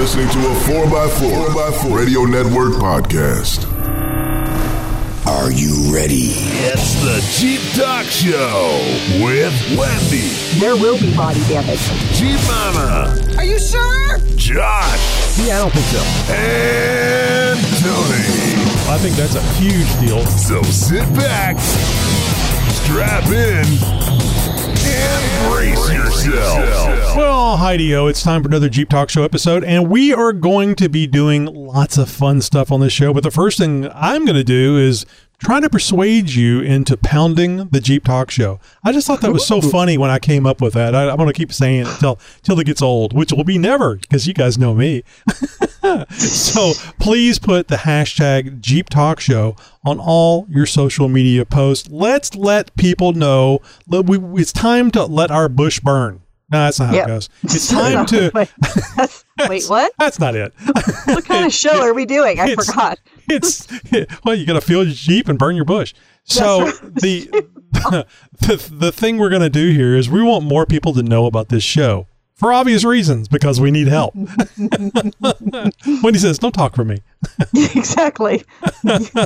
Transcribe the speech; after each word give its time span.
listening 0.00 0.28
to 0.30 0.38
a 0.38 0.54
4x4, 0.64 1.46
4x4 1.48 1.94
Radio 1.98 2.24
Network 2.24 2.72
podcast. 2.80 3.66
Are 5.26 5.52
you 5.52 5.92
ready? 5.94 6.32
It's 6.72 6.94
the 7.04 7.20
Jeep 7.38 7.60
Talk 7.76 8.06
Show 8.06 8.80
with 9.22 9.52
Wendy, 9.78 10.28
There 10.58 10.74
will 10.76 10.98
be 10.98 11.14
body 11.14 11.40
damage. 11.48 11.80
Jeep 12.16 12.40
Mama, 12.48 13.14
Are 13.36 13.44
you 13.44 13.58
sure? 13.58 14.18
Josh, 14.36 15.38
Yeah, 15.46 15.56
I 15.56 15.58
don't 15.60 15.72
think 15.72 15.86
so. 15.92 16.02
and 16.32 17.58
Tony. 17.84 18.26
I 18.90 18.98
think 18.98 19.16
that's 19.16 19.34
a 19.34 19.42
huge 19.60 19.90
deal. 20.00 20.24
So 20.26 20.62
sit 20.62 21.04
back, 21.14 21.58
strap 21.60 23.26
in, 23.28 23.64
and 23.64 24.19
brace 25.48 25.92
yourself. 25.92 27.16
Well, 27.16 27.56
Heidi-O, 27.56 28.06
it's 28.06 28.22
time 28.22 28.42
for 28.42 28.48
another 28.48 28.68
Jeep 28.68 28.88
Talk 28.88 29.10
Show 29.10 29.24
episode, 29.24 29.64
and 29.64 29.88
we 29.90 30.12
are 30.12 30.32
going 30.32 30.74
to 30.76 30.88
be 30.88 31.06
doing 31.06 31.46
lots 31.46 31.98
of 31.98 32.08
fun 32.10 32.40
stuff 32.40 32.70
on 32.70 32.80
this 32.80 32.92
show. 32.92 33.12
But 33.12 33.22
the 33.22 33.30
first 33.30 33.58
thing 33.58 33.88
I'm 33.94 34.24
going 34.24 34.36
to 34.36 34.44
do 34.44 34.76
is 34.76 35.06
try 35.40 35.58
to 35.60 35.68
persuade 35.70 36.30
you 36.30 36.60
into 36.60 36.96
pounding 36.96 37.68
the 37.68 37.80
Jeep 37.80 38.04
Talk 38.04 38.30
Show. 38.30 38.60
I 38.84 38.92
just 38.92 39.06
thought 39.06 39.20
that 39.22 39.32
was 39.32 39.46
so 39.46 39.60
funny 39.60 39.96
when 39.98 40.10
I 40.10 40.18
came 40.18 40.46
up 40.46 40.60
with 40.60 40.74
that. 40.74 40.94
I, 40.94 41.08
I'm 41.10 41.16
going 41.16 41.26
to 41.28 41.32
keep 41.32 41.52
saying 41.52 41.86
it 41.86 41.96
till 41.98 42.18
till 42.42 42.58
it 42.60 42.64
gets 42.64 42.82
old, 42.82 43.12
which 43.12 43.32
will 43.32 43.44
be 43.44 43.58
never, 43.58 43.96
because 43.96 44.26
you 44.26 44.34
guys 44.34 44.58
know 44.58 44.74
me. 44.74 45.02
so 46.10 46.72
please 46.98 47.38
put 47.38 47.68
the 47.68 47.76
hashtag 47.76 48.60
Jeep 48.60 48.88
Talk 48.88 49.20
Show 49.20 49.56
on 49.84 49.98
all 49.98 50.46
your 50.50 50.66
social 50.66 51.08
media 51.08 51.44
posts. 51.44 51.88
Let's 51.90 52.34
let 52.34 52.74
people 52.76 53.12
know 53.12 53.60
that 53.88 54.02
we, 54.02 54.18
it's 54.40 54.52
time 54.52 54.90
to 54.92 55.04
let 55.04 55.30
our 55.30 55.48
bush 55.48 55.80
burn. 55.80 56.20
No, 56.52 56.58
that's 56.64 56.80
not 56.80 56.88
how 56.88 56.94
Yep. 56.96 57.04
it 57.04 57.08
goes. 57.08 57.28
It's 57.44 57.68
time 57.68 58.06
to. 58.06 58.30
wait, 58.34 58.48
wait, 59.48 59.64
what? 59.68 59.92
That's 60.00 60.18
not 60.18 60.34
it. 60.34 60.52
What 61.04 61.24
kind 61.24 61.46
of 61.46 61.52
show 61.52 61.80
are 61.80 61.94
we 61.94 62.04
doing? 62.06 62.40
I 62.40 62.48
It's- 62.50 62.66
forgot. 62.66 62.98
It's 63.30 63.66
well, 64.24 64.34
you 64.34 64.46
got 64.46 64.54
to 64.54 64.60
fill 64.60 64.84
your 64.84 64.94
jeep 64.94 65.28
and 65.28 65.38
burn 65.38 65.56
your 65.56 65.64
bush. 65.64 65.94
So 66.24 66.66
the, 66.66 67.28
the 68.40 68.70
the 68.70 68.92
thing 68.92 69.18
we're 69.18 69.30
going 69.30 69.42
to 69.42 69.50
do 69.50 69.70
here 69.72 69.94
is 69.96 70.08
we 70.08 70.22
want 70.22 70.44
more 70.44 70.66
people 70.66 70.92
to 70.94 71.02
know 71.02 71.26
about 71.26 71.48
this 71.48 71.62
show 71.62 72.06
for 72.40 72.54
obvious 72.54 72.84
reasons 72.84 73.28
because 73.28 73.60
we 73.60 73.70
need 73.70 73.86
help. 73.86 74.14
Wendy 76.02 76.18
says, 76.18 76.38
"Don't 76.38 76.52
talk 76.52 76.74
for 76.74 76.84
me." 76.84 77.02
exactly. 77.54 78.42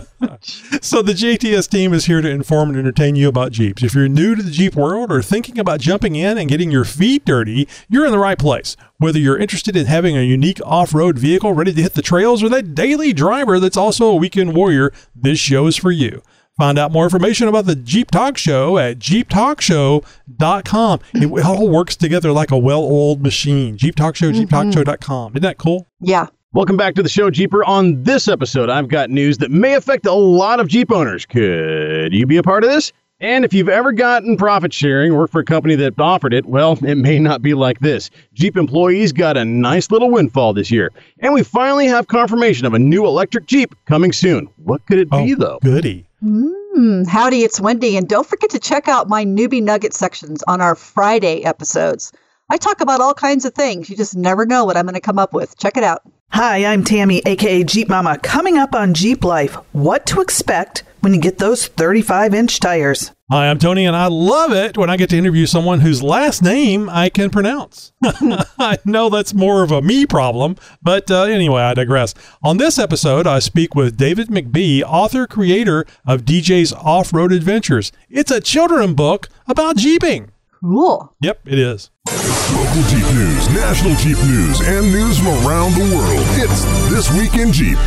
So 0.83 1.01
the 1.01 1.13
JTS 1.13 1.71
team 1.71 1.95
is 1.95 2.05
here 2.05 2.21
to 2.21 2.29
inform 2.29 2.71
and 2.71 2.79
entertain 2.79 3.17
you 3.17 3.29
about 3.29 3.53
Jeeps. 3.53 3.83
If 3.83 3.95
you're 3.95 4.09
new 4.09 4.35
to 4.35 4.43
the 4.43 4.51
Jeep 4.51 4.75
world 4.75 5.11
or 5.11 5.23
thinking 5.23 5.59
about 5.59 5.81
jumping 5.81 6.17
in 6.17 6.37
and 6.37 6.49
getting 6.49 6.71
your 6.71 6.85
feet 6.85 7.25
dirty, 7.25 7.67
you're 7.89 8.05
in 8.05 8.13
the 8.13 8.19
right 8.19 8.39
place. 8.39 8.77
Whether 8.99 9.19
you're 9.19 9.39
interested 9.39 9.77
in 9.77 9.87
having 9.87 10.17
a 10.17 10.23
unique 10.23 10.61
off-road 10.65 11.19
vehicle 11.19 11.53
ready 11.55 11.73
to 11.73 11.83
hit 11.83 11.95
the 11.95 12.03
trails 12.03 12.43
or 12.43 12.49
that 12.51 12.75
daily 12.75 13.13
driver 13.13 13.59
that's 13.59 13.77
also 13.77 14.07
a 14.07 14.17
weekend 14.17 14.55
warrior, 14.55 14.93
this 15.15 15.39
show 15.39 15.67
is 15.67 15.77
for 15.77 15.91
you. 15.91 16.21
Find 16.57 16.79
out 16.79 16.93
more 16.93 17.03
information 17.03 17.49
about 17.49 17.67
the 17.67 17.75
Jeep 17.75 18.13
Talk 18.13 18.39
Show 18.39 18.79
at 18.79 19.01
jeeptalkshow.com. 19.01 21.01
It 21.13 21.45
all 21.45 21.69
works 21.69 21.97
together 21.97 22.31
like 22.31 22.53
a 22.53 22.59
well-oiled 22.59 23.23
machine. 23.23 23.77
Jeep 23.77 23.97
Talk 23.97 24.15
Show, 24.15 24.31
mm-hmm. 24.31 24.45
jeeptalkshow.com. 24.45 25.33
Isn't 25.33 25.43
that 25.43 25.59
cool? 25.59 25.89
Yeah. 26.01 26.29
Welcome 26.53 26.77
back 26.77 26.95
to 26.95 27.03
the 27.03 27.09
show, 27.09 27.29
Jeeper. 27.29 27.65
On 27.65 28.01
this 28.05 28.29
episode, 28.29 28.71
I've 28.71 28.87
got 28.87 29.11
news 29.11 29.39
that 29.39 29.51
may 29.51 29.75
affect 29.75 30.07
a 30.07 30.13
lot 30.13 30.61
of 30.61 30.69
Jeep 30.69 30.93
owners. 30.93 31.27
Could 31.27 32.15
you 32.15 32.25
be 32.25 32.37
a 32.37 32.43
part 32.45 32.63
of 32.63 32.71
this? 32.71 32.93
And 33.19 33.45
if 33.45 33.53
you've 33.53 33.69
ever 33.69 33.91
gotten 33.91 34.37
profit 34.37 34.73
sharing 34.73 35.11
or 35.11 35.19
worked 35.19 35.33
for 35.33 35.41
a 35.41 35.45
company 35.45 35.75
that 35.75 35.99
offered 35.99 36.33
it, 36.33 36.47
well, 36.47 36.79
it 36.85 36.97
may 36.97 37.19
not 37.19 37.43
be 37.43 37.55
like 37.55 37.81
this. 37.81 38.11
Jeep 38.35 38.57
employees 38.57 39.11
got 39.11 39.37
a 39.37 39.45
nice 39.45 39.91
little 39.91 40.11
windfall 40.11 40.53
this 40.53 40.71
year. 40.71 40.93
And 41.19 41.35
we 41.35 41.43
finally 41.43 41.89
have 41.89 42.07
confirmation 42.07 42.65
of 42.65 42.75
a 42.75 42.79
new 42.79 43.07
electric 43.07 43.47
Jeep 43.47 43.75
coming 43.87 44.13
soon. 44.13 44.49
What 44.63 44.87
could 44.87 45.01
it 45.01 45.11
be, 45.11 45.35
oh, 45.35 45.37
though? 45.37 45.59
goody. 45.61 46.07
Mm, 46.25 47.07
howdy, 47.07 47.43
it's 47.43 47.61
Wendy, 47.61 47.99
and 47.99 48.09
don't 48.09 48.27
forget 48.27 48.49
to 48.51 48.59
check 48.59 48.89
out 48.89 49.11
my 49.11 49.27
newbie 49.27 49.63
nugget 49.63 49.93
sections 49.93 50.43
on 50.49 50.63
our 50.63 50.75
Friday 50.75 51.45
episodes. 51.45 52.13
I 52.51 52.57
talk 52.57 52.81
about 52.81 53.03
all 53.03 53.13
kinds 53.13 53.45
of 53.45 53.55
things. 53.55 53.91
You 53.91 53.97
just 53.97 54.17
never 54.17 54.47
know 54.47 54.65
what 54.65 54.77
I'm 54.77 54.87
going 54.87 54.95
to 54.95 55.01
come 55.01 55.19
up 55.19 55.35
with. 55.35 55.59
Check 55.59 55.77
it 55.77 55.85
out. 55.85 56.01
Hi, 56.31 56.65
I'm 56.65 56.83
Tammy, 56.83 57.21
aka 57.27 57.63
Jeep 57.63 57.91
Mama. 57.91 58.19
Coming 58.19 58.57
up 58.57 58.75
on 58.75 58.95
Jeep 58.95 59.23
Life, 59.23 59.55
what 59.73 60.07
to 60.07 60.23
expect 60.23 60.83
when 61.05 61.13
you 61.13 61.21
get 61.21 61.39
those 61.39 61.67
35 61.67 62.35
inch 62.35 62.59
tires. 62.59 63.13
Hi, 63.31 63.49
I'm 63.49 63.59
Tony, 63.59 63.85
and 63.85 63.95
I 63.95 64.07
love 64.07 64.53
it 64.53 64.77
when 64.77 64.91
I 64.91 64.97
get 64.97 65.11
to 65.11 65.19
interview 65.19 65.47
someone 65.47 65.81
whose 65.81 66.03
last 66.03 66.43
name 66.43 66.89
I 66.91 67.11
can 67.11 67.31
pronounce. 67.31 67.93
I 68.03 68.79
know 68.85 69.11
that's 69.11 69.35
more 69.35 69.63
of 69.63 69.71
a 69.71 69.83
me 69.83 70.07
problem, 70.07 70.57
but 70.83 71.11
uh, 71.11 71.23
anyway, 71.25 71.63
I 71.63 71.75
digress. 71.75 72.15
On 72.43 72.57
this 72.57 72.79
episode, 72.79 73.27
I 73.27 73.39
speak 73.39 73.75
with 73.75 73.97
David 73.97 74.29
McBee, 74.29 74.83
author 74.83 75.27
creator 75.27 75.85
of 76.07 76.23
DJ's 76.23 76.73
Off 76.73 77.13
Road 77.13 77.33
Adventures. 77.33 77.93
It's 78.09 78.31
a 78.31 78.41
children 78.41 78.95
book 78.95 79.29
about 79.47 79.77
jeeping. 79.77 80.33
Cool. 80.63 81.15
Yep, 81.21 81.41
it 81.47 81.59
is. 81.59 81.91
Local 82.09 82.83
Jeep 82.89 83.15
news, 83.15 83.51
national 83.51 83.95
Jeep 83.97 84.19
news, 84.25 84.61
and 84.61 84.91
news 84.91 85.19
from 85.19 85.29
around 85.47 85.73
the 85.75 85.95
world. 85.95 86.25
It's 86.37 86.65
This 86.91 87.13
Week 87.13 87.35
in 87.35 87.53
Jeep. 87.53 87.79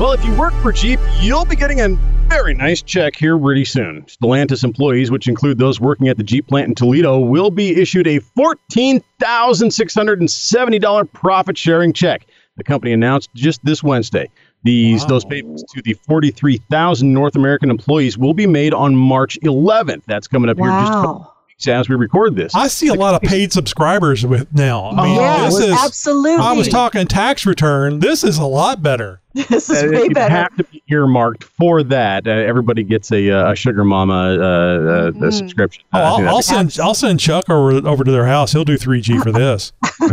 Well, 0.00 0.10
if 0.12 0.24
you 0.24 0.34
work 0.34 0.52
for 0.54 0.72
Jeep, 0.72 0.98
you'll 1.20 1.44
be 1.44 1.54
getting 1.54 1.80
a 1.80 1.90
very 2.28 2.52
nice 2.52 2.82
check 2.82 3.14
here 3.14 3.38
pretty 3.38 3.64
soon. 3.64 4.02
Stellantis 4.02 4.64
employees, 4.64 5.12
which 5.12 5.28
include 5.28 5.58
those 5.58 5.80
working 5.80 6.08
at 6.08 6.16
the 6.16 6.24
Jeep 6.24 6.48
plant 6.48 6.66
in 6.68 6.74
Toledo, 6.74 7.20
will 7.20 7.52
be 7.52 7.80
issued 7.80 8.08
a 8.08 8.18
$14,670 8.18 11.12
profit 11.12 11.56
sharing 11.56 11.92
check. 11.92 12.26
The 12.56 12.64
company 12.64 12.92
announced 12.92 13.30
just 13.34 13.64
this 13.64 13.84
Wednesday. 13.84 14.28
These 14.64 15.02
Wow. 15.02 15.08
those 15.08 15.24
payments 15.26 15.62
to 15.74 15.82
the 15.82 15.94
43,000 16.08 17.12
North 17.12 17.36
American 17.36 17.70
employees 17.70 18.18
will 18.18 18.34
be 18.34 18.48
made 18.48 18.74
on 18.74 18.96
March 18.96 19.38
11th. 19.44 20.02
That's 20.06 20.26
coming 20.26 20.50
up 20.50 20.58
here 20.58 20.70
just 20.70 20.92
a 20.92 20.96
couple 20.96 21.20
Wow. 21.20 21.33
Weeks 21.56 21.68
as 21.68 21.88
we 21.88 21.96
record 21.96 22.36
this. 22.36 22.54
I 22.54 22.68
see 22.68 22.88
a 22.88 22.94
lot 22.94 23.14
of 23.14 23.22
paid 23.22 23.52
subscribers 23.52 24.24
with 24.26 24.52
now. 24.54 24.90
I 24.90 25.04
mean, 25.04 25.14
yeah, 25.16 25.44
this 25.46 25.58
is. 25.58 25.72
absolutely. 25.72 26.44
I 26.44 26.52
was 26.52 26.68
talking 26.68 27.06
tax 27.06 27.46
return. 27.46 28.00
This 28.00 28.24
is 28.24 28.38
a 28.38 28.46
lot 28.46 28.82
better. 28.82 29.20
This 29.34 29.68
is 29.68 29.82
Uh, 29.82 29.88
way 29.90 30.02
you 30.04 30.10
better. 30.10 30.32
have 30.32 30.56
to 30.58 30.64
be 30.64 30.80
earmarked 30.88 31.42
for 31.42 31.82
that. 31.82 32.24
Uh, 32.28 32.30
everybody 32.30 32.84
gets 32.84 33.10
a, 33.10 33.30
uh, 33.32 33.50
a 33.52 33.56
sugar 33.56 33.82
mama 33.84 34.14
uh, 34.14 34.36
uh, 34.36 35.10
Mm-hmm. 35.10 35.24
a 35.24 35.32
subscription. 35.32 35.82
Oh, 35.92 35.98
I 35.98 36.02
I'll, 36.02 36.14
I'll 36.14 36.20
that's- 36.40 36.46
send 36.46 36.78
I'll 36.80 36.94
send 36.94 37.18
Chuck 37.18 37.50
over 37.50 37.72
over 37.86 38.04
to 38.04 38.12
their 38.12 38.26
house. 38.26 38.52
He'll 38.52 38.64
do 38.64 38.78
3G 38.78 39.20
for 39.24 39.32
this. 39.32 39.72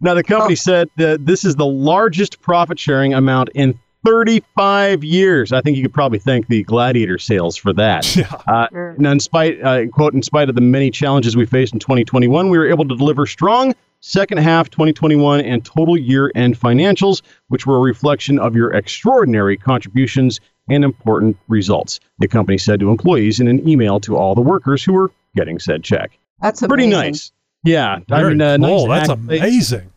now, 0.00 0.14
the 0.14 0.20
Oh. 0.20 0.22
company 0.22 0.54
said 0.56 0.88
that 0.96 1.26
this 1.26 1.44
is 1.44 1.56
the 1.56 1.66
largest 1.66 2.40
profit 2.40 2.78
sharing 2.78 3.12
amount 3.12 3.50
in 3.54 3.78
35 4.04 5.02
years. 5.04 5.52
I 5.52 5.60
think 5.60 5.76
you 5.76 5.82
could 5.82 5.94
probably 5.94 6.18
thank 6.18 6.46
the 6.48 6.62
Gladiator 6.64 7.18
sales 7.18 7.56
for 7.56 7.72
that. 7.74 8.04
Yeah. 8.16 8.32
Uh, 8.46 8.68
Sure. 8.70 8.94
now, 8.98 9.10
in 9.12 9.20
spite, 9.20 9.60
uh, 9.62 9.86
quote, 9.88 10.14
in 10.14 10.22
spite 10.22 10.48
of 10.48 10.54
the 10.54 10.60
many 10.60 10.90
challenges 10.90 11.36
we 11.36 11.46
faced 11.46 11.72
in 11.72 11.78
2021, 11.80 12.48
we 12.48 12.58
were 12.58 12.68
able 12.68 12.86
to 12.86 12.96
deliver 12.96 13.26
strong 13.26 13.74
second 14.00 14.38
half 14.38 14.70
2021 14.70 15.40
and 15.40 15.64
total 15.64 15.96
year 15.98 16.30
end 16.34 16.58
financials, 16.58 17.22
which 17.48 17.66
were 17.66 17.76
a 17.76 17.80
reflection 17.80 18.38
of 18.38 18.54
your 18.54 18.72
extraordinary 18.72 19.56
contributions 19.56 20.40
and 20.68 20.84
important 20.84 21.36
results. 21.48 22.00
The 22.18 22.28
company 22.28 22.58
said 22.58 22.80
to 22.80 22.90
employees 22.90 23.40
in 23.40 23.48
an 23.48 23.66
email 23.68 23.98
to 24.00 24.16
all 24.16 24.34
the 24.34 24.40
workers 24.42 24.82
who 24.84 24.92
were 24.92 25.10
getting 25.34 25.58
said 25.58 25.82
check. 25.82 26.18
That's 26.40 26.60
Pretty 26.62 26.86
nice. 26.86 27.32
Yeah. 27.64 27.98
Very 28.08 28.26
I 28.26 28.28
mean, 28.30 28.40
uh, 28.42 28.58
cool. 28.58 28.86
nice 28.86 29.08
That's 29.08 29.10
accolade 29.20 29.40
amazing. 29.40 29.90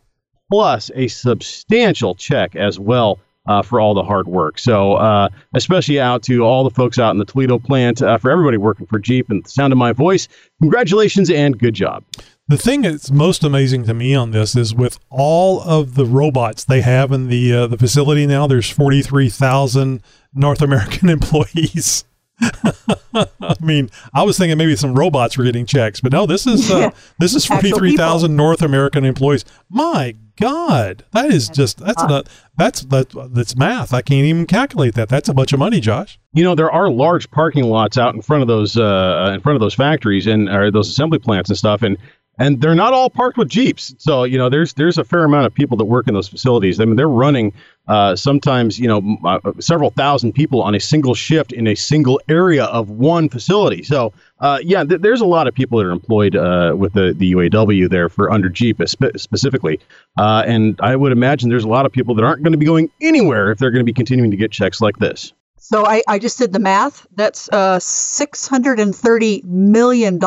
plus 0.50 0.90
a 0.94 1.06
substantial 1.08 2.14
check 2.14 2.56
as 2.56 2.78
well 2.78 3.18
uh, 3.48 3.62
for 3.62 3.80
all 3.80 3.94
the 3.94 4.02
hard 4.02 4.28
work. 4.28 4.58
So, 4.58 4.94
uh, 4.94 5.28
especially 5.54 5.98
out 5.98 6.22
to 6.24 6.42
all 6.42 6.62
the 6.62 6.70
folks 6.70 6.98
out 6.98 7.10
in 7.10 7.18
the 7.18 7.24
Toledo 7.24 7.58
plant, 7.58 8.00
uh, 8.02 8.18
for 8.18 8.30
everybody 8.30 8.58
working 8.58 8.86
for 8.86 8.98
Jeep 8.98 9.30
and 9.30 9.44
the 9.44 9.48
sound 9.48 9.72
of 9.72 9.78
my 9.78 9.92
voice, 9.92 10.28
congratulations 10.60 11.30
and 11.30 11.58
good 11.58 11.74
job. 11.74 12.04
The 12.46 12.56
thing 12.56 12.82
that's 12.82 13.10
most 13.10 13.44
amazing 13.44 13.84
to 13.84 13.94
me 13.94 14.14
on 14.14 14.30
this 14.30 14.56
is 14.56 14.74
with 14.74 14.98
all 15.10 15.60
of 15.62 15.96
the 15.96 16.06
robots 16.06 16.64
they 16.64 16.80
have 16.80 17.12
in 17.12 17.28
the 17.28 17.52
uh, 17.52 17.66
the 17.66 17.76
facility 17.76 18.26
now. 18.26 18.46
There's 18.46 18.70
43,000 18.70 20.02
North 20.34 20.62
American 20.62 21.08
employees. 21.10 22.04
I 23.14 23.54
mean, 23.60 23.90
I 24.14 24.22
was 24.22 24.38
thinking 24.38 24.56
maybe 24.58 24.76
some 24.76 24.94
robots 24.94 25.36
were 25.36 25.44
getting 25.44 25.66
checks, 25.66 26.00
but 26.00 26.12
no, 26.12 26.26
this 26.26 26.46
is 26.46 26.70
uh, 26.70 26.78
Yeah. 26.78 26.90
this 27.18 27.34
is 27.34 27.50
Actual 27.50 27.70
43,000 27.70 28.34
North 28.36 28.62
American 28.62 29.04
employees. 29.04 29.44
My 29.68 30.14
God, 30.40 31.04
that 31.12 31.32
is 31.32 31.48
just 31.48 31.78
that's 31.78 32.02
not 32.04 32.28
that's 32.56 32.82
that 32.82 33.08
that's 33.34 33.56
math. 33.56 33.92
I 33.92 34.02
can't 34.02 34.24
even 34.24 34.46
calculate 34.46 34.94
that. 34.94 35.08
That's 35.08 35.28
a 35.28 35.34
bunch 35.34 35.52
of 35.52 35.58
money, 35.58 35.80
Josh. 35.80 36.18
You 36.32 36.44
know, 36.44 36.54
there 36.54 36.70
are 36.70 36.88
large 36.90 37.28
parking 37.32 37.64
lots 37.64 37.98
out 37.98 38.14
in 38.14 38.22
front 38.22 38.42
of 38.42 38.48
those 38.48 38.76
uh, 38.76 39.32
in 39.34 39.40
front 39.40 39.56
of 39.56 39.60
those 39.60 39.74
factories 39.74 40.26
and 40.28 40.48
or 40.48 40.70
those 40.70 40.88
assembly 40.88 41.18
plants 41.18 41.50
and 41.50 41.58
stuff, 41.58 41.82
and 41.82 41.98
and 42.38 42.60
they're 42.60 42.74
not 42.74 42.92
all 42.92 43.10
parked 43.10 43.36
with 43.36 43.48
Jeeps. 43.48 43.94
So 43.98 44.24
you 44.24 44.38
know, 44.38 44.48
there's 44.48 44.74
there's 44.74 44.98
a 44.98 45.04
fair 45.04 45.24
amount 45.24 45.46
of 45.46 45.54
people 45.54 45.76
that 45.78 45.84
work 45.84 46.08
in 46.08 46.14
those 46.14 46.28
facilities. 46.28 46.80
I 46.80 46.84
mean, 46.84 46.96
they're 46.96 47.08
running 47.08 47.52
uh, 47.88 48.14
sometimes 48.14 48.78
you 48.78 48.86
know 48.86 49.18
uh, 49.24 49.52
several 49.60 49.90
thousand 49.90 50.32
people 50.32 50.62
on 50.62 50.74
a 50.74 50.80
single 50.80 51.14
shift 51.14 51.52
in 51.52 51.66
a 51.66 51.74
single 51.74 52.20
area 52.28 52.64
of 52.64 52.90
one 52.90 53.28
facility. 53.28 53.82
So 53.82 54.12
uh, 54.40 54.58
yeah, 54.62 54.84
th- 54.84 55.00
there's 55.00 55.20
a 55.20 55.26
lot 55.26 55.48
of 55.48 55.54
people 55.54 55.78
that 55.78 55.86
are 55.86 55.90
employed 55.90 56.36
uh, 56.36 56.74
with 56.76 56.92
the 56.92 57.14
the 57.16 57.32
UAW 57.32 57.88
there 57.90 58.08
for 58.08 58.30
under 58.30 58.48
Jeep 58.48 58.80
spe- 58.86 59.16
specifically, 59.16 59.80
uh, 60.16 60.44
and 60.46 60.78
I 60.80 60.96
would 60.96 61.12
imagine 61.12 61.48
there's 61.48 61.64
a 61.64 61.68
lot 61.68 61.86
of 61.86 61.92
people 61.92 62.14
that 62.14 62.24
aren't 62.24 62.42
going 62.42 62.52
to 62.52 62.58
be 62.58 62.66
going 62.66 62.90
anywhere 63.00 63.50
if 63.50 63.58
they're 63.58 63.70
going 63.70 63.84
to 63.84 63.90
be 63.90 63.94
continuing 63.94 64.30
to 64.30 64.36
get 64.36 64.52
checks 64.52 64.80
like 64.80 64.96
this. 64.98 65.32
So 65.60 65.86
I, 65.86 66.02
I 66.08 66.18
just 66.18 66.38
did 66.38 66.52
the 66.52 66.58
math. 66.58 67.06
That's 67.14 67.48
uh, 67.50 67.78
$630 67.78 69.44
million 69.44 70.18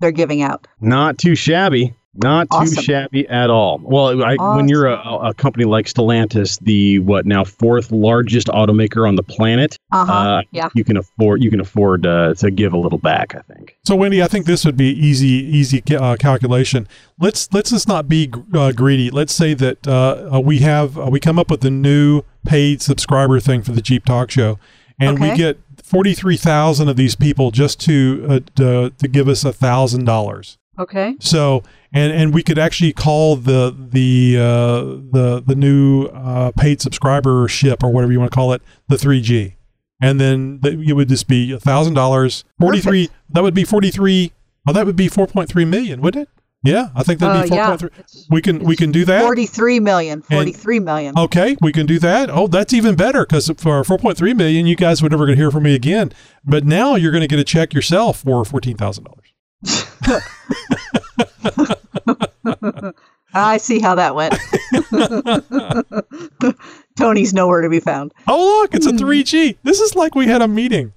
they're 0.00 0.12
giving 0.12 0.42
out. 0.42 0.66
Not 0.80 1.18
too 1.18 1.34
shabby. 1.34 1.94
Not 2.20 2.48
too 2.50 2.66
shabby 2.82 3.28
at 3.28 3.48
all. 3.48 3.78
Well, 3.80 4.24
I, 4.24 4.34
when 4.56 4.68
you're 4.68 4.86
a, 4.88 4.98
a 5.28 5.34
company 5.34 5.64
like 5.66 5.86
Stellantis, 5.86 6.58
the 6.58 6.98
what 6.98 7.26
now 7.26 7.44
fourth 7.44 7.92
largest 7.92 8.48
automaker 8.48 9.06
on 9.06 9.14
the 9.14 9.22
planet, 9.22 9.76
Uh-huh. 9.92 10.12
uh, 10.12 10.42
yeah. 10.50 10.68
you 10.74 10.82
can 10.82 10.96
afford 10.96 11.44
you 11.44 11.50
can 11.50 11.60
afford 11.60 12.06
uh, 12.06 12.34
to 12.34 12.50
give 12.50 12.72
a 12.72 12.76
little 12.76 12.98
back. 12.98 13.36
I 13.36 13.42
think. 13.54 13.76
So 13.86 13.94
Wendy, 13.94 14.20
I 14.20 14.26
think 14.26 14.46
this 14.46 14.64
would 14.64 14.76
be 14.76 14.90
easy, 14.90 15.28
easy 15.28 15.80
uh, 15.94 16.16
calculation. 16.16 16.88
Let's 17.20 17.52
let's 17.52 17.70
just 17.70 17.86
not 17.86 18.08
be 18.08 18.32
uh, 18.52 18.72
greedy. 18.72 19.10
Let's 19.10 19.34
say 19.34 19.54
that 19.54 19.86
uh, 19.86 20.30
uh, 20.34 20.40
we 20.40 20.58
have 20.60 20.98
uh, 20.98 21.06
we 21.10 21.20
come 21.20 21.38
up 21.38 21.50
with 21.52 21.64
a 21.64 21.70
new 21.70 22.22
paid 22.48 22.82
subscriber 22.82 23.38
thing 23.38 23.62
for 23.62 23.72
the 23.72 23.82
Jeep 23.82 24.04
Talk 24.04 24.30
Show, 24.30 24.58
and 24.98 25.18
we 25.20 25.28
Okay. 25.28 25.36
get 25.36 25.58
forty 25.82 26.14
three 26.14 26.36
thousand 26.36 26.88
of 26.88 26.96
these 26.96 27.14
people 27.14 27.50
just 27.50 27.78
to 27.82 28.26
uh, 28.28 28.40
to, 28.56 28.90
to 28.98 29.08
give 29.08 29.28
us 29.28 29.44
a 29.44 29.52
thousand 29.52 30.04
dollars. 30.04 30.58
Okay. 30.78 31.14
So 31.20 31.62
and 31.92 32.12
and 32.12 32.32
we 32.34 32.42
could 32.42 32.58
actually 32.58 32.92
call 32.92 33.36
the 33.36 33.74
the 33.76 34.36
uh, 34.38 34.80
the 35.12 35.42
the 35.46 35.54
new 35.54 36.06
uh, 36.06 36.52
paid 36.56 36.80
subscribership 36.80 37.82
or 37.82 37.92
whatever 37.92 38.12
you 38.12 38.18
want 38.20 38.30
to 38.32 38.34
call 38.34 38.52
it 38.52 38.62
the 38.88 38.96
3G, 38.96 39.54
and 40.00 40.20
then 40.20 40.60
the, 40.62 40.80
it 40.80 40.92
would 40.94 41.08
just 41.08 41.28
be 41.28 41.52
a 41.52 41.60
thousand 41.60 41.94
dollars. 41.94 42.44
Forty 42.60 42.80
three. 42.80 43.10
That 43.30 43.42
would 43.42 43.54
be 43.54 43.64
forty 43.64 43.90
three. 43.90 44.32
Well, 44.66 44.74
that 44.74 44.86
would 44.86 44.96
be 44.96 45.08
four 45.08 45.26
point 45.26 45.48
three 45.48 45.64
million, 45.64 46.00
wouldn't 46.00 46.28
it? 46.28 46.37
Yeah, 46.64 46.88
I 46.94 47.04
think 47.04 47.20
that'd 47.20 47.36
Uh, 47.36 47.42
be 47.44 47.48
four 47.48 47.56
yeah. 47.56 47.66
point 47.68 47.80
three. 47.80 47.90
We 48.30 48.42
can 48.42 48.58
we 48.60 48.74
can 48.74 48.90
do 48.90 49.04
that. 49.04 49.22
43 49.22 49.78
million. 49.78 50.22
43 50.22 50.80
million. 50.80 51.16
Okay, 51.16 51.56
we 51.60 51.70
can 51.72 51.86
do 51.86 52.00
that. 52.00 52.30
Oh, 52.30 52.48
that's 52.48 52.72
even 52.72 52.96
better 52.96 53.24
because 53.24 53.46
for 53.46 53.82
4.3 53.84 54.36
million, 54.36 54.66
you 54.66 54.74
guys 54.74 55.00
would 55.00 55.12
never 55.12 55.24
going 55.24 55.36
to 55.36 55.40
hear 55.42 55.52
from 55.52 55.62
me 55.62 55.76
again. 55.76 56.10
But 56.44 56.64
now 56.64 56.96
you're 56.96 57.12
going 57.12 57.22
to 57.22 57.28
get 57.28 57.38
a 57.38 57.44
check 57.44 57.72
yourself 57.74 58.22
for 58.22 58.44
fourteen 58.44 58.76
thousand 58.76 59.04
dollars. 59.04 59.32
I 63.34 63.58
see 63.58 63.78
how 63.78 63.94
that 63.94 64.14
went. 64.14 64.34
Tony's 66.98 67.34
nowhere 67.34 67.60
to 67.60 67.68
be 67.68 67.80
found. 67.80 68.12
Oh, 68.26 68.60
look, 68.62 68.74
it's 68.74 68.86
a 68.86 68.92
3G. 68.92 69.58
This 69.62 69.80
is 69.80 69.94
like 69.94 70.14
we 70.14 70.26
had 70.26 70.42
a 70.42 70.48
meeting. 70.48 70.92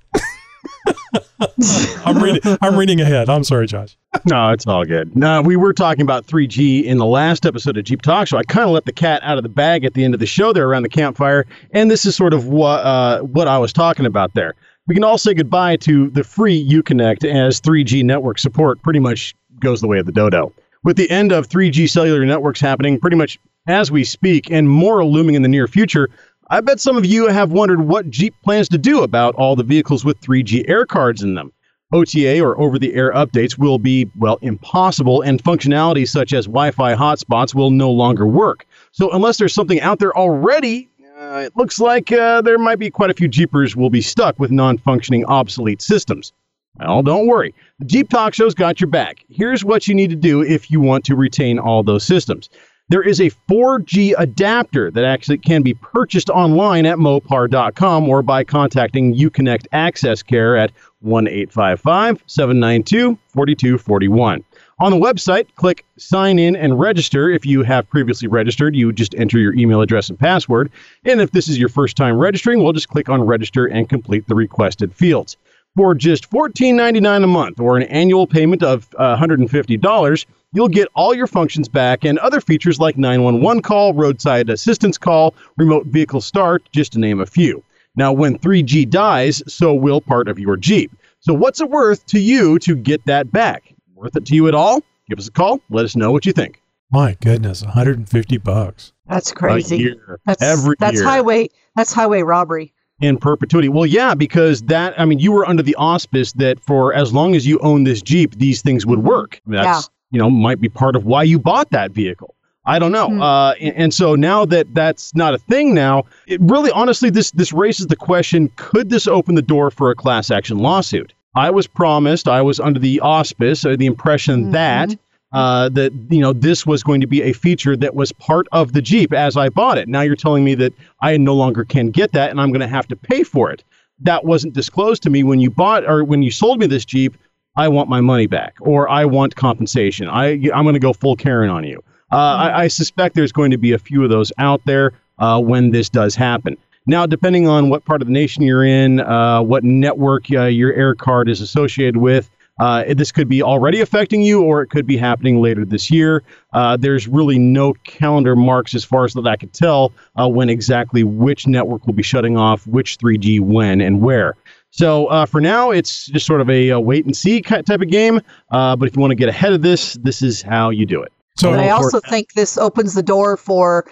I'm 2.05 2.21
reading. 2.21 2.57
I'm 2.61 2.75
reading 2.75 3.01
ahead. 3.01 3.29
I'm 3.29 3.43
sorry, 3.43 3.67
Josh. 3.67 3.97
No, 4.25 4.49
it's 4.49 4.67
all 4.67 4.85
good. 4.85 5.15
No, 5.15 5.41
we 5.41 5.55
were 5.55 5.73
talking 5.73 6.01
about 6.01 6.27
3G 6.27 6.83
in 6.83 6.97
the 6.97 7.05
last 7.05 7.45
episode 7.45 7.77
of 7.77 7.83
Jeep 7.83 8.01
Talk 8.01 8.27
Show. 8.27 8.37
I 8.37 8.43
kind 8.43 8.65
of 8.65 8.71
let 8.71 8.85
the 8.85 8.91
cat 8.91 9.21
out 9.23 9.37
of 9.37 9.43
the 9.43 9.49
bag 9.49 9.85
at 9.85 9.93
the 9.93 10.03
end 10.03 10.13
of 10.13 10.19
the 10.19 10.25
show 10.25 10.53
there 10.53 10.67
around 10.67 10.83
the 10.83 10.89
campfire, 10.89 11.45
and 11.71 11.89
this 11.89 12.05
is 12.05 12.15
sort 12.15 12.33
of 12.33 12.47
what 12.47 12.85
uh, 12.85 13.21
what 13.21 13.47
I 13.47 13.57
was 13.57 13.73
talking 13.73 14.05
about 14.05 14.33
there. 14.33 14.55
We 14.87 14.95
can 14.95 15.03
all 15.03 15.17
say 15.17 15.33
goodbye 15.33 15.77
to 15.77 16.09
the 16.09 16.23
free 16.23 16.67
Uconnect 16.67 17.23
as 17.23 17.61
3G 17.61 18.03
network 18.03 18.39
support 18.39 18.81
pretty 18.81 18.99
much 18.99 19.35
goes 19.59 19.79
the 19.81 19.87
way 19.87 19.99
of 19.99 20.05
the 20.05 20.11
dodo. 20.11 20.51
With 20.83 20.97
the 20.97 21.09
end 21.09 21.31
of 21.31 21.47
3G 21.47 21.89
cellular 21.89 22.25
networks 22.25 22.59
happening 22.59 22.99
pretty 22.99 23.15
much 23.15 23.39
as 23.67 23.91
we 23.91 24.03
speak, 24.03 24.49
and 24.49 24.67
more 24.67 25.05
looming 25.05 25.35
in 25.35 25.43
the 25.43 25.47
near 25.47 25.67
future, 25.67 26.09
I 26.51 26.59
bet 26.59 26.81
some 26.81 26.97
of 26.97 27.05
you 27.05 27.27
have 27.27 27.53
wondered 27.53 27.87
what 27.87 28.09
Jeep 28.09 28.35
plans 28.43 28.67
to 28.69 28.77
do 28.77 29.03
about 29.03 29.35
all 29.35 29.55
the 29.55 29.63
vehicles 29.63 30.03
with 30.03 30.19
3G 30.19 30.67
air 30.67 30.85
cards 30.85 31.23
in 31.23 31.33
them. 31.33 31.53
OTA 31.93 32.41
or 32.41 32.59
over 32.59 32.77
the 32.77 32.93
air 32.93 33.13
updates 33.13 33.57
will 33.57 33.79
be, 33.79 34.11
well, 34.17 34.37
impossible, 34.41 35.21
and 35.21 35.41
functionality 35.41 36.05
such 36.05 36.33
as 36.33 36.47
Wi 36.47 36.71
Fi 36.71 36.93
hotspots 36.93 37.55
will 37.55 37.71
no 37.71 37.89
longer 37.89 38.27
work. 38.27 38.65
So, 38.91 39.09
unless 39.11 39.37
there's 39.37 39.53
something 39.53 39.79
out 39.79 39.99
there 39.99 40.13
already, 40.13 40.89
uh, 41.17 41.43
it 41.45 41.55
looks 41.55 41.79
like 41.79 42.11
uh, 42.11 42.41
there 42.41 42.57
might 42.57 42.79
be 42.79 42.89
quite 42.89 43.09
a 43.09 43.13
few 43.13 43.29
Jeepers 43.29 43.77
will 43.77 43.89
be 43.89 44.01
stuck 44.01 44.37
with 44.37 44.51
non 44.51 44.77
functioning, 44.77 45.23
obsolete 45.25 45.81
systems. 45.81 46.33
Well, 46.79 47.01
don't 47.01 47.27
worry. 47.27 47.53
The 47.79 47.85
Jeep 47.85 48.09
Talk 48.09 48.33
Show's 48.33 48.55
got 48.55 48.81
your 48.81 48.89
back. 48.89 49.23
Here's 49.29 49.63
what 49.63 49.87
you 49.87 49.95
need 49.95 50.09
to 50.09 50.17
do 50.17 50.41
if 50.41 50.69
you 50.69 50.81
want 50.81 51.05
to 51.05 51.15
retain 51.15 51.59
all 51.59 51.81
those 51.81 52.03
systems. 52.03 52.49
There 52.91 53.01
is 53.01 53.21
a 53.21 53.29
4G 53.49 54.15
adapter 54.17 54.91
that 54.91 55.05
actually 55.05 55.37
can 55.37 55.61
be 55.61 55.73
purchased 55.75 56.29
online 56.29 56.85
at 56.85 56.97
mopar.com 56.97 58.09
or 58.09 58.21
by 58.21 58.43
contacting 58.43 59.15
Uconnect 59.15 59.65
Access 59.71 60.21
Care 60.21 60.57
at 60.57 60.73
1 60.99 61.25
855 61.25 62.21
792 62.27 63.17
4241. 63.29 64.43
On 64.81 64.91
the 64.91 64.97
website, 64.97 65.47
click 65.55 65.85
sign 65.97 66.37
in 66.37 66.53
and 66.57 66.81
register. 66.81 67.29
If 67.29 67.45
you 67.45 67.63
have 67.63 67.89
previously 67.89 68.27
registered, 68.27 68.75
you 68.75 68.91
just 68.91 69.15
enter 69.15 69.39
your 69.39 69.53
email 69.53 69.79
address 69.79 70.09
and 70.09 70.19
password. 70.19 70.69
And 71.05 71.21
if 71.21 71.31
this 71.31 71.47
is 71.47 71.57
your 71.57 71.69
first 71.69 71.95
time 71.95 72.17
registering, 72.17 72.61
we'll 72.61 72.73
just 72.73 72.89
click 72.89 73.07
on 73.07 73.21
register 73.21 73.67
and 73.67 73.87
complete 73.87 74.27
the 74.27 74.35
requested 74.35 74.93
fields. 74.93 75.37
For 75.77 75.95
just 75.95 76.29
$14.99 76.29 77.23
a 77.23 77.27
month 77.27 77.61
or 77.61 77.77
an 77.77 77.83
annual 77.83 78.27
payment 78.27 78.61
of 78.61 78.89
uh, 78.97 79.15
$150, 79.15 80.25
you'll 80.53 80.67
get 80.67 80.87
all 80.93 81.13
your 81.13 81.27
functions 81.27 81.67
back 81.69 82.03
and 82.03 82.19
other 82.19 82.41
features 82.41 82.79
like 82.79 82.97
911 82.97 83.61
call, 83.61 83.93
roadside 83.93 84.49
assistance 84.49 84.97
call, 84.97 85.33
remote 85.57 85.87
vehicle 85.87 86.21
start, 86.21 86.63
just 86.71 86.93
to 86.93 86.99
name 86.99 87.19
a 87.19 87.25
few. 87.25 87.63
Now, 87.95 88.13
when 88.13 88.37
3G 88.37 88.89
dies, 88.89 89.43
so 89.47 89.73
will 89.73 90.01
part 90.01 90.27
of 90.27 90.39
your 90.39 90.55
Jeep. 90.57 90.91
So, 91.19 91.33
what's 91.33 91.61
it 91.61 91.69
worth 91.69 92.05
to 92.07 92.19
you 92.19 92.57
to 92.59 92.75
get 92.75 93.05
that 93.05 93.31
back? 93.31 93.73
Worth 93.93 94.15
it 94.15 94.25
to 94.27 94.35
you 94.35 94.47
at 94.47 94.55
all? 94.55 94.81
Give 95.09 95.19
us 95.19 95.27
a 95.27 95.31
call. 95.31 95.59
Let 95.69 95.85
us 95.85 95.95
know 95.95 96.11
what 96.11 96.25
you 96.25 96.31
think. 96.31 96.61
My 96.89 97.15
goodness, 97.21 97.61
150 97.63 98.37
bucks. 98.37 98.93
That's 99.07 99.31
crazy. 99.31 99.75
A 99.75 99.79
year. 99.79 100.19
That's 100.25 100.41
Every 100.41 100.75
that's 100.79 100.95
year. 100.95 101.03
highway 101.03 101.49
that's 101.75 101.93
highway 101.93 102.21
robbery. 102.23 102.73
in 103.01 103.17
perpetuity. 103.17 103.69
Well, 103.69 103.85
yeah, 103.85 104.13
because 104.15 104.61
that, 104.63 104.99
I 104.99 105.05
mean, 105.05 105.19
you 105.19 105.31
were 105.31 105.45
under 105.45 105.63
the 105.63 105.75
auspice 105.75 106.31
that 106.33 106.59
for 106.61 106.93
as 106.93 107.13
long 107.13 107.35
as 107.35 107.45
you 107.45 107.59
own 107.59 107.83
this 107.83 108.01
Jeep, 108.01 108.35
these 108.35 108.61
things 108.61 108.85
would 108.85 108.99
work. 108.99 109.41
That's, 109.45 109.89
you 110.11 110.19
know, 110.19 110.29
might 110.29 110.61
be 110.61 110.69
part 110.69 110.95
of 110.95 111.05
why 111.05 111.23
you 111.23 111.39
bought 111.39 111.71
that 111.71 111.91
vehicle. 111.91 112.35
I 112.65 112.77
don't 112.77 112.91
know. 112.91 113.07
Hmm. 113.07 113.21
Uh, 113.21 113.51
and, 113.53 113.75
and 113.75 113.93
so 113.93 114.15
now 114.15 114.45
that 114.45 114.73
that's 114.73 115.15
not 115.15 115.33
a 115.33 115.39
thing 115.39 115.73
now, 115.73 116.03
it 116.27 116.39
really, 116.41 116.71
honestly, 116.71 117.09
this, 117.09 117.31
this 117.31 117.51
raises 117.51 117.87
the 117.87 117.95
question, 117.95 118.51
could 118.55 118.89
this 118.89 119.07
open 119.07 119.35
the 119.35 119.41
door 119.41 119.71
for 119.71 119.89
a 119.89 119.95
class 119.95 120.29
action 120.29 120.59
lawsuit? 120.59 121.13
I 121.35 121.49
was 121.49 121.65
promised, 121.65 122.27
I 122.27 122.41
was 122.41 122.59
under 122.59 122.79
the 122.79 122.99
auspice 122.99 123.65
or 123.65 123.77
the 123.77 123.85
impression 123.85 124.51
that 124.51 124.95
uh, 125.31 125.69
that 125.69 125.93
you 126.09 126.19
know 126.19 126.33
this 126.33 126.65
was 126.65 126.83
going 126.83 126.99
to 127.01 127.07
be 127.07 127.21
a 127.21 127.33
feature 127.33 127.77
that 127.77 127.95
was 127.95 128.11
part 128.11 128.47
of 128.51 128.73
the 128.73 128.81
Jeep 128.81 129.13
as 129.13 129.37
I 129.37 129.49
bought 129.49 129.77
it. 129.77 129.87
Now 129.87 130.01
you're 130.01 130.15
telling 130.15 130.43
me 130.43 130.55
that 130.55 130.73
I 131.01 131.15
no 131.17 131.33
longer 131.33 131.63
can 131.63 131.89
get 131.89 132.11
that, 132.11 132.31
and 132.31 132.41
I'm 132.41 132.51
going 132.51 132.61
to 132.61 132.67
have 132.67 132.87
to 132.89 132.95
pay 132.95 133.23
for 133.23 133.49
it. 133.49 133.63
That 133.99 134.25
wasn't 134.25 134.53
disclosed 134.53 135.03
to 135.03 135.09
me 135.09 135.23
when 135.23 135.39
you 135.39 135.49
bought 135.49 135.87
or 135.87 136.03
when 136.03 136.21
you 136.21 136.31
sold 136.31 136.59
me 136.59 136.67
this 136.67 136.85
Jeep. 136.85 137.15
I 137.55 137.67
want 137.67 137.89
my 137.89 138.01
money 138.01 138.27
back, 138.27 138.55
or 138.61 138.89
I 138.89 139.05
want 139.05 139.35
compensation. 139.35 140.07
I 140.07 140.39
I'm 140.53 140.63
going 140.63 140.73
to 140.73 140.79
go 140.79 140.93
full 140.93 141.15
Karen 141.15 141.49
on 141.49 141.63
you. 141.63 141.83
Uh, 142.11 142.15
I, 142.15 142.63
I 142.63 142.67
suspect 142.67 143.15
there's 143.15 143.31
going 143.31 143.51
to 143.51 143.57
be 143.57 143.71
a 143.71 143.79
few 143.79 144.03
of 144.03 144.09
those 144.09 144.31
out 144.37 144.61
there 144.65 144.93
uh, 145.19 145.39
when 145.39 145.71
this 145.71 145.89
does 145.89 146.15
happen. 146.15 146.57
Now, 146.87 147.05
depending 147.05 147.47
on 147.47 147.69
what 147.69 147.85
part 147.85 148.01
of 148.01 148.07
the 148.07 148.13
nation 148.13 148.43
you're 148.43 148.63
in, 148.63 148.99
uh, 149.01 149.41
what 149.41 149.63
network 149.63 150.25
uh, 150.31 150.45
your 150.45 150.73
air 150.73 150.95
card 150.95 151.29
is 151.29 151.39
associated 151.39 151.97
with, 151.97 152.29
uh, 152.59 152.83
this 152.95 153.11
could 153.11 153.29
be 153.29 153.41
already 153.41 153.81
affecting 153.81 154.21
you, 154.21 154.41
or 154.41 154.61
it 154.61 154.67
could 154.67 154.85
be 154.85 154.97
happening 154.97 155.41
later 155.41 155.63
this 155.63 155.89
year. 155.89 156.23
Uh, 156.53 156.75
there's 156.77 157.07
really 157.07 157.39
no 157.39 157.73
calendar 157.85 158.35
marks, 158.35 158.75
as 158.75 158.83
far 158.83 159.05
as 159.05 159.13
that 159.13 159.27
I 159.27 159.35
could 159.35 159.53
tell, 159.53 159.93
when 160.15 160.49
exactly 160.49 161.03
which 161.03 161.47
network 161.47 161.85
will 161.85 161.93
be 161.93 162.03
shutting 162.03 162.35
off, 162.37 162.67
which 162.67 162.97
3G, 162.97 163.39
when, 163.39 163.79
and 163.79 164.01
where. 164.01 164.35
So 164.71 165.07
uh, 165.07 165.25
for 165.25 165.39
now, 165.41 165.71
it's 165.71 166.07
just 166.07 166.25
sort 166.25 166.41
of 166.41 166.49
a, 166.49 166.71
uh 166.71 166.79
wait 166.79 167.05
and 167.05 167.15
see 167.15 167.41
type 167.41 167.69
of 167.69 167.87
game. 167.89 168.21
Uh, 168.49 168.75
but 168.75 168.87
if 168.87 168.95
you 168.95 169.01
want 169.01 169.11
to 169.11 169.15
get 169.15 169.29
ahead 169.29 169.53
of 169.53 169.61
this, 169.61 169.93
this 170.01 170.21
is 170.21 170.41
how 170.41 170.69
you 170.69 170.85
do 170.85 171.01
it. 171.03 171.11
So 171.37 171.51
And 171.51 171.61
I 171.61 171.69
also 171.69 171.99
course- 171.99 172.09
think 172.09 172.33
this 172.33 172.57
opens 172.57 172.93
the 172.93 173.03
door 173.03 173.37
for 173.37 173.85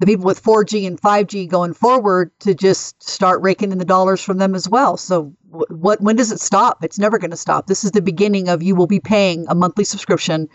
the 0.00 0.06
people 0.06 0.24
with 0.24 0.42
4G 0.42 0.86
and 0.88 1.00
5G 1.00 1.48
going 1.48 1.72
forward 1.72 2.32
to 2.40 2.52
just 2.52 3.00
start 3.02 3.40
raking 3.42 3.70
in 3.70 3.78
the 3.78 3.84
dollars 3.84 4.20
from 4.20 4.38
them 4.38 4.54
as 4.56 4.68
well. 4.68 4.96
So 4.96 5.32
what 5.50 6.00
when 6.00 6.16
does 6.16 6.32
it 6.32 6.40
stop? 6.40 6.82
It's 6.82 6.98
never 6.98 7.16
going 7.16 7.30
to 7.30 7.36
stop. 7.36 7.68
This 7.68 7.84
is 7.84 7.92
the 7.92 8.02
beginning 8.02 8.48
of 8.48 8.60
you 8.62 8.74
will 8.74 8.88
be 8.88 8.98
paying 9.00 9.46
a 9.48 9.54
monthly 9.54 9.84
subscription 9.84 10.48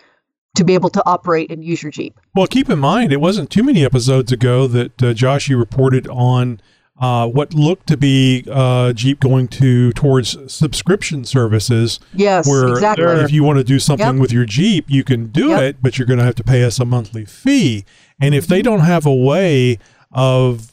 to 0.55 0.65
be 0.65 0.73
able 0.73 0.89
to 0.89 1.01
operate 1.05 1.51
and 1.51 1.63
use 1.63 1.81
your 1.81 1.91
Jeep. 1.91 2.19
Well, 2.35 2.47
keep 2.47 2.69
in 2.69 2.79
mind, 2.79 3.13
it 3.13 3.21
wasn't 3.21 3.49
too 3.49 3.63
many 3.63 3.85
episodes 3.85 4.31
ago 4.33 4.67
that 4.67 5.01
uh, 5.01 5.13
Josh 5.13 5.47
you 5.47 5.57
reported 5.57 6.05
on 6.09 6.59
uh, 6.99 7.27
what 7.27 7.53
looked 7.53 7.87
to 7.87 7.95
be 7.97 8.43
uh, 8.51 8.91
Jeep 8.93 9.19
going 9.21 9.47
to 9.49 9.91
towards 9.93 10.35
subscription 10.53 11.23
services. 11.25 11.99
Yes, 12.13 12.47
where 12.47 12.67
exactly. 12.69 13.05
if 13.05 13.31
you 13.31 13.43
want 13.43 13.57
to 13.57 13.63
do 13.63 13.79
something 13.79 14.05
Yep. 14.15 14.21
with 14.21 14.33
your 14.33 14.45
Jeep, 14.45 14.85
you 14.89 15.03
can 15.03 15.27
do 15.27 15.49
Yep. 15.49 15.61
it, 15.61 15.77
but 15.81 15.97
you're 15.97 16.05
going 16.07 16.19
to 16.19 16.25
have 16.25 16.35
to 16.35 16.43
pay 16.43 16.63
us 16.63 16.79
a 16.79 16.85
monthly 16.85 17.25
fee. 17.25 17.85
And 18.19 18.35
if 18.35 18.43
Mm-hmm. 18.45 18.53
they 18.53 18.61
don't 18.61 18.81
have 18.81 19.05
a 19.05 19.15
way 19.15 19.79
of 20.11 20.71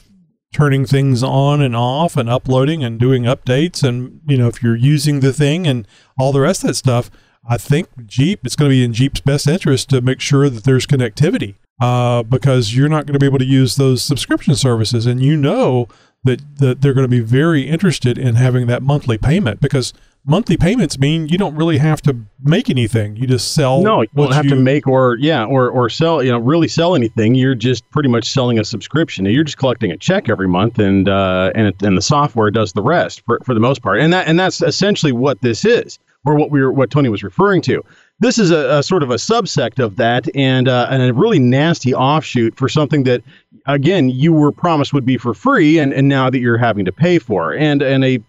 turning 0.53 0.85
things 0.85 1.23
on 1.23 1.61
and 1.61 1.75
off 1.75 2.17
and 2.17 2.29
uploading 2.29 2.83
and 2.83 2.99
doing 2.99 3.23
updates, 3.23 3.83
and 3.83 4.19
you 4.27 4.37
know 4.37 4.47
if 4.47 4.61
you're 4.63 4.75
using 4.75 5.19
the 5.21 5.31
thing 5.33 5.65
and 5.67 5.87
all 6.19 6.31
the 6.31 6.41
rest 6.41 6.63
of 6.63 6.67
that 6.67 6.73
stuff, 6.75 7.09
I 7.49 7.57
think 7.57 7.87
Jeep 8.05 8.41
it's 8.43 8.55
going 8.55 8.69
to 8.69 8.75
be 8.75 8.83
in 8.83 8.91
Jeep's 8.93 9.21
best 9.21 9.47
interest 9.47 9.89
to 9.91 10.01
make 10.01 10.19
sure 10.19 10.49
that 10.49 10.63
there's 10.65 10.85
connectivity. 10.85 11.55
Uh, 11.79 12.23
because 12.23 12.75
you're 12.75 12.89
not 12.89 13.05
going 13.05 13.13
to 13.13 13.19
be 13.19 13.27
able 13.27 13.37
to 13.37 13.45
use 13.45 13.75
those 13.75 14.01
subscription 14.01 14.55
services, 14.55 15.05
and 15.05 15.21
you 15.21 15.37
know 15.37 15.87
that, 16.27 16.57
that 16.57 16.81
they're 16.81 16.93
going 16.93 17.05
to 17.05 17.09
be 17.09 17.19
very 17.19 17.63
interested 17.63 18.17
in 18.17 18.35
having 18.35 18.67
that 18.67 18.83
monthly 18.83 19.17
payment 19.17 19.59
because 19.59 19.93
monthly 20.27 20.57
payments 20.57 20.99
mean 20.99 21.27
you 21.29 21.37
don't 21.37 21.55
really 21.55 21.77
have 21.77 22.01
to 22.03 22.15
make 22.43 22.69
anything. 22.69 23.15
You 23.15 23.25
just 23.25 23.53
sell. 23.53 23.81
No, 23.81 24.01
you 24.01 24.09
don't 24.15 24.33
have 24.33 24.47
to 24.47 24.55
make 24.55 24.85
or 24.85 25.17
yeah, 25.19 25.45
or 25.45 25.69
or 25.69 25.89
sell, 25.89 26.21
you 26.21 26.31
know, 26.31 26.37
really 26.37 26.67
sell 26.67 26.95
anything. 26.95 27.33
You're 27.33 27.55
just 27.55 27.89
pretty 27.89 28.09
much 28.09 28.29
selling 28.29 28.59
a 28.59 28.63
subscription. 28.63 29.25
You're 29.25 29.43
just 29.45 29.57
collecting 29.57 29.91
a 29.91 29.97
check 29.97 30.29
every 30.29 30.47
month, 30.47 30.77
and 30.77 31.09
uh, 31.09 31.51
and 31.55 31.67
it, 31.67 31.81
and 31.81 31.97
the 31.97 32.01
software 32.01 32.51
does 32.51 32.73
the 32.73 32.83
rest 32.83 33.21
for, 33.25 33.39
for 33.43 33.53
the 33.53 33.59
most 33.59 33.81
part. 33.81 33.99
And 33.99 34.13
that 34.13 34.27
and 34.27 34.39
that's 34.39 34.61
essentially 34.61 35.13
what 35.13 35.41
this 35.41 35.65
is, 35.65 35.97
or 36.25 36.35
what 36.35 36.51
we 36.51 36.61
were 36.61 36.71
what 36.71 36.91
Tony 36.91 37.09
was 37.09 37.23
referring 37.23 37.61
to. 37.63 37.83
This 38.19 38.39
is 38.39 38.49
a, 38.49 38.77
a 38.77 38.83
sort 38.83 39.03
of 39.03 39.11
a 39.11 39.15
subsect 39.15 39.83
of 39.83 39.95
that, 39.97 40.27
and 40.35 40.67
uh, 40.67 40.87
and 40.89 41.03
a 41.03 41.13
really 41.13 41.39
nasty 41.39 41.93
offshoot 41.93 42.57
for 42.57 42.67
something 42.67 43.03
that, 43.03 43.21
again, 43.67 44.09
you 44.09 44.33
were 44.33 44.51
promised 44.51 44.91
would 44.93 45.05
be 45.05 45.17
for 45.17 45.35
free, 45.35 45.77
and, 45.77 45.93
and 45.93 46.07
now 46.07 46.29
that 46.29 46.39
you're 46.39 46.57
having 46.57 46.85
to 46.85 46.91
pay 46.91 47.19
for, 47.19 47.53
and 47.53 47.81
and 47.81 48.03
a 48.03 48.19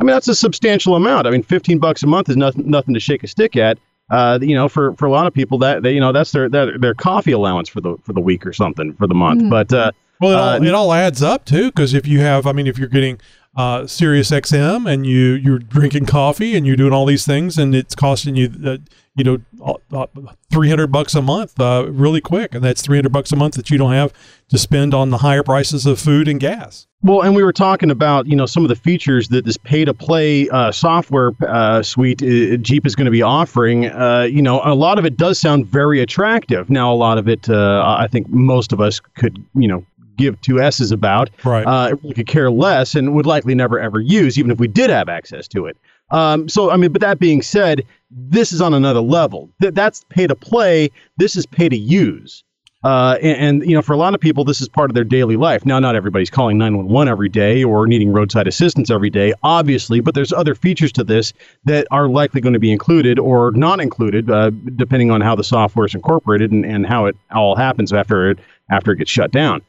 I 0.00 0.04
mean, 0.04 0.14
that's 0.14 0.28
a 0.28 0.34
substantial 0.34 0.94
amount. 0.94 1.26
I 1.26 1.30
mean, 1.30 1.42
15 1.42 1.78
bucks 1.78 2.02
a 2.02 2.06
month 2.06 2.28
is 2.28 2.36
nothing, 2.36 2.70
nothing 2.70 2.94
to 2.94 3.00
shake 3.00 3.24
a 3.24 3.26
stick 3.26 3.56
at. 3.56 3.78
Uh, 4.10 4.38
you 4.40 4.54
know, 4.54 4.68
for, 4.68 4.94
for 4.94 5.06
a 5.06 5.10
lot 5.10 5.26
of 5.26 5.34
people, 5.34 5.58
that 5.58 5.82
they, 5.82 5.92
you 5.92 6.00
know, 6.00 6.12
that's 6.12 6.32
their, 6.32 6.48
their 6.48 6.78
their 6.78 6.94
coffee 6.94 7.32
allowance 7.32 7.68
for 7.68 7.82
the 7.82 7.96
for 8.02 8.14
the 8.14 8.20
week 8.20 8.46
or 8.46 8.54
something 8.54 8.94
for 8.94 9.06
the 9.06 9.14
month. 9.14 9.50
But 9.50 9.70
uh, 9.70 9.92
Well, 10.20 10.32
it, 10.32 10.34
uh, 10.34 10.40
all, 10.40 10.62
it 10.66 10.74
all 10.74 10.92
adds 10.94 11.22
up 11.22 11.44
too, 11.44 11.66
because 11.66 11.92
if 11.92 12.06
you 12.06 12.20
have, 12.20 12.46
I 12.46 12.52
mean, 12.52 12.66
if 12.66 12.78
you're 12.78 12.88
getting 12.88 13.20
uh, 13.54 13.86
Sirius 13.86 14.30
XM 14.30 14.90
and 14.90 15.04
you 15.04 15.34
you're 15.34 15.58
drinking 15.58 16.06
coffee 16.06 16.56
and 16.56 16.66
you're 16.66 16.76
doing 16.76 16.94
all 16.94 17.04
these 17.04 17.26
things, 17.26 17.58
and 17.58 17.74
it's 17.74 17.94
costing 17.94 18.34
you, 18.34 18.50
uh, 18.64 18.78
you 19.18 19.24
know, 19.24 19.76
uh, 19.92 20.06
three 20.50 20.68
hundred 20.68 20.92
bucks 20.92 21.14
a 21.14 21.20
month, 21.20 21.58
uh, 21.60 21.86
really 21.90 22.20
quick, 22.20 22.54
and 22.54 22.62
that's 22.62 22.80
three 22.80 22.96
hundred 22.96 23.12
bucks 23.12 23.32
a 23.32 23.36
month 23.36 23.54
that 23.54 23.68
you 23.68 23.76
don't 23.76 23.92
have 23.92 24.12
to 24.48 24.56
spend 24.56 24.94
on 24.94 25.10
the 25.10 25.18
higher 25.18 25.42
prices 25.42 25.86
of 25.86 25.98
food 25.98 26.28
and 26.28 26.38
gas. 26.38 26.86
Well, 27.02 27.22
and 27.22 27.34
we 27.34 27.42
were 27.42 27.52
talking 27.52 27.90
about 27.90 28.26
you 28.26 28.36
know 28.36 28.46
some 28.46 28.64
of 28.64 28.68
the 28.68 28.76
features 28.76 29.28
that 29.28 29.44
this 29.44 29.56
pay 29.56 29.84
to 29.84 29.92
play 29.92 30.48
uh, 30.50 30.70
software 30.70 31.32
uh, 31.46 31.82
suite 31.82 32.22
uh, 32.22 32.56
Jeep 32.58 32.86
is 32.86 32.94
going 32.94 33.06
to 33.06 33.10
be 33.10 33.22
offering. 33.22 33.86
Uh, 33.86 34.22
you 34.22 34.40
know, 34.40 34.60
a 34.64 34.74
lot 34.74 34.98
of 34.98 35.04
it 35.04 35.16
does 35.16 35.40
sound 35.40 35.66
very 35.66 36.00
attractive. 36.00 36.70
Now, 36.70 36.92
a 36.92 36.94
lot 36.94 37.18
of 37.18 37.28
it, 37.28 37.50
uh, 37.50 37.96
I 37.98 38.06
think 38.06 38.28
most 38.28 38.72
of 38.72 38.80
us 38.80 39.00
could 39.00 39.44
you 39.54 39.66
know 39.66 39.84
give 40.16 40.40
two 40.42 40.60
s's 40.60 40.92
about. 40.92 41.30
Right. 41.44 41.66
Uh, 41.66 41.96
we 42.02 42.14
could 42.14 42.28
care 42.28 42.50
less 42.52 42.94
and 42.94 43.14
would 43.14 43.26
likely 43.26 43.56
never 43.56 43.80
ever 43.80 44.00
use, 44.00 44.38
even 44.38 44.52
if 44.52 44.60
we 44.60 44.68
did 44.68 44.90
have 44.90 45.08
access 45.08 45.48
to 45.48 45.66
it. 45.66 45.76
Um, 46.10 46.48
so, 46.48 46.70
I 46.70 46.76
mean, 46.76 46.92
but 46.92 47.00
that 47.02 47.18
being 47.18 47.42
said, 47.42 47.84
this 48.10 48.52
is 48.52 48.60
on 48.60 48.74
another 48.74 49.00
level. 49.00 49.50
Th- 49.60 49.74
that's 49.74 50.04
pay 50.08 50.26
to 50.26 50.34
play. 50.34 50.90
This 51.16 51.36
is 51.36 51.46
pay 51.46 51.68
to 51.68 51.76
use. 51.76 52.44
Uh, 52.84 53.18
and, 53.20 53.60
and, 53.62 53.68
you 53.68 53.74
know, 53.74 53.82
for 53.82 53.92
a 53.92 53.96
lot 53.96 54.14
of 54.14 54.20
people, 54.20 54.44
this 54.44 54.60
is 54.60 54.68
part 54.68 54.88
of 54.88 54.94
their 54.94 55.04
daily 55.04 55.36
life. 55.36 55.66
Now, 55.66 55.80
not 55.80 55.96
everybody's 55.96 56.30
calling 56.30 56.58
911 56.58 57.10
every 57.10 57.28
day 57.28 57.64
or 57.64 57.88
needing 57.88 58.12
roadside 58.12 58.46
assistance 58.46 58.88
every 58.88 59.10
day, 59.10 59.34
obviously, 59.42 59.98
but 59.98 60.14
there's 60.14 60.32
other 60.32 60.54
features 60.54 60.92
to 60.92 61.02
this 61.02 61.32
that 61.64 61.88
are 61.90 62.08
likely 62.08 62.40
going 62.40 62.52
to 62.52 62.60
be 62.60 62.70
included 62.70 63.18
or 63.18 63.50
not 63.50 63.80
included, 63.80 64.30
uh, 64.30 64.50
depending 64.76 65.10
on 65.10 65.20
how 65.20 65.34
the 65.34 65.42
software 65.42 65.86
is 65.86 65.94
incorporated 65.94 66.52
and, 66.52 66.64
and 66.64 66.86
how 66.86 67.06
it 67.06 67.16
all 67.32 67.56
happens 67.56 67.92
after 67.92 68.30
it 68.30 68.38
after 68.70 68.92
it 68.92 68.96
gets 68.98 69.10
shut 69.10 69.32
down. 69.32 69.60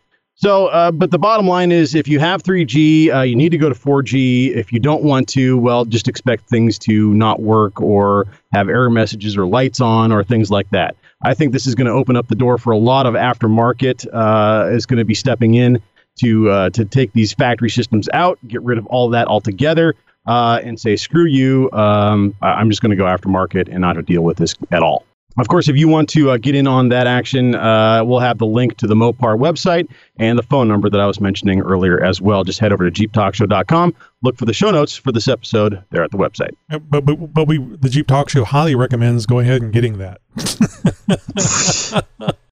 So, 0.41 0.67
uh, 0.67 0.91
but 0.91 1.11
the 1.11 1.19
bottom 1.19 1.49
line 1.49 1.73
is 1.73 1.95
if 1.95 2.07
you 2.07 2.17
have 2.19 2.43
3G, 2.43 3.13
uh, 3.13 3.21
you 3.23 3.35
need 3.35 3.49
to 3.49 3.57
go 3.57 3.67
to 3.67 3.75
4G. 3.75 4.55
If 4.55 4.71
you 4.71 4.79
don't 4.79 5.03
want 5.03 5.27
to, 5.29 5.57
well, 5.57 5.83
just 5.83 6.07
expect 6.07 6.47
things 6.47 6.79
to 6.79 7.13
not 7.13 7.41
work 7.41 7.81
or 7.81 8.27
have 8.53 8.69
error 8.69 8.89
messages 8.89 9.35
or 9.35 9.45
lights 9.45 9.81
on 9.81 10.13
or 10.13 10.23
things 10.23 10.49
like 10.49 10.69
that. 10.69 10.95
I 11.21 11.33
think 11.33 11.51
this 11.51 11.67
is 11.67 11.75
going 11.75 11.87
to 11.87 11.91
open 11.91 12.15
up 12.15 12.29
the 12.29 12.35
door 12.35 12.57
for 12.57 12.71
a 12.71 12.77
lot 12.77 13.05
of 13.05 13.15
aftermarket 13.15 14.07
uh, 14.13 14.69
is 14.69 14.85
going 14.85 14.99
to 14.99 15.03
be 15.03 15.13
stepping 15.13 15.55
in 15.55 15.81
to 16.21 16.49
uh, 16.49 16.69
to 16.69 16.85
take 16.85 17.11
these 17.11 17.33
factory 17.33 17.69
systems 17.69 18.07
out, 18.13 18.39
get 18.47 18.61
rid 18.61 18.77
of 18.77 18.85
all 18.85 19.09
that 19.09 19.27
altogether, 19.27 19.93
uh, 20.25 20.61
and 20.63 20.79
say 20.79 20.95
screw 20.95 21.25
you. 21.25 21.69
Um, 21.73 22.33
I'm 22.41 22.69
just 22.69 22.81
going 22.81 22.91
to 22.91 22.95
go 22.95 23.03
aftermarket 23.03 23.67
and 23.69 23.81
not 23.81 24.05
deal 24.05 24.21
with 24.21 24.37
this 24.37 24.55
at 24.71 24.83
all. 24.83 25.03
Of 25.37 25.47
course, 25.47 25.69
if 25.69 25.77
you 25.77 25.87
want 25.87 26.09
to 26.09 26.31
uh, 26.31 26.37
get 26.37 26.55
in 26.55 26.67
on 26.67 26.89
that 26.89 27.07
action, 27.07 27.55
uh, 27.55 28.03
we'll 28.03 28.19
have 28.19 28.39
the 28.39 28.45
link 28.45 28.75
to 28.77 28.87
the 28.87 28.95
Mopar 28.95 29.37
website 29.37 29.87
and 30.17 30.37
the 30.37 30.43
phone 30.43 30.67
number 30.67 30.89
that 30.89 30.99
I 30.99 31.05
was 31.05 31.21
mentioning 31.21 31.61
earlier 31.61 32.03
as 32.03 32.19
well. 32.19 32.43
Just 32.43 32.59
head 32.59 32.73
over 32.73 32.89
to 32.89 33.07
jeeptalkshow.com, 33.07 33.95
look 34.21 34.37
for 34.37 34.45
the 34.45 34.53
show 34.53 34.71
notes 34.71 34.97
for 34.97 35.11
this 35.11 35.27
episode 35.27 35.81
there 35.91 36.03
at 36.03 36.11
the 36.11 36.17
website. 36.17 36.51
Uh, 36.71 36.79
But 36.79 37.05
but 37.05 37.15
but 37.33 37.47
we 37.47 37.57
the 37.57 37.89
Jeep 37.89 38.07
Talk 38.07 38.29
Show 38.29 38.43
highly 38.43 38.75
recommends 38.75 39.25
going 39.25 39.47
ahead 39.47 39.61
and 39.61 39.71
getting 39.71 39.99
that. 39.99 40.19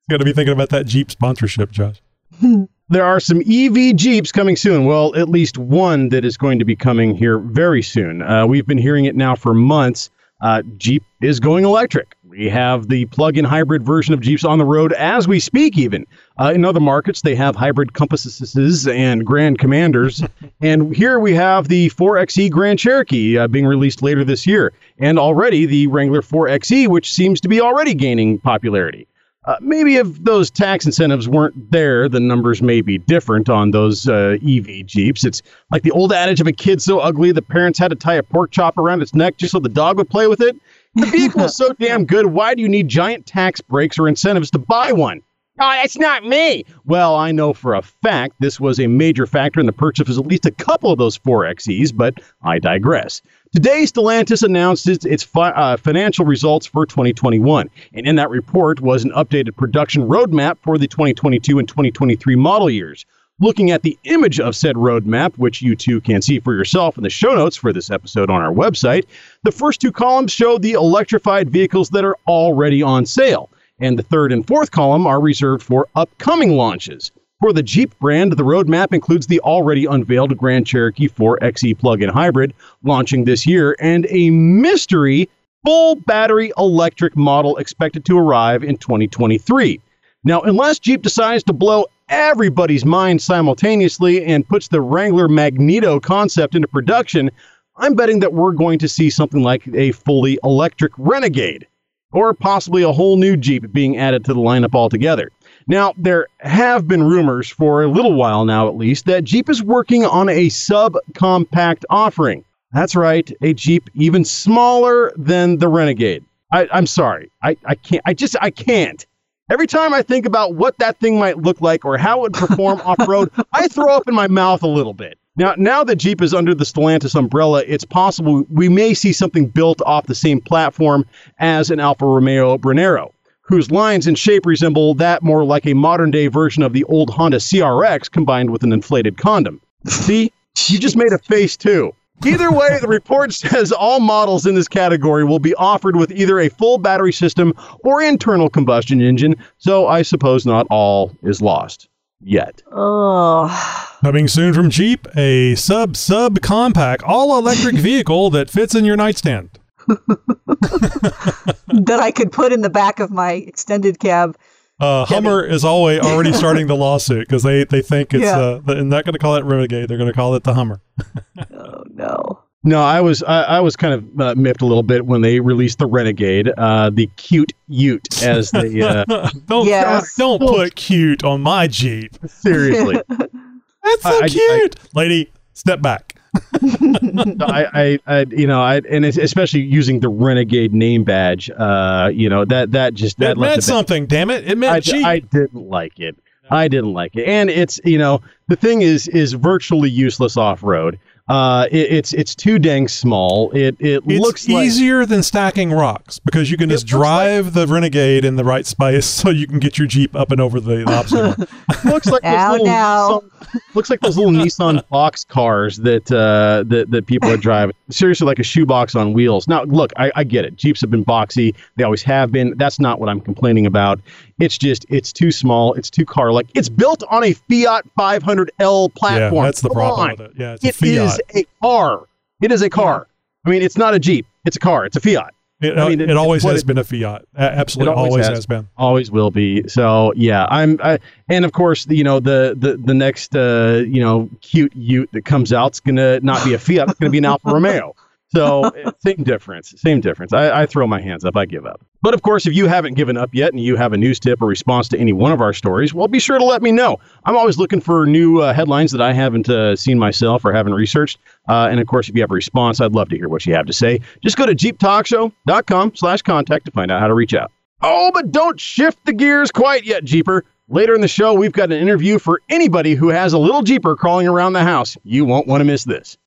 Got 0.10 0.18
to 0.18 0.26
be 0.26 0.32
thinking 0.32 0.54
about 0.54 0.70
that 0.70 0.86
Jeep 0.86 1.12
sponsorship, 1.12 1.72
Josh. 1.72 2.02
There 2.90 3.04
are 3.04 3.20
some 3.20 3.42
EV 3.42 3.98
Jeeps 3.98 4.32
coming 4.32 4.56
soon. 4.56 4.86
Well, 4.86 5.14
at 5.18 5.28
least 5.28 5.58
one 5.58 6.08
that 6.08 6.24
is 6.24 6.38
going 6.38 6.60
to 6.60 6.64
be 6.64 6.74
coming 6.78 7.18
here 7.18 7.38
very 7.38 7.82
soon. 7.82 8.22
Uh, 8.22 8.48
we've 8.48 8.66
been 8.66 8.78
hearing 8.78 9.04
it 9.04 9.14
now 9.14 9.36
for 9.36 9.54
months. 9.54 10.10
Uh, 10.40 10.62
Jeep 10.78 11.04
is 11.22 11.42
going 11.42 11.66
electric. 11.66 12.16
We 12.38 12.50
have 12.50 12.88
the 12.88 13.06
plug 13.06 13.36
in 13.36 13.46
hybrid 13.46 13.84
version 13.84 14.14
of 14.14 14.22
Jeeps 14.22 14.44
on 14.44 14.60
the 14.60 14.66
road 14.66 14.94
as 14.94 15.28
we 15.28 15.40
speak, 15.40 15.76
even. 15.76 16.06
Uh, 16.40 16.52
in 16.54 16.66
other 16.66 16.80
markets, 16.80 17.22
they 17.22 17.34
have 17.34 17.56
hybrid 17.56 17.94
Compasses 17.94 18.88
and 18.88 19.26
Grand 19.26 19.58
Commanders. 19.58 20.24
and 20.62 20.96
here 20.96 21.20
we 21.20 21.34
have 21.34 21.68
the 21.68 21.90
4XE 21.90 22.52
Grand 22.52 22.78
Cherokee 22.78 23.40
uh, 23.40 23.48
being 23.48 23.66
released 23.66 24.04
later 24.04 24.24
this 24.24 24.46
year. 24.46 24.72
And 25.00 25.18
already 25.18 25.66
the 25.66 25.88
Wrangler 25.88 26.22
4XE, 26.22 26.88
which 26.90 27.12
seems 27.12 27.42
to 27.42 27.48
be 27.48 27.60
already 27.60 27.96
gaining 27.96 28.38
popularity. 28.38 29.08
Uh, 29.46 29.56
maybe 29.62 29.96
if 29.96 30.24
those 30.24 30.52
tax 30.52 30.86
incentives 30.86 31.28
weren't 31.28 31.72
there, 31.72 32.10
the 32.10 32.20
numbers 32.20 32.62
may 32.62 32.82
be 32.82 32.98
different 32.98 33.50
on 33.50 33.72
those 33.72 34.08
uh, 34.08 34.38
EV 34.46 34.86
Jeeps. 34.86 35.24
It's 35.24 35.42
like 35.72 35.84
the 35.84 35.92
old 35.92 36.12
adage 36.12 36.42
of 36.42 36.48
a 36.48 36.52
kid 36.52 36.82
so 36.82 37.00
ugly 37.00 37.32
the 37.32 37.42
parents 37.42 37.80
had 37.80 37.88
to 37.88 37.96
tie 37.96 38.16
a 38.16 38.24
pork 38.24 38.52
chop 38.52 38.78
around 38.78 39.02
its 39.02 39.16
neck 39.16 39.38
just 39.38 39.54
so 39.54 39.60
the 39.60 39.70
dog 39.70 39.98
would 39.98 40.10
play 40.10 40.28
with 40.28 40.42
it. 40.42 40.58
The 40.98 41.06
vehicle 41.12 41.44
is 41.44 41.56
so 41.56 41.74
damn 41.74 42.06
good. 42.06 42.28
Why 42.28 42.56
do 42.56 42.62
you 42.62 42.70
need 42.70 42.88
giant 42.88 43.26
tax 43.26 43.62
breaks 43.62 44.00
or 44.00 44.08
incentives 44.08 44.50
to 44.52 44.60
buy 44.60 44.92
one? 44.92 45.22
Oh, 45.60 45.72
that's 45.72 45.98
not 45.98 46.24
me. 46.24 46.66
Well, 46.86 47.16
I 47.16 47.32
know 47.32 47.52
for 47.52 47.74
a 47.74 47.82
fact 47.82 48.36
this 48.40 48.60
was 48.60 48.80
a 48.80 48.86
major 48.86 49.26
factor 49.26 49.60
in 49.60 49.66
the 49.66 49.72
purchase 49.74 50.08
of 50.08 50.24
at 50.24 50.28
least 50.28 50.46
a 50.46 50.52
couple 50.52 50.92
of 50.92 51.00
those 51.00 51.18
4XEs, 51.18 51.96
but 51.96 52.16
I 52.44 52.60
digress. 52.60 53.24
Today, 53.54 53.84
Stellantis 53.84 54.44
announced 54.44 54.88
its, 54.88 55.04
its 55.06 55.24
fi- 55.24 55.50
uh, 55.50 55.78
financial 55.78 56.26
results 56.26 56.68
for 56.68 56.86
2021. 56.86 57.70
And 57.94 58.08
in 58.08 58.18
that 58.18 58.30
report 58.30 58.82
was 58.82 59.04
an 59.04 59.12
updated 59.12 59.56
production 59.56 60.08
roadmap 60.08 60.58
for 60.62 60.78
the 60.78 60.88
2022 60.88 61.58
and 61.58 61.68
2023 61.68 62.36
model 62.36 62.70
years. 62.70 63.06
Looking 63.40 63.70
at 63.70 63.84
the 63.84 64.00
image 64.06 64.40
of 64.40 64.56
said 64.56 64.78
roadmap, 64.78 65.38
which 65.38 65.62
you 65.62 65.76
too 65.76 66.02
can 66.02 66.24
see 66.24 66.40
for 66.40 66.56
yourself 66.56 66.98
in 66.98 67.04
the 67.04 67.10
show 67.12 67.36
notes 67.36 67.56
for 67.56 67.72
this 67.72 67.92
episode 67.92 68.32
on 68.32 68.42
our 68.42 68.52
website, 68.52 69.06
the 69.44 69.52
first 69.52 69.80
two 69.80 69.92
columns 69.92 70.32
show 70.32 70.58
the 70.58 70.72
electrified 70.72 71.52
vehicles 71.52 71.92
that 71.92 72.04
are 72.04 72.18
already 72.28 72.82
on 72.82 73.06
sale. 73.06 73.52
And 73.80 74.00
the 74.00 74.02
third 74.02 74.32
and 74.32 74.48
fourth 74.48 74.72
column 74.72 75.06
are 75.06 75.22
reserved 75.22 75.62
for 75.62 75.88
upcoming 75.96 76.54
launches. 76.54 77.12
For 77.40 77.54
the 77.54 77.62
Jeep 77.62 77.94
brand, 78.00 78.32
the 78.32 78.44
roadmap 78.44 78.92
includes 78.92 79.28
the 79.28 79.40
already 79.42 79.86
unveiled 79.86 80.36
Grand 80.36 80.66
Cherokee 80.66 81.08
4XE 81.08 81.78
plug-in 81.78 82.10
hybrid 82.10 82.56
launching 82.82 83.26
this 83.26 83.46
year 83.46 83.76
and 83.80 84.08
a 84.10 84.32
mystery 84.32 85.30
full 85.64 85.94
battery 86.08 86.52
electric 86.58 87.16
model 87.16 87.58
expected 87.58 88.04
to 88.06 88.18
arrive 88.18 88.64
in 88.64 88.78
2023. 88.78 89.80
Now, 90.24 90.42
unless 90.42 90.80
Jeep 90.80 91.04
decides 91.04 91.44
to 91.44 91.54
blow 91.54 91.86
everybody's 92.10 92.86
mind 92.86 93.22
simultaneously 93.22 94.24
and 94.26 94.48
puts 94.48 94.68
the 94.68 94.82
Wrangler 94.82 95.28
Magneto 95.28 96.00
concept 96.00 96.56
into 96.56 96.68
production, 96.68 97.32
I'm 97.78 97.96
betting 97.96 98.20
that 98.20 98.34
we're 98.34 98.54
going 98.54 98.80
to 98.80 98.88
see 98.88 99.10
something 99.10 99.44
like 99.44 99.68
a 99.74 99.92
fully 99.92 100.40
electric 100.44 100.94
Renegade 100.98 101.68
or 102.12 102.34
possibly 102.34 102.84
a 102.84 102.92
whole 102.92 103.18
new 103.18 103.36
Jeep 103.36 103.72
being 103.72 103.98
added 103.98 104.26
to 104.26 104.34
the 104.34 104.40
lineup 104.40 104.74
altogether. 104.74 105.32
Now, 105.68 105.94
there 105.98 106.28
have 106.40 106.88
been 106.88 107.04
rumors 107.04 107.50
for 107.50 107.84
a 107.84 107.88
little 107.92 108.14
while 108.14 108.46
now, 108.46 108.68
at 108.68 108.78
least, 108.78 109.06
that 109.06 109.26
Jeep 109.26 109.50
is 109.50 109.62
working 109.62 110.06
on 110.06 110.30
a 110.30 110.48
subcompact 110.48 111.84
offering. 111.90 112.46
That's 112.72 112.96
right, 112.96 113.30
a 113.42 113.54
Jeep 113.54 113.90
even 113.94 114.24
smaller 114.24 115.12
than 115.18 115.58
the 115.58 115.68
Renegade. 115.68 116.24
I, 116.52 116.68
I'm 116.72 116.88
sorry, 116.88 117.30
I, 117.44 117.58
I 117.66 117.76
can't. 117.76 118.02
I 118.06 118.14
just 118.14 118.36
I 118.42 118.52
can't. 118.52 119.06
Every 119.50 119.68
time 119.68 119.94
I 119.94 120.02
think 120.02 120.26
about 120.26 120.56
what 120.56 120.78
that 120.80 121.00
thing 121.00 121.18
might 121.20 121.38
look 121.38 121.62
like 121.62 121.86
or 121.86 121.98
how 121.98 122.20
it 122.20 122.22
would 122.24 122.34
perform 122.34 122.82
off 122.86 123.08
road, 123.08 123.32
I 123.54 123.70
throw 123.70 123.96
up 123.96 124.08
in 124.08 124.14
my 124.14 124.28
mouth 124.28 124.62
a 124.62 124.68
little 124.68 124.94
bit. 124.94 125.18
Now, 125.38 125.54
now 125.58 125.86
that 125.86 125.98
Jeep 125.98 126.22
is 126.22 126.34
under 126.34 126.54
the 126.54 126.66
Stellantis 126.66 127.16
umbrella, 127.16 127.64
it's 127.66 127.86
possible 127.86 128.44
we 128.50 128.68
may 128.68 128.94
see 128.94 129.14
something 129.14 129.48
built 129.48 129.82
off 129.86 130.08
the 130.08 130.16
same 130.16 130.42
platform 130.42 131.06
as 131.40 131.72
an 131.72 131.80
Alfa 131.80 132.06
Romeo 132.06 132.58
Brennero, 132.58 133.14
whose 133.42 133.72
lines 133.72 134.06
and 134.06 134.20
shape 134.20 134.46
resemble 134.46 134.96
that 134.96 135.24
more 135.24 135.46
like 135.46 135.66
a 135.66 135.74
modern 135.74 136.12
day 136.12 136.28
version 136.28 136.62
of 136.62 136.74
the 136.74 136.84
old 136.86 137.10
Honda 137.10 137.38
CRX 137.38 138.12
combined 138.12 138.50
with 138.50 138.64
an 138.64 138.74
inflated 138.74 139.18
condom. 139.18 139.62
See, 139.86 140.34
you 140.68 140.80
just 140.80 140.98
made 140.98 141.14
a 141.14 141.20
face 141.20 141.56
too. 141.56 141.94
Either 142.26 142.52
way, 142.52 142.80
the 142.82 142.88
report 142.88 143.34
says 143.34 143.72
all 143.72 144.00
models 144.00 144.46
in 144.46 144.56
this 144.56 144.68
category 144.68 145.24
will 145.24 145.40
be 145.40 145.54
offered 145.56 145.96
with 145.96 146.12
either 146.12 146.40
a 146.40 146.50
full 146.50 146.78
battery 146.78 147.14
system 147.14 147.54
or 147.84 148.02
internal 148.02 148.50
combustion 148.50 149.02
engine, 149.02 149.36
so 149.58 149.88
I 149.88 150.02
suppose 150.02 150.46
not 150.46 150.68
all 150.70 151.12
is 151.24 151.42
lost 151.42 151.88
yet. 152.22 152.62
Oh, 152.72 153.98
Coming 154.04 154.28
soon 154.28 154.54
from 154.54 154.70
Jeep, 154.70 155.08
a 155.16 155.56
sub 155.56 155.96
sub 155.96 156.42
compact 156.42 157.04
all 157.04 157.38
electric 157.38 157.76
vehicle 157.76 158.30
that 158.32 158.50
fits 158.50 158.76
in 158.76 158.86
your 158.86 158.96
nightstand. 158.96 159.50
that 159.88 162.00
I 162.02 162.12
could 162.12 162.32
put 162.32 162.52
in 162.52 162.62
the 162.62 162.70
back 162.70 163.00
of 163.00 163.12
my 163.12 163.34
extended 163.34 164.00
cab. 164.00 164.38
Uh, 164.80 165.06
Hummer 165.06 165.44
is 165.44 165.64
always 165.66 166.00
already 166.04 166.34
starting 166.34 166.68
the 166.68 166.76
lawsuit 166.76 167.28
because 167.28 167.44
they, 167.44 167.64
they 167.64 167.82
think 167.82 168.14
it's 168.14 168.24
Yeah. 168.24 168.38
uh, 168.38 168.60
they're 168.64 168.84
not 168.84 169.06
going 169.06 169.14
to 169.14 169.20
call 169.20 169.36
it 169.36 169.44
Renegade. 169.44 169.90
They're 169.90 169.98
going 169.98 170.12
to 170.12 170.16
call 170.16 170.36
it 170.36 170.44
the 170.44 170.54
Hummer. 170.54 170.82
Oh 171.52 171.84
no. 171.94 172.44
No, 172.64 172.82
I 172.84 173.00
was 173.02 173.24
I, 173.24 173.44
I 173.44 173.60
was 173.62 173.76
kind 173.76 173.94
of 173.94 174.20
uh, 174.20 174.36
miffed 174.36 174.62
a 174.62 174.66
little 174.66 174.84
bit 174.84 175.06
when 175.06 175.22
they 175.22 175.40
released 175.40 175.80
the 175.80 175.86
Renegade, 175.88 176.50
uh, 176.58 176.90
the 176.90 177.08
cute 177.16 177.54
Ute, 177.68 178.22
as 178.24 178.52
they 178.52 178.82
uh, 178.82 179.06
don't 179.46 179.68
Yes. 179.68 180.16
don't 180.16 180.40
put 180.40 180.76
cute 180.76 181.24
on 181.24 181.42
my 181.42 181.68
Jeep. 181.68 182.18
seriously. 182.28 183.02
That's 183.08 184.04
so 184.04 184.10
I- 184.10 184.22
I- 184.24 184.28
cute, 184.30 184.76
lady. 184.96 185.32
Step 185.54 185.82
back. 185.82 186.16
I, 187.42 187.68
I, 187.74 188.00
I, 188.08 188.26
you 188.30 188.48
know, 188.48 188.62
I, 188.62 188.78
and 188.90 189.06
it's 189.06 189.18
especially 189.18 189.62
using 189.62 190.00
the 190.00 190.10
Renegade 190.10 190.74
name 190.74 191.04
badge, 191.04 191.50
uh, 191.50 192.10
you 192.14 192.30
know, 192.30 192.46
that 192.46 192.72
that 192.72 192.94
just 192.94 193.18
that 193.20 193.32
it 193.32 193.38
meant 193.38 193.64
something. 193.64 194.06
Damn 194.06 194.30
it! 194.30 194.48
It 194.48 194.58
meant 194.58 194.76
I, 194.76 194.80
Jeep. 194.80 195.06
I 195.06 195.20
didn't 195.20 195.68
like 195.68 196.00
it. 196.00 196.16
I 196.50 196.68
didn't 196.68 196.94
like 196.94 197.16
it, 197.16 197.28
and 197.28 197.50
it's 197.50 197.80
you 197.84 197.98
know 197.98 198.22
the 198.48 198.56
thing 198.56 198.82
is 198.82 199.08
is 199.08 199.34
virtually 199.34 199.90
useless 199.90 200.38
off 200.38 200.64
road. 200.64 201.00
Uh, 201.30 201.68
it, 201.72 201.92
it's 201.92 202.14
it's 202.14 202.34
too 202.36 202.58
dang 202.58 202.88
small. 202.88 203.52
It 203.52 203.76
it 203.80 204.02
it's 204.08 204.22
looks 204.22 204.48
like 204.48 204.66
easier 204.66 205.06
than 205.06 205.22
stacking 205.24 205.72
rocks 205.72 206.20
because 206.20 206.50
you 206.50 206.56
can 206.58 206.70
just 206.70 206.86
looks 206.86 206.94
like- 206.94 207.00
drive 207.02 207.54
the 207.54 207.68
Renegade 207.68 208.24
in 208.24 208.38
the 208.38 208.46
right 208.46 208.66
space 208.66 209.06
so 209.20 209.30
you 209.30 209.46
can 209.46 209.60
get 209.60 209.78
your 209.78 209.88
Jeep 209.88 210.16
up 210.16 210.32
and 210.32 210.40
over 210.40 210.60
the 210.62 210.84
obstacle. 210.92 211.46
looks 211.84 212.08
like 212.08 212.22
those 212.24 212.32
Now, 212.32 212.52
little 212.52 212.66
now. 212.66 213.10
Nissan, 213.20 213.60
looks 213.76 213.90
like 213.90 214.00
those 214.00 214.18
little 214.18 214.32
Nissan 214.32 214.88
box 214.90 215.26
cars 215.26 215.78
that 215.78 216.10
uh, 216.12 216.64
that 216.68 216.92
that 216.92 217.08
people 217.08 217.30
are 217.30 217.38
driving. 217.38 217.76
Seriously, 217.90 218.26
like 218.26 218.40
a 218.40 218.44
shoebox 218.44 218.96
on 218.96 219.14
wheels. 219.14 219.48
Now, 219.48 219.64
look, 219.64 219.94
I, 219.96 220.12
I 220.16 220.24
get 220.26 220.44
it. 220.44 220.58
Jeeps 220.58 220.82
have 220.82 220.92
been 220.92 221.06
boxy. 221.06 221.56
They 221.78 221.84
always 221.84 222.04
have 222.04 222.32
been. 222.32 222.54
That's 222.58 222.80
not 222.80 223.00
what 223.00 223.08
I'm 223.08 223.22
complaining 223.22 223.66
about. 223.66 224.00
It's 224.40 224.58
just 224.58 224.86
it's 224.90 225.14
too 225.14 225.32
small. 225.32 225.74
It's 225.74 225.90
too 225.90 226.06
car 226.06 226.32
like. 226.34 226.48
It's 226.54 226.70
built 226.70 227.04
on 227.10 227.24
a 227.24 227.34
Fiat 227.34 227.86
500L 227.98 228.94
platform. 228.94 229.36
yeah, 229.36 229.42
that's 229.44 229.62
the 229.62 229.70
Come 229.70 229.76
problem 229.76 230.10
on. 230.10 230.18
with 230.18 230.20
it. 230.22 230.32
Yeah, 230.38 230.54
it's 230.62 230.64
a 230.66 230.72
Fiat. 230.74 230.92
is 230.92 231.20
a 231.36 231.46
car. 231.62 232.02
It 232.42 232.52
is 232.52 232.62
a 232.62 232.70
car. 232.70 233.08
I 233.46 233.50
mean, 233.50 233.62
it's 233.62 233.78
not 233.78 233.94
a 233.94 234.00
Jeep. 234.00 234.26
It's 234.46 234.58
a 234.58 234.60
car. 234.60 234.86
It's 234.86 234.98
a 234.98 235.02
Fiat. 235.02 235.34
It, 235.60 235.76
I 235.78 235.90
mean, 235.90 236.02
it, 236.02 236.10
it- 236.12 236.18
always 236.18 236.44
has 236.44 236.62
it- 236.62 236.68
been 236.68 236.78
a 236.78 236.84
Fiat. 236.84 237.26
Absolutely, 237.36 237.94
always 237.96 238.12
always, 238.12 238.28
has. 238.28 238.38
has. 238.38 238.46
been. 238.46 238.68
Always 238.78 239.10
will 239.10 239.32
be. 239.32 239.68
So 239.68 240.14
yeah, 240.16 240.46
I'm. 240.50 240.80
I, 240.84 241.00
and 241.30 241.46
of 241.46 241.52
course, 241.52 241.88
you 241.90 242.04
know 242.04 242.20
the 242.20 242.56
the 242.58 242.78
the 242.78 242.94
next 242.94 243.36
uh, 243.36 243.84
you 243.88 244.00
know 244.00 244.30
cute 244.42 244.76
Ute 244.76 245.10
that 245.14 245.26
comes 245.26 245.52
out 245.52 245.74
is 245.74 245.80
gonna 245.80 246.20
not 246.20 246.44
be 246.46 246.54
a 246.54 246.60
Fiat. 246.60 246.90
It's 246.90 247.00
gonna 247.00 247.10
be 247.10 247.18
an 247.18 247.26
Alfa 247.26 247.50
Romeo. 247.52 247.96
So 248.38 248.66
uh, 248.66 248.92
same 249.00 249.24
difference. 249.24 249.74
Same 249.78 250.00
difference. 250.00 250.32
I, 250.34 250.62
I 250.62 250.66
throw 250.66 250.86
my 250.86 251.02
hands 251.02 251.26
up. 251.26 251.36
I 251.36 251.46
give 251.46 251.66
up. 251.66 251.84
But 252.02 252.14
of 252.14 252.22
course, 252.22 252.46
if 252.46 252.54
you 252.54 252.68
haven't 252.68 252.94
given 252.94 253.18
up 253.18 253.32
yet 253.34 253.52
and 253.52 253.60
you 253.60 253.76
have 253.76 253.94
a 253.94 253.98
news 253.98 254.20
tip 254.20 254.42
or 254.42 254.48
response 254.48 254.88
to 254.90 255.00
any 255.00 255.12
one 255.12 255.32
of 255.32 255.42
our 255.42 255.54
stories, 255.54 255.94
well, 255.94 256.08
be 256.08 256.20
sure 256.20 256.38
to 256.38 256.46
let 256.46 256.62
me 256.62 256.72
know. 256.72 257.00
I'm 257.26 257.36
always 257.36 257.58
looking 257.58 257.82
for 257.82 258.06
new 258.06 258.42
uh, 258.42 258.54
headlines 258.54 258.92
that 258.92 259.02
I 259.02 259.14
haven't 259.14 259.50
uh, 259.50 259.76
seen 259.76 259.98
myself 259.98 260.46
or 260.46 260.54
haven't 260.54 260.76
researched. 260.76 261.18
Uh, 261.50 261.68
and 261.72 261.80
of 261.80 261.88
course, 261.88 262.10
if 262.10 262.16
you 262.16 262.22
have 262.22 262.32
a 262.32 262.36
response, 262.36 262.80
I'd 262.80 262.94
love 262.94 263.10
to 263.10 263.18
hear 263.18 263.28
what 263.28 263.46
you 263.46 263.56
have 263.56 263.66
to 263.66 263.74
say. 263.74 264.02
Just 264.24 264.38
go 264.38 264.46
to 264.46 264.54
jeeptalkshow.com 264.54 265.96
slash 265.96 266.22
contact 266.22 266.66
to 266.66 266.72
find 266.72 266.92
out 266.92 267.02
how 267.02 267.08
to 267.08 267.16
reach 267.16 267.34
out. 267.34 267.52
Oh, 267.82 268.12
but 268.14 268.32
don't 268.32 268.60
shift 268.60 269.04
the 269.06 269.14
gears 269.14 269.52
quite 269.52 269.84
yet, 269.84 270.04
Jeeper. 270.04 270.46
Later 270.70 270.94
in 270.94 271.02
the 271.02 271.08
show, 271.08 271.34
we've 271.34 271.54
got 271.54 271.72
an 271.72 271.80
interview 271.80 272.20
for 272.20 272.42
anybody 272.50 272.94
who 272.94 273.08
has 273.10 273.34
a 273.34 273.38
little 273.38 273.62
Jeeper 273.64 273.96
crawling 273.96 274.28
around 274.28 274.54
the 274.54 274.64
house. 274.64 274.98
You 275.04 275.26
won't 275.26 275.48
want 275.48 275.62
to 275.62 275.66
miss 275.66 275.84
this. 275.84 276.18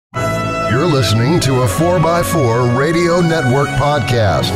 You're 0.70 0.87
listening 0.87 1.40
to 1.40 1.62
a 1.62 1.66
4x4 1.66 2.78
Radio 2.78 3.20
Network 3.20 3.68
podcast. 3.70 4.50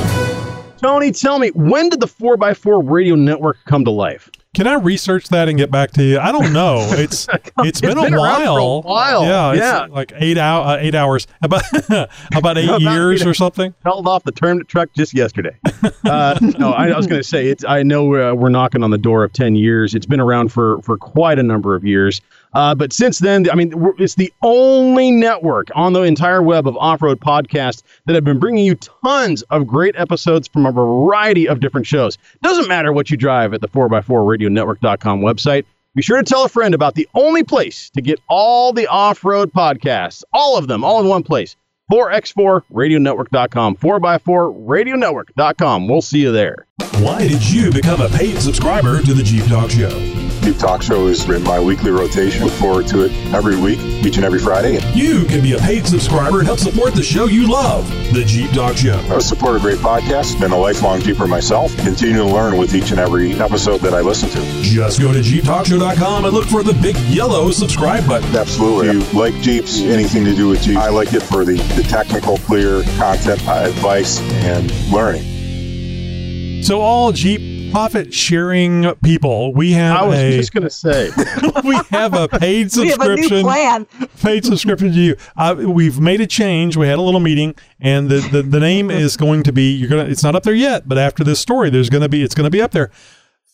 Tony, 0.80 1.10
tell 1.10 1.38
me, 1.40 1.48
when 1.50 1.88
did 1.88 1.98
the 2.00 2.06
4x4 2.06 2.88
radio 2.88 3.14
network 3.16 3.56
come 3.64 3.84
to 3.84 3.90
life? 3.90 4.30
Can 4.54 4.68
I 4.68 4.74
research 4.74 5.28
that 5.30 5.48
and 5.48 5.58
get 5.58 5.72
back 5.72 5.90
to 5.92 6.04
you? 6.04 6.20
I 6.20 6.30
don't 6.30 6.52
know. 6.52 6.76
It's 6.96 7.26
it's 7.58 7.80
been, 7.80 7.96
been 7.96 8.14
a, 8.14 8.22
around 8.22 8.42
for 8.42 8.48
a 8.50 8.54
while. 8.54 8.82
while. 8.82 9.24
Yeah, 9.24 9.50
it's 9.50 9.58
Yeah. 9.60 9.86
like 9.90 10.12
eight 10.14 10.38
hour, 10.38 10.64
uh, 10.64 10.76
eight 10.78 10.94
hours, 10.94 11.26
about 11.42 11.62
about 12.36 12.58
eight 12.58 12.68
About 12.68 12.80
years 12.82 13.22
eight- 13.22 13.26
or 13.26 13.34
something. 13.34 13.74
Held 13.84 14.06
off 14.06 14.22
the 14.22 14.30
term 14.30 14.64
truck 14.66 14.90
just 14.94 15.12
yesterday. 15.14 15.56
Uh, 16.04 16.38
no, 16.58 16.70
I, 16.72 16.90
I 16.90 16.96
was 16.96 17.08
going 17.08 17.20
to 17.20 17.26
say 17.28 17.48
it's. 17.48 17.64
I 17.64 17.82
know 17.82 18.14
uh, 18.14 18.34
we're 18.34 18.48
knocking 18.50 18.84
on 18.84 18.90
the 18.92 18.98
door 18.98 19.24
of 19.24 19.32
ten 19.32 19.56
years. 19.56 19.92
It's 19.96 20.06
been 20.06 20.20
around 20.20 20.52
for 20.52 20.80
for 20.82 20.96
quite 20.96 21.40
a 21.40 21.42
number 21.42 21.74
of 21.74 21.84
years. 21.84 22.20
Uh, 22.54 22.74
but 22.74 22.92
since 22.92 23.18
then, 23.18 23.48
I 23.50 23.54
mean, 23.54 23.72
it's 23.98 24.14
the 24.14 24.32
only 24.42 25.10
network 25.10 25.68
on 25.74 25.92
the 25.92 26.02
entire 26.02 26.42
web 26.42 26.68
of 26.68 26.76
off-road 26.76 27.20
podcasts 27.20 27.82
that 28.06 28.14
have 28.14 28.24
been 28.24 28.38
bringing 28.38 28.64
you 28.64 28.76
tons 28.76 29.42
of 29.50 29.66
great 29.66 29.94
episodes 29.96 30.48
from 30.48 30.66
a 30.66 30.72
variety 30.72 31.48
of 31.48 31.60
different 31.60 31.86
shows. 31.86 32.18
Doesn't 32.42 32.68
matter 32.68 32.92
what 32.92 33.10
you 33.10 33.16
drive 33.16 33.54
at 33.54 33.60
the 33.60 33.68
4x4radionetwork.com 33.68 35.20
website. 35.20 35.64
Be 35.94 36.02
sure 36.02 36.16
to 36.16 36.24
tell 36.24 36.44
a 36.44 36.48
friend 36.48 36.74
about 36.74 36.94
the 36.94 37.08
only 37.14 37.44
place 37.44 37.90
to 37.90 38.00
get 38.00 38.18
all 38.28 38.72
the 38.72 38.88
off-road 38.88 39.52
podcasts, 39.52 40.24
all 40.32 40.58
of 40.58 40.66
them, 40.66 40.82
all 40.84 41.00
in 41.00 41.08
one 41.08 41.22
place. 41.22 41.56
4x4radionetwork.com, 41.92 43.76
4x4radionetwork.com. 43.76 45.88
We'll 45.88 46.02
see 46.02 46.22
you 46.22 46.32
there. 46.32 46.66
Why 46.98 47.28
did 47.28 47.48
you 47.48 47.70
become 47.70 48.00
a 48.00 48.08
paid 48.08 48.40
subscriber 48.40 49.02
to 49.02 49.14
the 49.14 49.22
Jeep 49.22 49.44
Talk 49.46 49.70
Show? 49.70 50.23
Jeep 50.44 50.58
Talk 50.58 50.82
Show 50.82 51.06
is 51.06 51.26
in 51.26 51.42
my 51.42 51.58
weekly 51.58 51.90
rotation. 51.90 52.44
Look 52.44 52.52
forward 52.52 52.86
to 52.88 53.06
it 53.06 53.12
every 53.32 53.56
week, 53.56 53.78
each 54.04 54.16
and 54.16 54.26
every 54.26 54.38
Friday. 54.38 54.78
You 54.92 55.24
can 55.24 55.42
be 55.42 55.54
a 55.54 55.58
paid 55.58 55.86
subscriber 55.86 56.40
and 56.40 56.46
help 56.46 56.58
support 56.58 56.94
the 56.94 57.02
show 57.02 57.24
you 57.24 57.50
love, 57.50 57.88
the 58.12 58.22
Jeep 58.26 58.50
Talk 58.50 58.76
Show. 58.76 58.98
I 59.08 59.20
support 59.20 59.56
a 59.56 59.58
great 59.58 59.78
podcast. 59.78 60.38
Been 60.38 60.52
a 60.52 60.58
lifelong 60.58 61.00
Jeeper 61.00 61.26
myself. 61.26 61.74
Continue 61.78 62.18
to 62.18 62.26
learn 62.26 62.58
with 62.58 62.74
each 62.74 62.90
and 62.90 63.00
every 63.00 63.32
episode 63.40 63.78
that 63.78 63.94
I 63.94 64.02
listen 64.02 64.28
to. 64.28 64.62
Just 64.62 65.00
go 65.00 65.14
to 65.14 65.20
JeepTalkShow.com 65.20 66.26
and 66.26 66.34
look 66.34 66.46
for 66.46 66.62
the 66.62 66.74
big 66.74 66.98
yellow 67.08 67.50
subscribe 67.50 68.06
button. 68.06 68.36
Absolutely. 68.36 68.88
If 68.88 69.14
you 69.14 69.18
like 69.18 69.34
Jeeps, 69.40 69.80
anything 69.80 70.26
to 70.26 70.34
do 70.34 70.48
with 70.48 70.60
Jeeps, 70.60 70.76
I 70.76 70.90
like 70.90 71.14
it 71.14 71.22
for 71.22 71.46
the, 71.46 71.54
the 71.74 71.84
technical, 71.84 72.36
clear 72.36 72.82
content, 72.98 73.40
advice, 73.48 74.20
and 74.44 74.70
learning. 74.92 76.62
So 76.62 76.82
all 76.82 77.12
Jeep 77.12 77.53
profit 77.74 78.14
sharing 78.14 78.94
people, 79.02 79.52
we 79.52 79.72
have 79.72 79.96
I 79.96 80.06
was 80.06 80.16
a 80.16 80.36
just 80.36 80.52
going 80.52 80.62
to 80.62 80.70
say. 80.70 81.10
we 81.64 81.74
have 81.90 82.14
a 82.14 82.28
paid 82.28 82.70
subscription. 82.70 82.84
We 82.84 82.90
have 82.90 83.00
a 83.00 83.16
new 83.16 83.22
subscription. 83.22 83.42
plan. 83.42 83.86
paid 84.22 84.44
subscription 84.44 84.92
to 84.92 85.00
you. 85.00 85.16
Uh, 85.36 85.56
we've 85.58 85.98
made 85.98 86.20
a 86.20 86.26
change. 86.28 86.76
We 86.76 86.86
had 86.86 87.00
a 87.00 87.02
little 87.02 87.18
meeting, 87.18 87.56
and 87.80 88.08
the, 88.08 88.20
the, 88.30 88.42
the 88.42 88.60
name 88.60 88.92
is 88.92 89.16
going 89.16 89.42
to 89.42 89.52
be 89.52 89.72
you're 89.72 89.88
gonna. 89.88 90.04
It's 90.04 90.22
not 90.22 90.36
up 90.36 90.44
there 90.44 90.54
yet, 90.54 90.88
but 90.88 90.98
after 90.98 91.24
this 91.24 91.40
story, 91.40 91.68
there's 91.68 91.90
gonna 91.90 92.08
be 92.08 92.22
it's 92.22 92.34
gonna 92.36 92.48
be 92.48 92.62
up 92.62 92.70
there. 92.70 92.92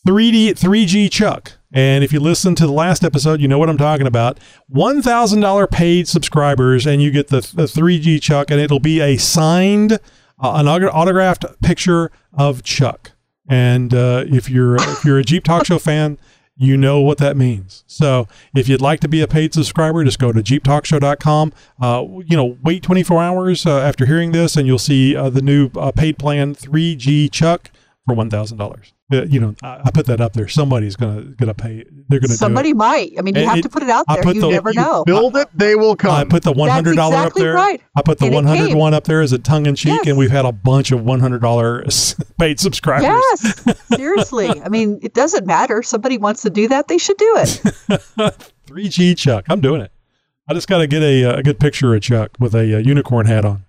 3D 0.07 0.51
3G 0.51 1.11
Chuck. 1.11 1.53
And 1.73 2.03
if 2.03 2.13
you 2.13 2.19
listen 2.19 2.53
to 2.55 2.67
the 2.67 2.71
last 2.71 3.03
episode, 3.03 3.41
you 3.41 3.47
know 3.47 3.57
what 3.57 3.69
I'm 3.69 3.77
talking 3.77 4.05
about. 4.05 4.39
One 4.67 5.01
thousand 5.01 5.39
dollar 5.39 5.65
paid 5.65 6.07
subscribers, 6.07 6.85
and 6.85 7.01
you 7.01 7.09
get 7.09 7.29
the, 7.29 7.41
the 7.41 7.63
3G 7.63 8.21
Chuck, 8.21 8.51
and 8.51 8.61
it'll 8.61 8.79
be 8.79 8.99
a 9.01 9.17
signed, 9.17 9.93
uh, 9.93 9.97
an 10.55 10.67
autographed 10.67 11.45
picture 11.63 12.11
of 12.33 12.61
Chuck. 12.61 13.10
And 13.51 13.93
uh, 13.93 14.23
if 14.27 14.49
you're 14.49 14.77
if 14.77 15.03
you're 15.03 15.19
a 15.19 15.23
Jeep 15.23 15.43
Talk 15.43 15.65
Show 15.65 15.77
fan, 15.77 16.17
you 16.55 16.77
know 16.77 17.01
what 17.01 17.17
that 17.17 17.35
means. 17.35 17.83
So 17.85 18.29
if 18.55 18.69
you'd 18.69 18.79
like 18.79 19.01
to 19.01 19.09
be 19.09 19.19
a 19.19 19.27
paid 19.27 19.53
subscriber, 19.53 20.05
just 20.05 20.19
go 20.19 20.31
to 20.31 20.41
jeeptalkshow.com. 20.41 21.51
Uh, 21.81 22.05
you 22.25 22.37
know, 22.37 22.57
wait 22.63 22.81
24 22.81 23.21
hours 23.21 23.65
uh, 23.65 23.79
after 23.79 24.05
hearing 24.05 24.31
this, 24.31 24.55
and 24.55 24.67
you'll 24.67 24.79
see 24.79 25.17
uh, 25.17 25.29
the 25.29 25.41
new 25.41 25.69
uh, 25.75 25.91
paid 25.91 26.17
plan 26.17 26.55
3G 26.55 27.29
Chuck 27.29 27.71
for 28.05 28.15
$1,000. 28.15 28.93
Uh, 29.11 29.23
you 29.25 29.39
know, 29.39 29.53
I, 29.61 29.81
I 29.85 29.91
put 29.91 30.05
that 30.05 30.21
up 30.21 30.33
there. 30.33 30.47
Somebody's 30.47 30.95
gonna 30.95 31.21
gonna 31.37 31.53
pay. 31.53 31.83
They're 32.07 32.19
gonna 32.19 32.33
Somebody 32.33 32.69
do 32.69 32.75
it. 32.75 32.77
might. 32.77 33.11
I 33.17 33.21
mean, 33.21 33.35
you 33.35 33.41
It- 33.41 33.47
have 33.47 33.57
it- 33.57 33.63
to 33.63 33.69
put 33.69 33.83
it 33.83 33.89
out 33.89 34.05
I 34.07 34.15
there. 34.15 34.23
put 34.23 34.35
You 34.35 34.41
the- 34.41 34.49
never 34.49 34.69
you 34.71 34.79
know. 34.79 35.03
Build 35.05 35.35
it, 35.35 35.49
they 35.53 35.75
will 35.75 35.95
come. 35.95 36.11
I 36.11 36.23
put 36.23 36.43
the 36.43 36.51
one 36.53 36.69
hundred 36.69 36.95
dollar 36.95 37.17
up 37.17 37.33
there. 37.33 37.53
right. 37.53 37.81
I 37.97 38.01
put 38.01 38.19
the 38.19 38.25
And 38.25 38.33
it 38.33 38.35
one 38.35 38.45
hundred 38.45 38.69
came. 38.69 38.81
up 38.93 39.03
there 39.03 39.21
as 39.21 39.33
a 39.33 39.37
tongue 39.39 39.65
in 39.65 39.75
cheek, 39.75 39.93
Yes. 39.97 40.07
and 40.07 40.17
we've 40.17 40.31
had 40.31 40.45
a 40.45 40.51
bunch 40.51 40.91
of 40.91 41.03
one 41.03 41.19
hundred 41.19 41.41
dollar 41.41 41.83
paid 42.39 42.59
subscribers. 42.59 43.03
Yes, 43.07 43.77
seriously. 43.95 44.49
I 44.63 44.69
mean, 44.69 44.99
it 45.01 45.13
doesn't 45.13 45.45
matter. 45.45 45.83
Somebody 45.83 46.17
wants 46.17 46.41
to 46.43 46.49
do 46.49 46.67
that, 46.69 46.87
they 46.87 46.97
should 46.97 47.17
do 47.17 47.33
it. 47.37 47.61
3G 48.67 49.17
Chuck. 49.17 49.45
I'm 49.49 49.59
doing 49.61 49.81
it. 49.81 49.91
I 50.47 50.53
just 50.53 50.67
got 50.67 50.77
to 50.79 50.87
get 50.87 51.01
a, 51.03 51.25
uh, 51.25 51.35
a 51.37 51.43
good 51.43 51.59
picture 51.59 51.93
of 51.93 52.01
Chuck 52.01 52.31
with 52.39 52.55
a, 52.55 52.75
uh 52.75 52.79
unicorn 52.79 53.25
hat 53.25 53.45
on. 53.45 53.65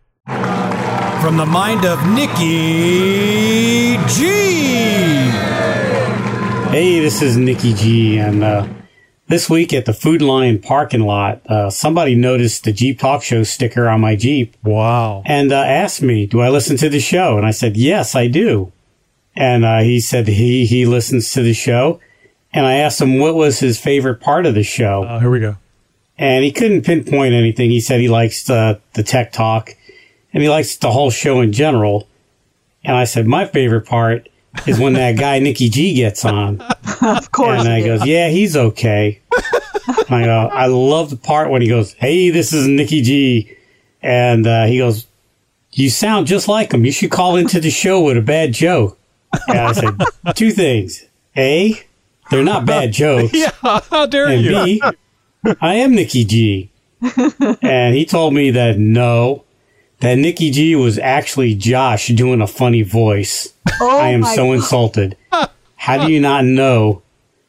From 1.23 1.37
the 1.37 1.47
mind 1.47 1.85
of 1.85 2.05
Nikki 2.09 3.97
G. 4.09 5.02
Hey, 6.73 7.01
this 7.01 7.21
is 7.21 7.37
Nikki 7.37 7.75
G, 7.75 8.17
and 8.17 8.43
uh, 8.43 8.67
this 9.29 9.51
week 9.51 9.75
at 9.75 9.85
the 9.85 9.93
Food 9.93 10.23
Lion 10.23 10.59
parking 10.59 11.03
lot, 11.03 11.47
uh, 11.47 11.69
somebody 11.69 12.15
noticed 12.15 12.65
the 12.65 12.73
Jeep 12.73 12.99
Talk 12.99 13.23
Show 13.23 13.43
sticker 13.43 13.91
on 13.91 14.01
my 14.01 14.17
Jeep. 14.17 14.57
Wow. 14.65 15.23
And 15.27 15.53
uh, 15.53 15.57
asked 15.57 16.01
me, 16.01 16.25
Do 16.25 16.41
I 16.41 16.49
listen 16.49 16.79
to 16.79 16.89
the 16.89 16.99
show? 16.99 17.37
And 17.37 17.45
I 17.45 17.51
said, 17.51 17.77
Yes, 17.77 18.15
I 18.15 18.27
do. 18.27 18.73
And 19.37 19.67
uh, 19.67 19.81
he 19.81 20.01
said 20.01 20.27
he, 20.27 20.65
he 20.65 20.87
listens 20.87 21.31
to 21.33 21.43
the 21.43 21.53
show. 21.53 22.01
And 22.55 22.65
I 22.65 22.77
asked 22.77 23.03
him 23.03 23.19
what 23.19 23.35
was 23.35 23.59
his 23.59 23.79
favorite 23.79 24.23
part 24.23 24.47
of 24.47 24.55
the 24.55 24.63
show. 24.63 25.05
Uh, 25.05 25.21
here 25.21 25.31
we 25.31 25.41
go. 25.41 25.57
And 26.17 26.43
he 26.43 26.53
couldn't 26.53 26.87
pinpoint 26.87 27.35
anything. 27.35 27.71
He 27.71 27.83
said 27.83 28.01
he 28.01 28.09
likes 28.09 28.45
the, 28.45 28.81
the 28.95 29.03
tech 29.03 29.33
talk 29.33 29.77
and 30.33 30.43
he 30.43 30.49
likes 30.49 30.75
the 30.77 30.93
whole 30.93 31.11
show 31.11 31.43
in 31.43 31.53
general. 31.53 32.09
And 32.83 32.97
I 32.97 33.05
said, 33.05 33.27
My 33.27 33.45
favorite 33.45 33.85
part 33.85 34.31
is 34.67 34.79
when 34.79 34.95
that 34.95 35.17
guy 35.17 35.39
Nikki 35.39 35.69
G 35.69 35.95
gets 35.95 36.25
on. 36.25 36.61
of 37.03 37.31
course. 37.33 37.65
And 37.65 37.79
he 37.79 37.85
goes, 37.85 38.05
Yeah, 38.07 38.29
he's 38.29 38.57
okay. 38.57 39.21
I 40.09 40.25
go, 40.25 40.49
I 40.53 40.67
love 40.67 41.11
the 41.11 41.17
part 41.17 41.51
when 41.51 41.63
he 41.63 41.69
goes, 41.69 41.95
Hey, 41.95 42.31
this 42.31 42.53
is 42.53 42.67
Nikki 42.69 43.03
G. 43.03 43.57
And 44.03 44.47
uh, 44.47 44.67
he 44.67 44.79
goes, 44.79 45.07
You 45.73 45.91
sound 45.91 46.27
just 46.27 46.49
like 46.49 46.73
him. 46.73 46.85
You 46.85 46.93
should 46.93 47.11
call 47.11 47.37
into 47.37 47.61
the 47.61 47.71
show 47.71 48.03
with 48.03 48.17
a 48.17 48.23
bad 48.23 48.53
joke. 48.53 48.99
And 49.49 49.59
I 49.59 49.73
said, 49.73 49.97
Two 50.35 50.51
things. 50.51 51.05
A, 51.37 51.81
they're 52.31 52.45
not 52.45 52.67
bad 52.67 52.93
jokes. 52.93 53.33
yeah, 53.35 53.51
how 53.63 54.07
dare 54.07 54.29
and 54.29 54.43
you? 54.43 54.65
B, 54.65 54.83
I 55.61 55.75
am 55.77 55.95
Nikki 55.95 56.25
G. 56.25 56.71
and 57.63 57.95
he 57.95 58.05
told 58.05 58.33
me 58.35 58.51
that 58.53 58.79
no, 58.79 59.45
that 60.03 60.19
Nikki 60.19 60.51
G 60.51 60.75
was 60.75 60.99
actually 60.99 61.55
Josh 61.55 62.09
doing 62.09 62.41
a 62.41 62.47
funny 62.47 62.83
voice. 62.83 63.55
Oh 63.81 64.01
I 64.01 64.09
am 64.09 64.25
so 64.25 64.49
God. 64.49 64.53
insulted. 64.55 65.17
How 65.77 66.05
do 66.05 66.13
you 66.13 66.21
not 66.21 66.45
know 66.45 67.03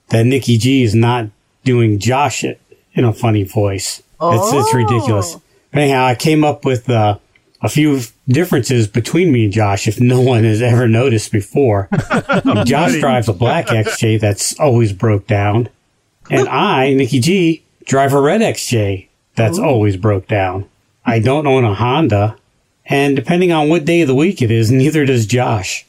that 0.09 0.27
Nikki 0.27 0.59
G 0.59 0.83
is 0.83 0.93
not 0.93 1.29
doing 1.63 1.97
Josh 1.97 2.43
in 2.43 3.05
a 3.05 3.11
funny 3.11 3.43
voice? 3.43 4.03
It's, 4.21 4.53
it's 4.53 4.73
ridiculous. 4.73 5.35
Oh. 5.35 5.41
Anyhow, 5.73 6.05
I 6.05 6.13
came 6.13 6.43
up 6.43 6.63
with 6.63 6.87
uh, 6.89 7.17
a 7.63 7.69
few 7.69 8.01
differences 8.27 8.87
between 8.87 9.31
me 9.31 9.45
and 9.45 9.53
Josh 9.53 9.87
if 9.87 9.99
no 9.99 10.21
one 10.21 10.43
has 10.43 10.61
ever 10.61 10.87
noticed 10.87 11.31
before. 11.31 11.89
Josh 12.65 12.99
drives 12.99 13.27
a 13.27 13.33
black 13.33 13.67
XJ 13.67 14.19
that's 14.19 14.59
always 14.59 14.93
broke 14.93 15.25
down. 15.25 15.69
And 16.29 16.47
I, 16.47 16.93
Nikki 16.93 17.19
G, 17.19 17.63
drive 17.85 18.13
a 18.13 18.21
red 18.21 18.41
XJ 18.41 19.07
that's 19.35 19.57
always 19.57 19.97
broke 19.97 20.27
down. 20.27 20.69
I 21.03 21.17
don't 21.17 21.47
own 21.47 21.63
a 21.63 21.73
Honda. 21.73 22.37
And 22.85 23.15
depending 23.15 23.51
on 23.51 23.69
what 23.69 23.85
day 23.85 24.01
of 24.01 24.07
the 24.07 24.15
week 24.15 24.41
it 24.41 24.51
is, 24.51 24.71
neither 24.71 25.05
does 25.05 25.25
Josh. 25.25 25.85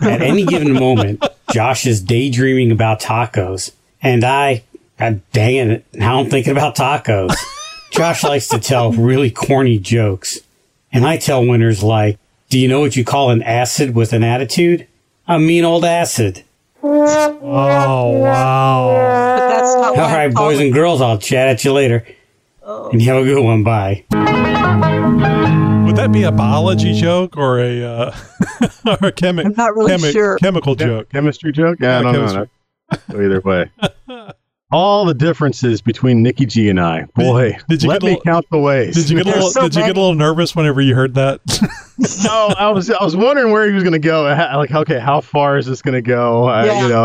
At 0.00 0.22
any 0.22 0.44
given 0.46 0.72
moment, 0.72 1.22
Josh 1.52 1.86
is 1.86 2.00
daydreaming 2.00 2.72
about 2.72 3.00
tacos. 3.00 3.72
And 4.02 4.24
I, 4.24 4.64
God 4.98 5.20
dang 5.32 5.70
it, 5.70 5.84
now 5.92 6.20
I'm 6.20 6.30
thinking 6.30 6.52
about 6.52 6.74
tacos. 6.76 7.34
Josh 7.92 8.24
likes 8.24 8.48
to 8.48 8.58
tell 8.58 8.92
really 8.92 9.30
corny 9.30 9.78
jokes. 9.78 10.38
And 10.92 11.06
I 11.06 11.16
tell 11.18 11.44
winners 11.46 11.82
like, 11.82 12.18
do 12.48 12.58
you 12.58 12.68
know 12.68 12.80
what 12.80 12.96
you 12.96 13.04
call 13.04 13.30
an 13.30 13.42
acid 13.42 13.94
with 13.94 14.12
an 14.12 14.22
attitude? 14.24 14.86
A 15.28 15.38
mean 15.38 15.64
old 15.64 15.84
acid. 15.84 16.44
Oh, 16.82 18.08
wow. 18.18 18.88
But 19.38 19.48
that's 19.48 19.74
not 19.76 19.84
All 19.84 19.94
why 19.94 20.02
right, 20.02 20.24
I'm 20.24 20.30
boys 20.30 20.36
calling- 20.56 20.60
and 20.66 20.72
girls, 20.74 21.00
I'll 21.00 21.18
chat 21.18 21.48
at 21.48 21.64
you 21.64 21.72
later. 21.72 22.04
Oh. 22.62 22.90
And 22.90 23.00
you 23.00 23.08
have 23.12 23.22
a 23.22 23.24
good 23.24 23.42
one. 23.42 23.62
Bye. 23.62 24.04
Would 25.92 25.98
that 26.00 26.10
be 26.10 26.22
a 26.22 26.32
biology 26.32 26.94
joke 26.98 27.36
or 27.36 27.60
a 27.60 27.84
uh, 27.84 28.06
or 28.86 29.08
a 29.08 29.12
chemi- 29.12 29.44
I'm 29.44 29.52
not 29.58 29.76
really 29.76 29.92
chemi- 29.92 30.10
sure. 30.10 30.38
chemical 30.38 30.74
Chem- 30.74 30.88
joke? 30.88 31.10
chemistry 31.10 31.52
joke? 31.52 31.76
Yeah, 31.82 31.98
I 31.98 32.02
don't 32.02 32.14
chemistry. 32.14 32.48
know. 33.10 33.22
Either 33.26 33.40
way. 33.42 33.70
All 34.72 35.04
the 35.04 35.12
differences 35.12 35.82
between 35.82 36.22
Nikki 36.22 36.46
G 36.46 36.70
and 36.70 36.80
I. 36.80 37.04
Boy, 37.14 37.58
did 37.68 37.82
you 37.82 37.90
let 37.90 38.00
get 38.00 38.02
a 38.04 38.06
me 38.06 38.10
little- 38.12 38.22
count 38.22 38.46
the 38.50 38.58
ways. 38.58 38.94
Did 38.94 39.10
you 39.10 39.18
get 39.22 39.26
a 39.26 39.30
little? 39.36 39.50
so 39.50 39.60
did 39.64 39.74
you 39.74 39.82
get 39.82 39.90
a 39.98 40.00
little 40.00 40.14
nervous 40.14 40.56
whenever 40.56 40.80
you 40.80 40.94
heard 40.94 41.12
that? 41.16 41.40
no, 42.24 42.54
I 42.58 42.70
was 42.70 42.90
I 42.90 43.04
was 43.04 43.14
wondering 43.14 43.52
where 43.52 43.66
he 43.68 43.74
was 43.74 43.82
going 43.82 43.92
to 43.92 43.98
go. 43.98 44.22
Like, 44.22 44.70
okay, 44.72 44.98
how 44.98 45.20
far 45.20 45.58
is 45.58 45.66
this 45.66 45.82
going 45.82 45.92
to 45.92 46.00
go? 46.00 46.44
I, 46.46 46.64
Yeah. 46.64 46.82
you 46.84 46.88
know, 46.88 47.04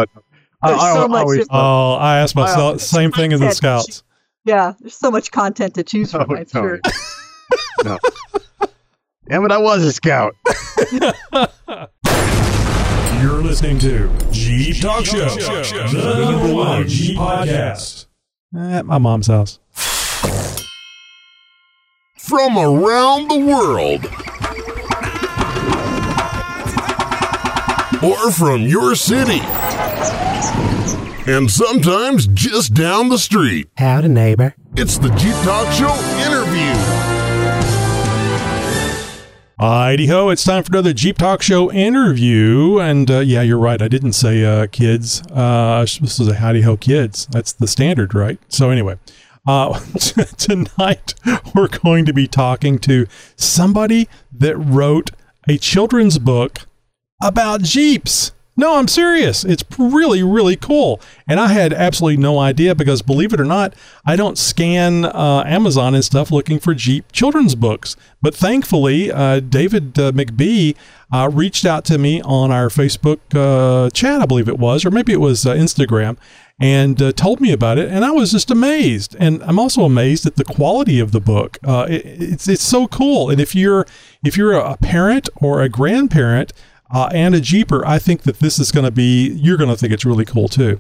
I, 0.64 0.68
There's 0.70 0.80
I, 0.82 0.94
so 0.94 1.04
I 1.04 1.08
much 1.08 1.22
always 1.24 1.38
different- 1.40 1.62
oh, 1.62 1.94
I 1.96 2.20
asked 2.20 2.38
myself 2.38 2.76
Wow. 2.76 2.78
same 2.78 3.12
thing 3.12 3.34
as 3.34 3.42
the 3.42 3.52
scouts. 3.52 4.04
Yeah, 4.46 4.76
there's 4.80 4.96
so 4.96 5.12
much 5.12 5.32
content 5.32 5.74
to 5.74 5.84
choose 5.84 6.10
from. 6.14 6.26
Oh, 6.30 6.36
I'm 6.38 6.46
Tony. 6.46 6.80
sure. 6.86 6.94
no. 7.84 7.98
Damn 9.30 9.44
it, 9.44 9.52
I 9.52 9.58
was 9.58 9.84
a 9.84 9.92
scout. 9.92 10.36
You're 13.22 13.42
listening 13.42 13.78
to 13.80 14.10
Jeep 14.32 14.80
Talk 14.82 15.04
Show, 15.04 15.26
the 15.28 16.32
number 16.32 16.54
one 16.54 16.88
Jeep 16.88 17.18
podcast. 17.18 18.06
At 18.56 18.86
my 18.86 18.98
mom's 19.00 19.28
house. 19.28 19.60
From 22.18 22.58
around 22.58 23.28
the 23.30 23.40
world. 23.40 24.06
Or 28.04 28.32
from 28.32 28.62
your 28.62 28.96
city. 28.96 29.42
And 31.30 31.52
sometimes 31.52 32.28
just 32.28 32.74
down 32.74 33.10
the 33.10 33.18
street. 33.18 33.68
Howdy, 33.76 34.08
neighbor. 34.08 34.56
It's 34.78 34.98
the 34.98 35.10
Jeep 35.16 35.36
Talk 35.44 35.70
Show 35.74 36.17
Heidi 39.60 40.06
ho! 40.06 40.30
It's 40.30 40.44
time 40.44 40.62
for 40.62 40.72
another 40.72 40.94
Jeep 40.94 41.18
Talk 41.18 41.42
Show 41.42 41.72
interview. 41.72 42.78
And 42.78 43.10
uh, 43.10 43.22
yeah, 43.22 43.42
you're 43.42 43.58
right. 43.58 43.82
I 43.82 43.88
didn't 43.88 44.14
say 44.14 44.46
uh, 44.46 44.68
kids. 44.68 45.24
Uh, 45.32 45.34
I 45.34 45.80
was 45.80 45.94
supposed 45.94 46.18
to 46.20 46.32
howdy 46.36 46.62
ho, 46.62 46.78
kids. 46.78 47.26
That's 47.32 47.54
the 47.54 47.66
standard, 47.66 48.14
right? 48.14 48.38
So 48.50 48.70
anyway, 48.70 49.00
uh, 49.48 49.80
tonight 50.38 51.16
we're 51.56 51.70
going 51.70 52.06
to 52.06 52.14
be 52.14 52.28
talking 52.28 52.78
to 52.80 53.08
somebody 53.36 54.08
that 54.32 54.56
wrote 54.58 55.10
a 55.50 55.58
children's 55.58 56.20
book 56.20 56.60
about 57.20 57.64
Jeeps. 57.64 58.34
No, 58.60 58.78
I'm 58.78 58.88
serious. 58.88 59.46
It's 59.46 59.64
really, 59.78 60.24
really 60.24 60.56
cool. 60.56 61.00
And 61.28 61.40
I 61.40 61.50
had 61.50 61.74
absolutely 61.74 62.18
no 62.18 62.40
idea 62.40 62.74
because, 62.74 63.04
believe 63.04 63.32
it 63.32 63.40
or 63.40 63.46
not, 63.46 63.76
I 64.04 64.16
don't 64.16 64.36
scan 64.36 65.06
uh, 65.06 65.44
Amazon 65.46 65.94
and 65.94 66.04
stuff 66.04 66.32
looking 66.32 66.60
for 66.60 66.74
Jeep 66.74 67.12
children's 67.12 67.54
books. 67.54 67.96
But 68.20 68.34
thankfully, 68.34 69.12
uh, 69.12 69.42
David 69.42 70.00
uh, 70.00 70.12
McBee 70.12 70.76
uh, 71.14 71.30
reached 71.32 71.66
out 71.66 71.86
to 71.86 72.00
me 72.00 72.20
on 72.24 72.52
our 72.52 72.70
Facebook 72.70 73.20
uh, 73.36 73.92
chat, 73.92 74.22
I 74.22 74.26
believe 74.26 74.50
it 74.50 74.58
was, 74.58 74.84
or 74.84 74.90
maybe 74.90 75.14
it 75.14 75.22
was 75.22 75.46
uh, 75.46 75.54
Instagram, 75.54 76.18
and 76.60 77.16
told 77.16 77.40
me 77.40 77.52
about 77.52 77.78
it. 77.78 77.92
And 77.92 78.04
I 78.04 78.10
was 78.10 78.32
just 78.32 78.50
amazed. 78.50 79.16
And 79.20 79.44
I'm 79.44 79.60
also 79.60 79.84
amazed 79.84 80.26
at 80.26 80.36
the 80.36 80.44
quality 80.44 81.00
of 81.00 81.12
the 81.12 81.22
book. 81.22 81.60
It, 81.64 82.02
it's 82.04 82.48
it's 82.48 82.64
so 82.64 82.88
cool. 82.88 83.30
And 83.30 83.40
if 83.40 83.54
you're 83.54 83.86
if 84.26 84.36
you're 84.36 84.54
a 84.54 84.78
parent 84.78 85.30
or 85.36 85.62
a 85.62 85.70
grandparent 85.70 86.54
uh, 86.92 87.10
and 87.14 87.36
a 87.36 87.42
Jeeper, 87.42 87.86
I 87.86 88.00
think 88.00 88.24
that 88.24 88.40
this 88.40 88.60
is 88.60 88.72
going 88.72 88.86
to 88.86 88.92
be, 88.92 89.30
you're 89.30 89.58
going 89.58 89.70
to 89.70 89.76
think 89.78 89.94
it's 89.94 90.06
really 90.06 90.26
cool 90.26 90.48
too. 90.48 90.80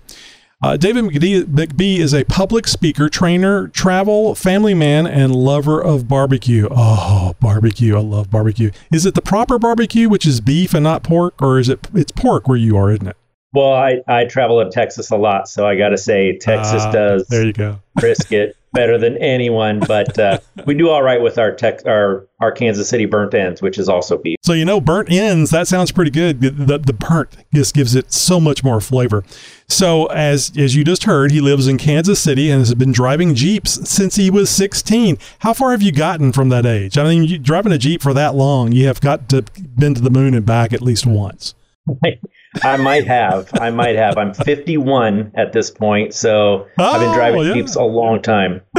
Uh, 0.63 0.75
David 0.75 1.03
McBee 1.05 1.99
is 1.99 2.15
a 2.15 2.23
public 2.23 2.65
speaker, 2.67 3.09
trainer, 3.09 3.67
travel, 3.67 4.33
family 4.33 4.73
man, 4.73 5.05
and 5.05 5.35
lover 5.35 5.79
of 5.79 6.07
barbecue. 6.07 6.67
Oh, 6.71 7.35
barbecue. 7.39 7.95
I 7.95 7.99
love 7.99 8.31
barbecue. 8.31 8.71
Is 8.91 9.05
it 9.05 9.13
the 9.13 9.21
proper 9.21 9.59
barbecue, 9.59 10.09
which 10.09 10.25
is 10.25 10.41
beef 10.41 10.73
and 10.73 10.83
not 10.83 11.03
pork, 11.03 11.39
or 11.43 11.59
is 11.59 11.69
it, 11.69 11.87
it's 11.93 12.11
pork 12.11 12.47
where 12.47 12.57
you 12.57 12.75
are, 12.75 12.89
isn't 12.91 13.07
it? 13.07 13.15
Well, 13.53 13.71
I, 13.73 14.01
I 14.07 14.25
travel 14.25 14.59
in 14.61 14.71
Texas 14.71 15.11
a 15.11 15.15
lot, 15.15 15.47
so 15.47 15.67
I 15.67 15.75
got 15.77 15.89
to 15.89 15.97
say 15.97 16.37
Texas 16.37 16.81
Ah, 16.83 16.91
does 16.91 17.27
There 17.27 17.45
you 17.45 17.53
go. 17.53 17.79
brisket 17.95 18.55
better 18.77 18.97
than 18.99 19.17
anyone. 19.17 19.79
But 19.79 20.17
uh, 20.19 20.39
we 20.65 20.75
do 20.75 20.89
all 20.89 21.01
right 21.01 21.19
with 21.19 21.37
our 21.37 21.51
tech, 21.51 21.85
our 21.85 22.27
our 22.39 22.51
Kansas 22.51 22.87
City 22.87 23.05
burnt 23.05 23.33
ends, 23.33 23.61
which 23.61 23.79
is 23.79 23.89
also 23.89 24.17
beef. 24.17 24.37
So 24.43 24.53
you 24.53 24.63
know, 24.63 24.79
burnt 24.79 25.11
ends. 25.11 25.49
That 25.49 25.67
sounds 25.67 25.91
pretty 25.91 26.11
good. 26.11 26.41
The, 26.41 26.77
the, 26.77 26.93
burnt 26.93 27.35
just 27.53 27.73
gives 27.73 27.95
it 27.95 28.13
so 28.13 28.39
much 28.39 28.63
more 28.63 28.79
flavor. 28.79 29.23
So 29.67 30.05
as 30.07 30.51
as 30.55 30.75
you 30.75 30.83
just 30.83 31.05
heard, 31.05 31.31
he 31.31 31.41
lives 31.41 31.67
in 31.67 31.77
Kansas 31.77 32.19
City 32.19 32.51
and 32.51 32.59
has 32.59 32.73
been 32.75 32.91
driving 32.91 33.33
jeeps 33.33 33.89
since 33.89 34.15
he 34.15 34.29
was 34.29 34.49
16. 34.51 35.17
How 35.39 35.53
far 35.53 35.71
have 35.71 35.81
you 35.81 35.91
gotten 35.91 36.31
from 36.31 36.49
that 36.49 36.65
age? 36.65 36.97
I 36.97 37.03
mean, 37.03 37.23
you, 37.23 37.39
driving 37.39 37.71
a 37.71 37.77
jeep 37.79 38.03
for 38.03 38.13
that 38.13 38.35
long, 38.35 38.71
you 38.71 38.85
have 38.85 39.01
got 39.01 39.27
to 39.29 39.41
been 39.75 39.95
to 39.95 40.01
the 40.01 40.11
moon 40.11 40.35
and 40.35 40.45
back 40.45 40.71
at 40.71 40.81
least 40.81 41.05
once. 41.05 41.55
I 42.63 42.77
might 42.77 43.07
have, 43.07 43.49
I 43.53 43.69
might 43.69 43.95
have. 43.95 44.17
I'm 44.17 44.33
51 44.33 45.31
at 45.35 45.53
this 45.53 45.69
point, 45.71 46.13
so 46.13 46.67
I've 46.79 46.99
been 46.99 47.09
Oh, 47.09 47.13
driving 47.15 47.41
yeah. 47.43 47.53
jeeps 47.53 47.75
a 47.75 47.83
long 47.83 48.21
time. 48.21 48.61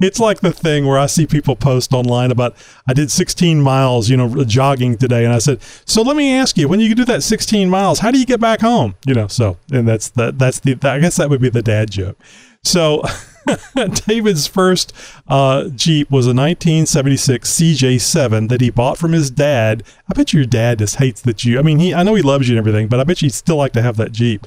It's 0.00 0.20
like 0.20 0.40
the 0.40 0.52
thing 0.52 0.86
where 0.86 0.98
I 0.98 1.06
see 1.06 1.26
people 1.26 1.56
post 1.56 1.92
online 1.92 2.30
about 2.30 2.54
I 2.88 2.92
did 2.94 3.10
16 3.10 3.60
miles, 3.60 4.08
you 4.08 4.16
know, 4.16 4.44
jogging 4.44 4.96
today, 4.96 5.24
and 5.24 5.34
I 5.34 5.38
said, 5.38 5.60
so 5.84 6.02
let 6.02 6.16
me 6.16 6.32
ask 6.32 6.56
you, 6.56 6.68
when 6.68 6.78
you 6.80 6.94
do 6.94 7.04
that 7.06 7.22
16 7.24 7.68
miles, 7.68 7.98
how 7.98 8.10
do 8.12 8.18
you 8.20 8.24
get 8.26 8.40
back 8.40 8.60
home? 8.60 8.94
You 9.04 9.14
know, 9.14 9.26
so 9.26 9.56
and 9.72 9.86
that's 9.88 10.10
the 10.10 10.30
that's 10.32 10.60
the 10.60 10.78
I 10.82 11.00
guess 11.00 11.16
that 11.16 11.28
would 11.28 11.40
be 11.40 11.48
the 11.48 11.62
dad 11.62 11.90
joke. 11.90 12.16
So 12.62 13.02
David's 14.06 14.46
first 14.46 14.92
uh, 15.26 15.68
Jeep 15.68 16.10
was 16.10 16.26
a 16.26 16.34
1976 16.34 17.50
CJ7 17.50 18.48
that 18.48 18.60
he 18.60 18.70
bought 18.70 18.98
from 18.98 19.12
his 19.12 19.30
dad. 19.30 19.82
I 20.08 20.14
bet 20.14 20.32
your 20.32 20.44
dad 20.44 20.78
just 20.78 20.96
hates 20.96 21.20
that 21.22 21.44
you. 21.44 21.58
I 21.58 21.62
mean, 21.62 21.78
he 21.78 21.94
I 21.94 22.02
know 22.02 22.14
he 22.14 22.22
loves 22.22 22.48
you 22.48 22.56
and 22.56 22.58
everything, 22.58 22.88
but 22.88 23.00
I 23.00 23.04
bet 23.04 23.22
you'd 23.22 23.34
still 23.34 23.56
like 23.56 23.72
to 23.72 23.82
have 23.82 23.96
that 23.96 24.12
Jeep. 24.12 24.46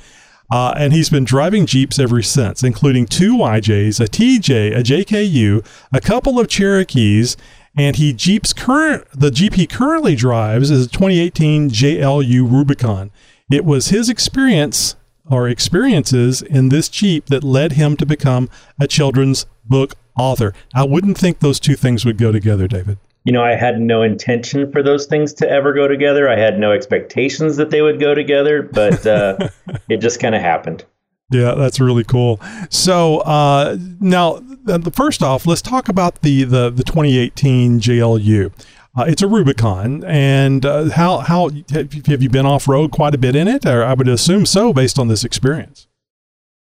Uh, 0.51 0.73
and 0.75 0.91
he's 0.91 1.09
been 1.09 1.23
driving 1.23 1.65
Jeeps 1.65 1.97
ever 1.97 2.21
since, 2.21 2.61
including 2.61 3.05
two 3.05 3.37
YJs, 3.37 4.01
a 4.01 4.07
TJ, 4.07 4.77
a 4.77 4.83
JKU, 4.83 5.65
a 5.93 6.01
couple 6.01 6.39
of 6.39 6.49
Cherokees, 6.49 7.37
and 7.73 7.95
he 7.95 8.11
Jeep's 8.11 8.51
current 8.51 9.07
the 9.13 9.31
Jeep 9.31 9.53
he 9.53 9.65
currently 9.65 10.15
drives 10.15 10.69
is 10.69 10.87
a 10.87 10.89
2018 10.89 11.69
JLU 11.69 12.51
Rubicon. 12.51 13.11
It 13.49 13.65
was 13.65 13.89
his 13.89 14.09
experience 14.09 14.95
or 15.31 15.47
experiences 15.47 16.41
in 16.41 16.69
this 16.69 16.89
Jeep 16.89 17.27
that 17.27 17.43
led 17.43 17.73
him 17.73 17.95
to 17.97 18.05
become 18.05 18.49
a 18.79 18.87
children's 18.87 19.45
book 19.65 19.95
author. 20.17 20.53
I 20.75 20.83
wouldn't 20.83 21.17
think 21.17 21.39
those 21.39 21.59
two 21.59 21.75
things 21.75 22.05
would 22.05 22.17
go 22.17 22.31
together, 22.31 22.67
David. 22.67 22.97
You 23.23 23.33
know, 23.33 23.43
I 23.43 23.55
had 23.55 23.79
no 23.79 24.01
intention 24.01 24.71
for 24.71 24.81
those 24.83 25.05
things 25.05 25.33
to 25.35 25.49
ever 25.49 25.73
go 25.73 25.87
together. 25.87 26.27
I 26.27 26.37
had 26.37 26.59
no 26.59 26.71
expectations 26.71 27.55
that 27.57 27.69
they 27.69 27.81
would 27.81 27.99
go 27.99 28.13
together, 28.15 28.63
but 28.63 29.05
uh, 29.05 29.49
it 29.89 29.97
just 29.97 30.19
kind 30.19 30.35
of 30.35 30.41
happened. 30.41 30.83
Yeah, 31.31 31.53
that's 31.53 31.79
really 31.79 32.03
cool. 32.03 32.41
So 32.69 33.19
uh, 33.19 33.77
now, 34.01 34.41
the 34.65 34.91
first 34.91 35.23
off, 35.23 35.45
let's 35.45 35.61
talk 35.61 35.87
about 35.87 36.23
the 36.23 36.43
the, 36.43 36.69
the 36.69 36.83
2018 36.83 37.79
JLU. 37.79 38.51
Uh, 38.95 39.06
it's 39.08 39.21
a 39.21 39.27
Rubicon, 39.27 40.04
and 40.04 40.65
uh, 40.65 40.89
how 40.89 41.19
how 41.19 41.49
have 41.69 42.21
you 42.21 42.30
been 42.30 42.45
off 42.45 42.67
road 42.67 42.91
quite 42.91 43.15
a 43.15 43.17
bit 43.17 43.38
in 43.38 43.47
it? 43.47 43.65
Or 43.65 43.86
I 43.86 43.93
would 43.93 44.10
assume 44.10 44.45
so, 44.45 44.73
based 44.73 44.99
on 44.99 45.08
this 45.08 45.23
experience. 45.23 45.88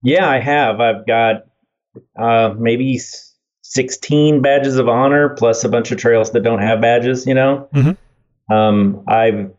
Yeah, 0.02 0.28
I 0.28 0.40
have. 0.40 0.80
I've 0.80 1.06
got 1.06 1.46
uh, 2.18 2.54
maybe 2.58 3.00
16 3.62 4.42
badges 4.42 4.76
of 4.76 4.88
honor, 4.88 5.30
plus 5.30 5.62
a 5.62 5.68
bunch 5.68 5.92
of 5.92 5.98
trails 5.98 6.32
that 6.32 6.42
don't 6.42 6.60
have 6.60 6.80
badges. 6.80 7.26
You 7.26 7.34
know, 7.34 7.68
mm-hmm. 7.72 8.52
um, 8.52 9.04
I've 9.06 9.52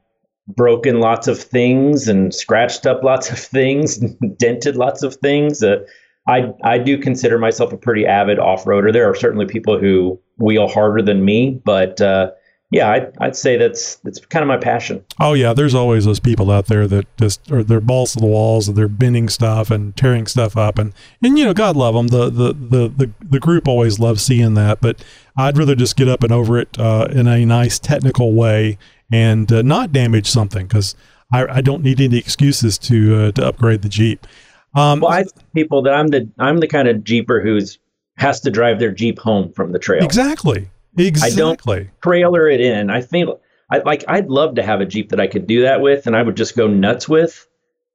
broken 0.48 1.00
lots 1.00 1.28
of 1.28 1.40
things 1.40 2.08
and 2.10 2.34
scratched 2.34 2.86
up 2.86 3.02
lots 3.02 3.30
of 3.32 3.40
things, 3.40 3.98
dented 4.38 4.76
lots 4.76 5.04
of 5.04 5.16
things. 5.16 5.64
Uh, 5.64 5.86
I 6.28 6.52
I 6.66 6.80
do 6.80 6.98
consider 6.98 7.38
myself 7.38 7.72
a 7.72 7.78
pretty 7.78 8.06
avid 8.06 8.40
off 8.40 8.66
roader. 8.66 8.92
There 8.92 9.10
are 9.10 9.16
certainly 9.16 9.46
people 9.46 9.80
who 9.80 10.20
wheel 10.38 10.68
harder 10.68 11.02
than 11.02 11.24
me, 11.24 11.62
but 11.64 12.02
uh, 12.02 12.32
yeah, 12.70 12.90
I'd, 12.90 13.18
I'd 13.20 13.36
say 13.36 13.56
that's 13.56 13.96
that's 13.98 14.20
kind 14.26 14.44
of 14.44 14.48
my 14.48 14.58
passion. 14.58 15.04
Oh 15.22 15.34
yeah, 15.34 15.54
there's 15.54 15.74
always 15.74 16.04
those 16.04 16.20
people 16.20 16.52
out 16.52 16.66
there 16.66 16.86
that 16.88 17.06
just 17.18 17.50
are 17.50 17.64
they're 17.64 17.80
balls 17.80 18.14
to 18.14 18.20
the 18.20 18.26
walls 18.26 18.68
and 18.68 18.78
they're 18.78 18.90
bending 18.90 19.30
stuff 19.30 19.72
and 19.72 19.96
tearing 19.96 20.28
stuff 20.28 20.58
up 20.58 20.78
and 20.78 20.94
and 21.24 21.38
you 21.40 21.46
know 21.46 21.54
God 21.54 21.78
love 21.78 21.96
them. 21.96 22.08
The 22.08 22.30
the 22.30 22.54
the 22.54 22.88
the, 22.90 23.12
the 23.22 23.40
group 23.40 23.70
always 23.70 24.00
loves 24.00 24.22
seeing 24.22 24.56
that, 24.56 24.82
but 24.82 25.02
I'd 25.38 25.58
rather 25.58 25.76
just 25.76 25.96
get 25.96 26.10
up 26.10 26.24
and 26.24 26.34
over 26.34 26.58
it 26.60 26.78
uh, 26.78 27.08
in 27.10 27.28
a 27.28 27.46
nice 27.46 27.80
technical 27.80 28.34
way 28.34 28.78
and 29.10 29.50
uh, 29.50 29.62
not 29.62 29.94
damage 29.94 30.28
something 30.30 30.68
because 30.68 30.94
I, 31.32 31.46
I 31.48 31.62
don't 31.62 31.84
need 31.84 32.02
any 32.02 32.18
excuses 32.18 32.78
to 32.80 33.16
uh, 33.16 33.32
to 33.32 33.48
upgrade 33.48 33.82
the 33.82 33.90
Jeep. 33.90 34.28
Um, 34.76 35.00
well, 35.00 35.12
I 35.12 35.24
think 35.24 35.54
people 35.54 35.84
that 35.84 35.94
I'm 35.94 36.10
the 36.10 36.30
I'm 36.38 36.58
the 36.58 36.68
kind 36.68 36.90
of 36.90 37.06
Jeeper 37.06 37.42
who's 37.42 37.80
has 38.18 38.42
to 38.42 38.52
drive 38.52 38.80
their 38.80 38.92
Jeep 38.92 39.20
home 39.20 39.54
from 39.54 39.72
the 39.72 39.80
trail. 39.80 40.04
Exactly. 40.04 40.70
Exactly. 40.98 41.76
I 41.76 41.80
don't 41.80 42.02
trailer 42.02 42.50
it 42.50 42.62
in. 42.62 42.90
I 42.90 43.02
think 43.02 43.30
I 43.70 43.80
like 43.80 44.04
I'd 44.08 44.30
love 44.30 44.56
to 44.56 44.64
have 44.64 44.82
a 44.82 44.86
Jeep 44.86 45.10
that 45.10 45.20
I 45.20 45.28
could 45.28 45.48
do 45.48 45.62
that 45.62 45.82
with 45.82 46.08
and 46.08 46.16
I 46.16 46.22
would 46.22 46.38
just 46.38 46.56
go 46.56 46.68
nuts 46.68 47.08
with, 47.08 47.48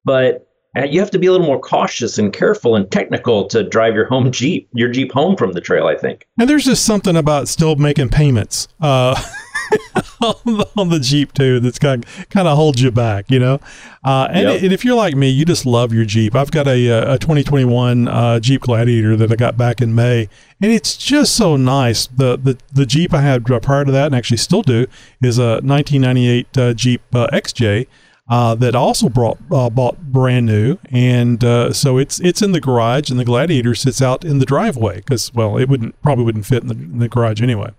but 0.04 0.46
uh, 0.76 0.84
you 0.84 1.00
have 1.00 1.10
to 1.10 1.18
be 1.18 1.26
a 1.26 1.32
little 1.32 1.46
more 1.46 1.60
cautious 1.60 2.16
and 2.16 2.32
careful 2.32 2.76
and 2.76 2.90
technical 2.90 3.46
to 3.48 3.62
drive 3.62 3.94
your 3.94 4.06
home 4.06 4.32
Jeep, 4.32 4.68
your 4.74 4.90
Jeep 4.90 5.12
home 5.12 5.36
from 5.36 5.52
the 5.52 5.60
trail, 5.60 5.86
I 5.86 5.96
think. 5.96 6.26
And 6.38 6.48
there's 6.48 6.64
just 6.64 6.84
something 6.84 7.16
about 7.16 7.48
still 7.48 7.76
making 7.76 8.08
payments. 8.08 8.68
Uh, 8.80 9.20
on, 10.76 10.88
the, 10.88 11.00
Jeep 11.00 11.32
too. 11.32 11.60
That's 11.60 11.78
kind 11.78 12.04
of, 12.04 12.28
kind 12.28 12.46
of 12.46 12.56
holds 12.56 12.80
you 12.80 12.90
back, 12.90 13.30
you 13.30 13.38
know. 13.38 13.60
Uh, 14.04 14.28
and, 14.30 14.48
yep. 14.48 14.62
and, 14.62 14.72
if 14.72 14.84
you're 14.84 14.96
like 14.96 15.14
me, 15.16 15.28
you 15.28 15.44
just 15.44 15.66
love 15.66 15.92
your 15.92 16.04
Jeep. 16.04 16.34
I've 16.34 16.50
got 16.50 16.66
a, 16.68 17.14
a 17.14 17.18
2021 17.18 18.08
uh, 18.08 18.40
Jeep 18.40 18.62
Gladiator 18.62 19.16
that 19.16 19.32
I 19.32 19.36
got 19.36 19.56
back 19.56 19.80
in 19.80 19.94
May, 19.94 20.28
and 20.60 20.72
it's 20.72 20.96
just 20.96 21.36
so 21.36 21.56
nice. 21.56 22.06
The 22.06 22.36
the, 22.36 22.58
the 22.72 22.86
Jeep 22.86 23.12
I 23.12 23.20
had 23.20 23.44
prior 23.44 23.84
to 23.84 23.92
that, 23.92 24.06
and 24.06 24.14
actually 24.14 24.36
still 24.36 24.62
do, 24.62 24.86
is 25.22 25.38
a 25.38 25.60
1998 25.62 26.58
uh, 26.58 26.74
Jeep 26.74 27.02
uh, 27.14 27.26
XJ. 27.32 27.86
Uh, 28.28 28.54
that 28.54 28.74
also 28.74 29.08
brought 29.08 29.36
uh, 29.50 29.68
bought 29.68 30.00
brand 30.00 30.46
new, 30.46 30.78
and 30.90 31.42
uh, 31.44 31.72
so 31.72 31.98
it's 31.98 32.20
it's 32.20 32.40
in 32.40 32.52
the 32.52 32.60
garage, 32.60 33.10
and 33.10 33.18
the 33.18 33.24
Gladiator 33.24 33.74
sits 33.74 34.00
out 34.00 34.24
in 34.24 34.38
the 34.38 34.46
driveway 34.46 34.96
because 34.96 35.34
well, 35.34 35.58
it 35.58 35.68
wouldn't 35.68 36.00
probably 36.00 36.24
wouldn't 36.24 36.46
fit 36.46 36.62
in 36.62 36.68
the, 36.68 36.74
in 36.74 36.98
the 36.98 37.08
garage 37.08 37.42
anyway. 37.42 37.72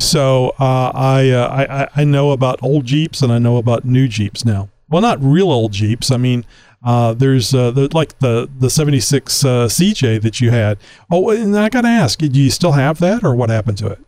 So 0.00 0.50
uh, 0.58 0.92
I, 0.94 1.30
uh, 1.30 1.88
I 1.96 2.00
I 2.00 2.04
know 2.04 2.30
about 2.30 2.62
old 2.62 2.84
Jeeps 2.84 3.22
and 3.22 3.32
I 3.32 3.38
know 3.38 3.56
about 3.56 3.84
new 3.84 4.08
Jeeps 4.08 4.44
now. 4.44 4.68
Well, 4.88 5.02
not 5.02 5.22
real 5.22 5.50
old 5.50 5.72
Jeeps. 5.72 6.10
I 6.10 6.16
mean, 6.16 6.46
uh, 6.82 7.14
there's 7.14 7.52
uh, 7.52 7.70
the, 7.72 7.88
like 7.92 8.18
the 8.20 8.48
the 8.58 8.70
'76 8.70 9.44
uh, 9.44 9.66
CJ 9.66 10.22
that 10.22 10.40
you 10.40 10.50
had. 10.50 10.78
Oh, 11.10 11.30
and 11.30 11.56
I 11.56 11.68
got 11.68 11.82
to 11.82 11.88
ask, 11.88 12.18
do 12.18 12.26
you 12.26 12.50
still 12.50 12.72
have 12.72 12.98
that, 13.00 13.24
or 13.24 13.34
what 13.34 13.50
happened 13.50 13.78
to 13.78 13.88
it? 13.88 13.98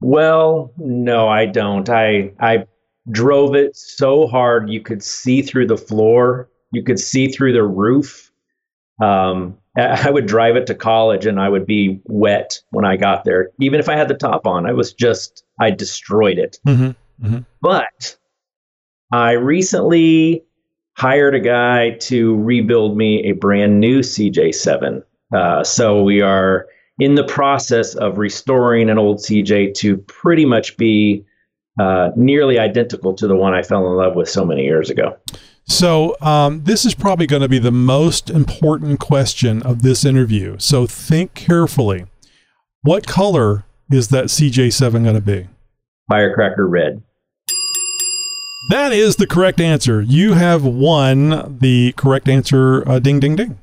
Well, 0.00 0.72
no, 0.78 1.28
I 1.28 1.46
don't. 1.46 1.88
I 1.88 2.32
I 2.40 2.66
drove 3.10 3.54
it 3.54 3.76
so 3.76 4.26
hard 4.26 4.70
you 4.70 4.80
could 4.80 5.02
see 5.02 5.42
through 5.42 5.66
the 5.66 5.76
floor, 5.76 6.48
you 6.72 6.82
could 6.82 6.98
see 6.98 7.28
through 7.28 7.52
the 7.52 7.62
roof. 7.62 8.30
Um, 9.02 9.58
I 9.76 10.10
would 10.10 10.26
drive 10.26 10.56
it 10.56 10.66
to 10.68 10.74
college 10.74 11.26
and 11.26 11.40
I 11.40 11.48
would 11.48 11.66
be 11.66 12.00
wet 12.04 12.60
when 12.70 12.84
I 12.84 12.96
got 12.96 13.24
there. 13.24 13.50
Even 13.60 13.80
if 13.80 13.88
I 13.88 13.96
had 13.96 14.08
the 14.08 14.14
top 14.14 14.46
on, 14.46 14.66
I 14.66 14.72
was 14.72 14.92
just, 14.92 15.44
I 15.60 15.70
destroyed 15.70 16.38
it. 16.38 16.58
Mm-hmm. 16.66 17.26
Mm-hmm. 17.26 17.38
But 17.60 18.16
I 19.12 19.32
recently 19.32 20.44
hired 20.96 21.34
a 21.34 21.40
guy 21.40 21.90
to 21.90 22.36
rebuild 22.36 22.96
me 22.96 23.24
a 23.24 23.32
brand 23.32 23.80
new 23.80 24.00
CJ7. 24.00 25.02
Uh, 25.34 25.64
so 25.64 26.02
we 26.02 26.20
are 26.20 26.66
in 26.98 27.16
the 27.16 27.24
process 27.24 27.94
of 27.94 28.18
restoring 28.18 28.88
an 28.88 28.98
old 28.98 29.18
CJ 29.18 29.74
to 29.74 29.96
pretty 29.96 30.44
much 30.44 30.76
be 30.76 31.24
uh, 31.80 32.10
nearly 32.14 32.58
identical 32.58 33.14
to 33.14 33.26
the 33.26 33.34
one 33.34 33.54
I 33.54 33.62
fell 33.62 33.86
in 33.88 33.96
love 33.96 34.14
with 34.14 34.28
so 34.28 34.44
many 34.44 34.62
years 34.62 34.90
ago. 34.90 35.16
So, 35.66 36.14
um, 36.20 36.64
this 36.64 36.84
is 36.84 36.94
probably 36.94 37.26
going 37.26 37.42
to 37.42 37.48
be 37.48 37.58
the 37.58 37.70
most 37.70 38.28
important 38.28 39.00
question 39.00 39.62
of 39.62 39.82
this 39.82 40.04
interview. 40.04 40.56
So, 40.58 40.86
think 40.86 41.34
carefully. 41.34 42.06
What 42.82 43.06
color 43.06 43.64
is 43.90 44.08
that 44.08 44.26
CJ7 44.26 45.04
going 45.04 45.14
to 45.14 45.20
be? 45.20 45.48
Firecracker 46.08 46.68
red. 46.68 47.02
That 48.70 48.92
is 48.92 49.16
the 49.16 49.26
correct 49.26 49.60
answer. 49.60 50.02
You 50.02 50.34
have 50.34 50.64
won 50.64 51.58
the 51.60 51.92
correct 51.92 52.28
answer. 52.28 52.86
Uh, 52.88 52.98
ding, 52.98 53.20
ding, 53.20 53.36
ding. 53.36 53.58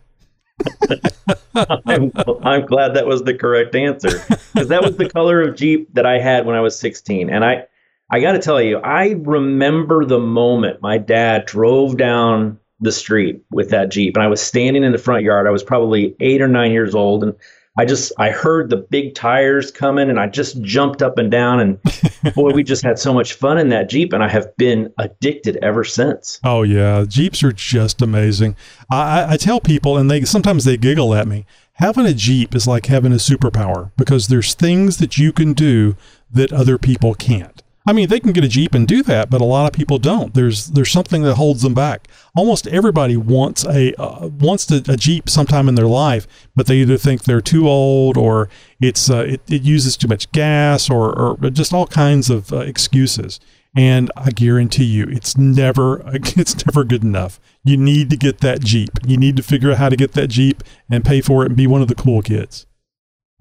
I'm, 1.55 2.11
I'm 2.43 2.65
glad 2.65 2.93
that 2.95 3.05
was 3.07 3.23
the 3.23 3.33
correct 3.33 3.75
answer 3.75 4.09
because 4.53 4.67
that 4.69 4.83
was 4.83 4.97
the 4.97 5.09
color 5.09 5.41
of 5.41 5.55
Jeep 5.55 5.91
that 5.93 6.05
I 6.05 6.19
had 6.19 6.45
when 6.45 6.55
I 6.55 6.61
was 6.61 6.77
16. 6.79 7.29
And 7.29 7.43
I, 7.43 7.65
I 8.11 8.19
got 8.19 8.33
to 8.33 8.39
tell 8.39 8.61
you, 8.61 8.77
I 8.77 9.15
remember 9.19 10.03
the 10.03 10.19
moment 10.19 10.81
my 10.81 10.97
dad 10.97 11.45
drove 11.45 11.97
down 11.97 12.59
the 12.81 12.91
street 12.91 13.41
with 13.51 13.69
that 13.69 13.89
Jeep 13.89 14.17
and 14.17 14.23
I 14.23 14.27
was 14.27 14.41
standing 14.41 14.83
in 14.83 14.91
the 14.91 14.97
front 14.97 15.23
yard. 15.23 15.47
I 15.47 15.51
was 15.51 15.63
probably 15.63 16.15
eight 16.19 16.41
or 16.41 16.49
nine 16.49 16.71
years 16.71 16.93
old. 16.93 17.23
And 17.23 17.33
I 17.77 17.85
just, 17.85 18.11
I 18.17 18.31
heard 18.31 18.69
the 18.69 18.75
big 18.75 19.15
tires 19.15 19.71
coming 19.71 20.09
and 20.09 20.19
I 20.19 20.27
just 20.27 20.61
jumped 20.61 21.01
up 21.01 21.17
and 21.17 21.31
down. 21.31 21.61
And 21.61 22.33
boy, 22.35 22.51
we 22.51 22.63
just 22.63 22.83
had 22.83 22.99
so 22.99 23.13
much 23.13 23.33
fun 23.33 23.57
in 23.57 23.69
that 23.69 23.89
Jeep. 23.89 24.11
And 24.11 24.21
I 24.21 24.27
have 24.27 24.57
been 24.57 24.91
addicted 24.97 25.55
ever 25.61 25.85
since. 25.85 26.41
Oh, 26.43 26.63
yeah. 26.63 27.05
Jeeps 27.07 27.43
are 27.43 27.53
just 27.53 28.01
amazing. 28.01 28.57
I, 28.89 29.33
I 29.33 29.37
tell 29.37 29.61
people, 29.61 29.95
and 29.95 30.11
they 30.11 30.25
sometimes 30.25 30.65
they 30.65 30.75
giggle 30.75 31.13
at 31.13 31.27
me 31.27 31.45
having 31.75 32.05
a 32.05 32.13
Jeep 32.13 32.53
is 32.53 32.67
like 32.67 32.87
having 32.87 33.11
a 33.11 33.15
superpower 33.15 33.91
because 33.97 34.27
there's 34.27 34.53
things 34.53 34.97
that 34.97 35.17
you 35.17 35.31
can 35.31 35.53
do 35.53 35.95
that 36.29 36.53
other 36.53 36.77
people 36.77 37.15
can't. 37.15 37.63
I 37.85 37.93
mean, 37.93 38.09
they 38.09 38.19
can 38.19 38.31
get 38.31 38.43
a 38.43 38.47
Jeep 38.47 38.75
and 38.75 38.87
do 38.87 39.01
that, 39.03 39.29
but 39.29 39.41
a 39.41 39.45
lot 39.45 39.65
of 39.65 39.73
people 39.73 39.97
don't. 39.97 40.33
There's 40.33 40.67
there's 40.67 40.91
something 40.91 41.23
that 41.23 41.35
holds 41.35 41.63
them 41.63 41.73
back. 41.73 42.07
Almost 42.35 42.67
everybody 42.67 43.17
wants 43.17 43.65
a 43.65 43.93
uh, 43.99 44.27
wants 44.27 44.69
a, 44.71 44.83
a, 44.87 44.95
Jeep 44.97 45.29
sometime 45.29 45.67
in 45.67 45.75
their 45.75 45.87
life, 45.87 46.27
but 46.55 46.67
they 46.67 46.77
either 46.77 46.97
think 46.97 47.23
they're 47.23 47.41
too 47.41 47.67
old 47.67 48.17
or 48.17 48.49
it's 48.79 49.09
uh, 49.09 49.25
it, 49.27 49.41
it, 49.49 49.63
uses 49.63 49.97
too 49.97 50.07
much 50.07 50.31
gas 50.31 50.91
or, 50.91 51.17
or 51.17 51.49
just 51.49 51.73
all 51.73 51.87
kinds 51.87 52.29
of 52.29 52.53
uh, 52.53 52.57
excuses. 52.59 53.39
And 53.75 54.11
I 54.15 54.29
guarantee 54.29 54.83
you, 54.85 55.05
it's 55.05 55.35
never 55.35 56.03
it's 56.13 56.63
never 56.67 56.83
good 56.83 57.03
enough. 57.03 57.39
You 57.63 57.77
need 57.77 58.11
to 58.11 58.17
get 58.17 58.41
that 58.41 58.61
Jeep. 58.61 58.91
You 59.07 59.17
need 59.17 59.37
to 59.37 59.43
figure 59.43 59.71
out 59.71 59.77
how 59.77 59.89
to 59.89 59.95
get 59.95 60.11
that 60.11 60.27
Jeep 60.27 60.63
and 60.89 61.03
pay 61.03 61.19
for 61.21 61.43
it 61.43 61.47
and 61.47 61.57
be 61.57 61.65
one 61.65 61.81
of 61.81 61.87
the 61.87 61.95
cool 61.95 62.21
kids. 62.21 62.67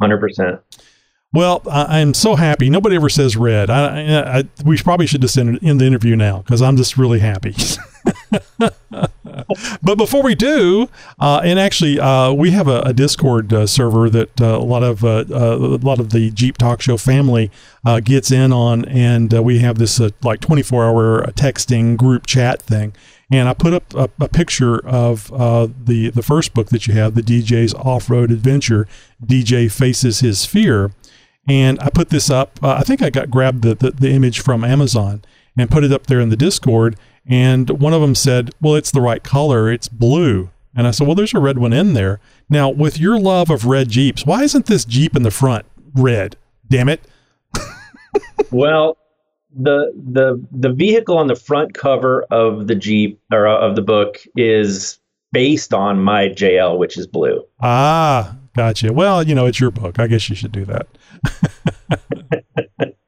Hundred 0.00 0.18
percent. 0.18 0.60
Well, 1.32 1.62
I, 1.70 2.00
am 2.00 2.12
so 2.12 2.34
happy. 2.34 2.70
Nobody 2.70 2.96
ever 2.96 3.08
says 3.08 3.36
red. 3.36 3.70
I, 3.70 4.38
I, 4.38 4.44
we 4.64 4.76
probably 4.78 5.06
should 5.06 5.20
just 5.20 5.38
end, 5.38 5.60
end 5.62 5.80
the 5.80 5.84
interview 5.84 6.16
now 6.16 6.38
because 6.38 6.60
I'm 6.60 6.76
just 6.76 6.96
really 6.98 7.20
happy. 7.20 7.54
but 8.58 9.96
before 9.96 10.22
we 10.24 10.34
do, 10.34 10.88
uh, 11.20 11.40
and 11.44 11.58
actually, 11.58 12.00
uh, 12.00 12.32
we 12.32 12.50
have 12.50 12.66
a, 12.66 12.80
a 12.80 12.92
Discord 12.92 13.52
uh, 13.52 13.66
server 13.66 14.10
that 14.10 14.40
uh, 14.40 14.58
a 14.58 14.64
lot 14.64 14.82
of 14.82 15.04
uh, 15.04 15.24
uh, 15.30 15.56
a 15.56 15.78
lot 15.78 16.00
of 16.00 16.10
the 16.10 16.30
Jeep 16.30 16.58
Talk 16.58 16.80
Show 16.80 16.96
family 16.96 17.50
gets 18.02 18.30
in 18.30 18.52
on, 18.52 18.84
and 18.86 19.32
we 19.32 19.60
have 19.60 19.78
this 19.78 20.00
like 20.22 20.40
24 20.40 20.84
hour 20.84 21.22
texting 21.32 21.96
group 21.96 22.26
chat 22.26 22.60
thing. 22.60 22.92
And 23.32 23.48
I 23.48 23.54
put 23.54 23.72
up 23.72 23.94
a, 23.94 24.10
a 24.20 24.28
picture 24.28 24.84
of 24.84 25.28
the 25.28 26.10
the 26.12 26.22
first 26.22 26.54
book 26.54 26.70
that 26.70 26.86
you 26.86 26.94
have, 26.94 27.14
the 27.14 27.22
DJ's 27.22 27.74
Off 27.74 28.10
Road 28.10 28.30
Adventure. 28.30 28.88
DJ 29.24 29.70
faces 29.70 30.20
his 30.20 30.46
fear, 30.46 30.92
and 31.48 31.80
I 31.80 31.90
put 31.90 32.10
this 32.10 32.30
up. 32.30 32.58
I 32.62 32.82
think 32.82 33.02
I 33.02 33.10
got 33.10 33.30
grabbed 33.30 33.62
the, 33.62 33.74
the 33.74 33.90
the 33.90 34.10
image 34.10 34.40
from 34.40 34.64
Amazon 34.64 35.22
and 35.56 35.70
put 35.70 35.84
it 35.84 35.92
up 35.92 36.06
there 36.06 36.20
in 36.20 36.30
the 36.30 36.36
Discord 36.36 36.96
and 37.26 37.70
one 37.70 37.92
of 37.92 38.00
them 38.00 38.14
said, 38.14 38.50
Well, 38.60 38.74
it's 38.74 38.90
the 38.90 39.00
right 39.00 39.22
color. 39.22 39.70
It's 39.70 39.88
blue. 39.88 40.50
And 40.74 40.86
I 40.86 40.90
said, 40.90 41.06
Well, 41.06 41.16
there's 41.16 41.34
a 41.34 41.38
red 41.38 41.58
one 41.58 41.72
in 41.72 41.94
there. 41.94 42.20
Now, 42.48 42.68
with 42.68 42.98
your 42.98 43.18
love 43.18 43.50
of 43.50 43.66
red 43.66 43.88
Jeeps, 43.88 44.26
why 44.26 44.42
isn't 44.42 44.66
this 44.66 44.84
Jeep 44.84 45.16
in 45.16 45.22
the 45.22 45.30
front 45.30 45.66
red? 45.94 46.36
Damn 46.68 46.88
it. 46.88 47.02
well, 48.50 48.96
the 49.56 49.92
the 49.94 50.44
the 50.52 50.72
vehicle 50.72 51.18
on 51.18 51.26
the 51.26 51.36
front 51.36 51.74
cover 51.74 52.22
of 52.30 52.66
the 52.66 52.74
Jeep 52.74 53.20
or 53.32 53.46
uh, 53.46 53.58
of 53.58 53.76
the 53.76 53.82
book 53.82 54.18
is 54.36 54.98
based 55.32 55.74
on 55.74 56.00
my 56.00 56.28
JL, 56.28 56.78
which 56.78 56.96
is 56.98 57.06
blue. 57.06 57.44
Ah, 57.60 58.36
gotcha. 58.54 58.92
Well, 58.92 59.22
you 59.22 59.34
know, 59.34 59.46
it's 59.46 59.60
your 59.60 59.70
book. 59.70 59.98
I 59.98 60.06
guess 60.06 60.28
you 60.28 60.36
should 60.36 60.52
do 60.52 60.64
that. 60.66 60.86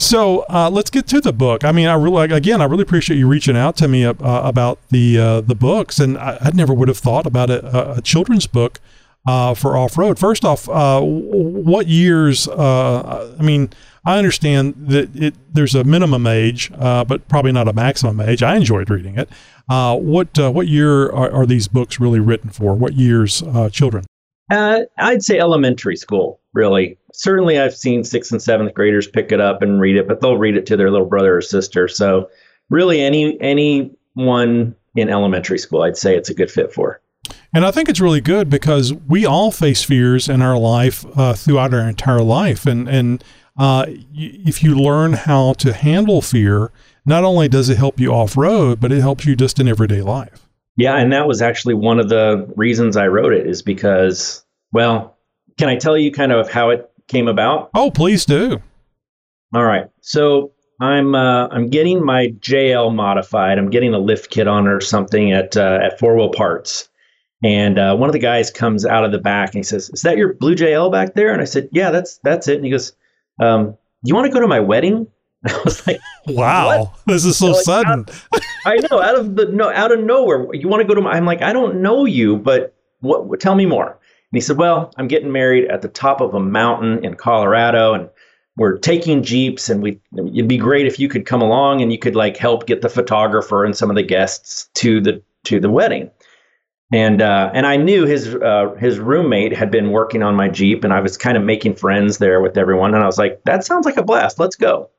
So 0.00 0.46
uh, 0.48 0.70
let's 0.70 0.90
get 0.90 1.06
to 1.08 1.20
the 1.20 1.32
book. 1.32 1.64
I 1.64 1.72
mean, 1.72 1.88
I 1.88 1.94
really, 1.94 2.32
again, 2.32 2.62
I 2.62 2.64
really 2.64 2.82
appreciate 2.82 3.16
you 3.16 3.26
reaching 3.26 3.56
out 3.56 3.76
to 3.78 3.88
me 3.88 4.04
uh, 4.04 4.14
about 4.20 4.78
the 4.90 5.18
uh, 5.18 5.40
the 5.40 5.56
books, 5.56 5.98
and 5.98 6.16
I, 6.16 6.38
I, 6.40 6.50
never 6.54 6.72
would 6.72 6.88
have 6.88 6.98
thought 6.98 7.26
about 7.26 7.50
a, 7.50 7.96
a 7.96 8.00
children's 8.00 8.46
book 8.46 8.80
uh, 9.26 9.54
for 9.54 9.76
off 9.76 9.98
road. 9.98 10.18
First 10.18 10.44
off, 10.44 10.68
uh, 10.68 11.00
what 11.02 11.88
years? 11.88 12.46
Uh, 12.46 13.36
I 13.38 13.42
mean, 13.42 13.70
I 14.06 14.18
understand 14.18 14.76
that 14.78 15.14
it, 15.16 15.34
there's 15.52 15.74
a 15.74 15.82
minimum 15.82 16.28
age, 16.28 16.70
but 16.72 17.26
probably 17.28 17.52
not 17.52 17.66
a 17.66 17.72
maximum 17.72 18.20
age. 18.20 18.42
I 18.42 18.54
enjoyed 18.54 18.90
reading 18.90 19.18
it. 19.18 19.28
what 19.66 20.38
what 20.38 20.68
year 20.68 21.10
are, 21.10 21.30
are, 21.32 21.44
these 21.44 21.66
books 21.66 21.98
really 21.98 22.20
written 22.20 22.50
for? 22.50 22.74
What 22.74 22.94
years, 22.94 23.42
children? 23.72 24.06
I'd 24.50 25.22
say 25.22 25.38
elementary 25.38 25.96
school, 25.96 26.40
really 26.52 26.98
certainly 27.18 27.58
I've 27.58 27.76
seen 27.76 28.04
sixth 28.04 28.32
and 28.32 28.40
seventh 28.40 28.74
graders 28.74 29.08
pick 29.08 29.32
it 29.32 29.40
up 29.40 29.60
and 29.60 29.80
read 29.80 29.96
it, 29.96 30.06
but 30.06 30.20
they'll 30.20 30.38
read 30.38 30.56
it 30.56 30.66
to 30.66 30.76
their 30.76 30.90
little 30.90 31.06
brother 31.06 31.36
or 31.36 31.40
sister. 31.42 31.88
So 31.88 32.30
really 32.70 33.00
any 33.00 33.38
anyone 33.40 34.74
in 34.94 35.08
elementary 35.08 35.58
school, 35.58 35.82
I'd 35.82 35.96
say 35.96 36.16
it's 36.16 36.30
a 36.30 36.34
good 36.34 36.50
fit 36.50 36.72
for. 36.72 37.00
And 37.52 37.64
I 37.66 37.70
think 37.70 37.88
it's 37.88 38.00
really 38.00 38.20
good 38.20 38.48
because 38.48 38.94
we 38.94 39.26
all 39.26 39.50
face 39.50 39.82
fears 39.82 40.28
in 40.28 40.42
our 40.42 40.56
life 40.56 41.04
uh, 41.16 41.34
throughout 41.34 41.74
our 41.74 41.88
entire 41.88 42.22
life, 42.22 42.66
and 42.66 42.88
and 42.88 43.24
uh, 43.56 43.86
if 44.14 44.62
you 44.62 44.74
learn 44.74 45.14
how 45.14 45.54
to 45.54 45.72
handle 45.72 46.22
fear, 46.22 46.70
not 47.04 47.24
only 47.24 47.48
does 47.48 47.68
it 47.68 47.76
help 47.76 47.98
you 47.98 48.12
off 48.12 48.36
road, 48.36 48.80
but 48.80 48.92
it 48.92 49.00
helps 49.00 49.26
you 49.26 49.34
just 49.34 49.58
in 49.58 49.66
everyday 49.66 50.02
life. 50.02 50.47
Yeah, 50.78 50.96
and 50.96 51.12
that 51.12 51.26
was 51.26 51.42
actually 51.42 51.74
one 51.74 51.98
of 51.98 52.08
the 52.08 52.50
reasons 52.56 52.96
I 52.96 53.08
wrote 53.08 53.32
it 53.32 53.48
is 53.48 53.62
because, 53.62 54.44
well, 54.72 55.18
can 55.58 55.68
I 55.68 55.74
tell 55.74 55.98
you 55.98 56.12
kind 56.12 56.30
of 56.30 56.48
how 56.48 56.70
it 56.70 56.88
came 57.08 57.26
about? 57.26 57.70
Oh, 57.74 57.90
please 57.90 58.24
do. 58.24 58.62
All 59.52 59.64
right. 59.64 59.86
So 60.02 60.52
I'm 60.80 61.16
uh, 61.16 61.48
I'm 61.48 61.68
getting 61.68 62.04
my 62.04 62.28
JL 62.38 62.94
modified. 62.94 63.58
I'm 63.58 63.70
getting 63.70 63.92
a 63.92 63.98
lift 63.98 64.30
kit 64.30 64.46
on 64.46 64.68
or 64.68 64.80
something 64.80 65.32
at 65.32 65.56
uh, 65.56 65.80
at 65.82 65.98
Four 65.98 66.14
Wheel 66.16 66.30
Parts, 66.30 66.88
and 67.42 67.76
uh, 67.76 67.96
one 67.96 68.08
of 68.08 68.12
the 68.12 68.20
guys 68.20 68.48
comes 68.48 68.86
out 68.86 69.04
of 69.04 69.10
the 69.10 69.18
back 69.18 69.48
and 69.48 69.56
he 69.56 69.64
says, 69.64 69.90
"Is 69.90 70.02
that 70.02 70.16
your 70.16 70.34
blue 70.34 70.54
JL 70.54 70.92
back 70.92 71.14
there?" 71.14 71.32
And 71.32 71.42
I 71.42 71.46
said, 71.46 71.68
"Yeah, 71.72 71.90
that's 71.90 72.18
that's 72.22 72.46
it." 72.46 72.56
And 72.56 72.64
he 72.64 72.70
goes, 72.70 72.92
um, 73.40 73.72
do 73.72 73.76
"You 74.04 74.14
want 74.14 74.26
to 74.26 74.32
go 74.32 74.38
to 74.38 74.46
my 74.46 74.60
wedding?" 74.60 75.08
I 75.46 75.60
was 75.64 75.86
like, 75.86 76.00
"Wow, 76.26 76.78
what? 76.78 77.00
this 77.06 77.24
is 77.24 77.38
so 77.38 77.52
like, 77.52 77.64
sudden." 77.64 78.06
Out, 78.34 78.42
I 78.66 78.76
know, 78.90 79.00
out 79.00 79.14
of 79.14 79.36
the 79.36 79.46
no, 79.46 79.70
out 79.70 79.92
of 79.92 80.00
nowhere. 80.00 80.52
You 80.52 80.68
want 80.68 80.82
to 80.82 80.88
go 80.88 80.94
to 80.94 81.00
my? 81.00 81.12
I'm 81.12 81.24
like, 81.24 81.42
I 81.42 81.52
don't 81.52 81.80
know 81.80 82.04
you, 82.04 82.36
but 82.36 82.74
what? 83.00 83.40
Tell 83.40 83.54
me 83.54 83.66
more. 83.66 83.98
And 84.30 84.36
he 84.36 84.40
said, 84.40 84.58
Well, 84.58 84.92
I'm 84.96 85.08
getting 85.08 85.32
married 85.32 85.70
at 85.70 85.82
the 85.82 85.88
top 85.88 86.20
of 86.20 86.34
a 86.34 86.40
mountain 86.40 87.04
in 87.04 87.14
Colorado 87.14 87.94
and 87.94 88.10
we're 88.56 88.76
taking 88.76 89.22
Jeeps 89.22 89.70
and 89.70 89.82
we 89.82 90.00
it'd 90.16 90.48
be 90.48 90.58
great 90.58 90.86
if 90.86 90.98
you 90.98 91.08
could 91.08 91.24
come 91.24 91.40
along 91.40 91.80
and 91.80 91.92
you 91.92 91.98
could 91.98 92.16
like 92.16 92.36
help 92.36 92.66
get 92.66 92.82
the 92.82 92.88
photographer 92.88 93.64
and 93.64 93.76
some 93.76 93.88
of 93.88 93.96
the 93.96 94.02
guests 94.02 94.68
to 94.74 95.00
the 95.00 95.22
to 95.44 95.60
the 95.60 95.70
wedding. 95.70 96.10
And 96.92 97.22
uh, 97.22 97.50
and 97.54 97.66
I 97.66 97.76
knew 97.76 98.04
his 98.04 98.34
uh, 98.34 98.74
his 98.78 98.98
roommate 98.98 99.52
had 99.52 99.70
been 99.70 99.92
working 99.92 100.22
on 100.22 100.34
my 100.34 100.48
Jeep 100.48 100.84
and 100.84 100.92
I 100.92 101.00
was 101.00 101.16
kind 101.16 101.36
of 101.36 101.44
making 101.44 101.76
friends 101.76 102.18
there 102.18 102.40
with 102.40 102.58
everyone 102.58 102.94
and 102.94 103.02
I 103.02 103.06
was 103.06 103.18
like, 103.18 103.40
that 103.44 103.64
sounds 103.64 103.86
like 103.86 103.96
a 103.96 104.02
blast. 104.02 104.38
Let's 104.38 104.56
go. 104.56 104.90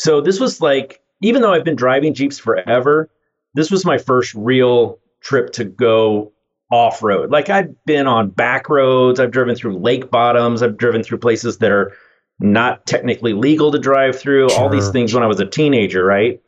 So 0.00 0.22
this 0.22 0.40
was 0.40 0.62
like 0.62 1.02
even 1.20 1.42
though 1.42 1.52
I've 1.52 1.62
been 1.62 1.76
driving 1.76 2.14
Jeeps 2.14 2.38
forever, 2.38 3.10
this 3.52 3.70
was 3.70 3.84
my 3.84 3.98
first 3.98 4.32
real 4.34 4.98
trip 5.20 5.52
to 5.52 5.64
go 5.64 6.32
off 6.72 7.02
road. 7.02 7.30
Like 7.30 7.50
I've 7.50 7.84
been 7.84 8.06
on 8.06 8.30
back 8.30 8.70
roads, 8.70 9.20
I've 9.20 9.30
driven 9.30 9.54
through 9.54 9.76
lake 9.76 10.10
bottoms, 10.10 10.62
I've 10.62 10.78
driven 10.78 11.02
through 11.02 11.18
places 11.18 11.58
that 11.58 11.70
are 11.70 11.92
not 12.38 12.86
technically 12.86 13.34
legal 13.34 13.70
to 13.72 13.78
drive 13.78 14.18
through, 14.18 14.48
sure. 14.48 14.58
all 14.58 14.70
these 14.70 14.88
things 14.88 15.12
when 15.12 15.22
I 15.22 15.26
was 15.26 15.38
a 15.38 15.44
teenager, 15.44 16.02
right? 16.02 16.40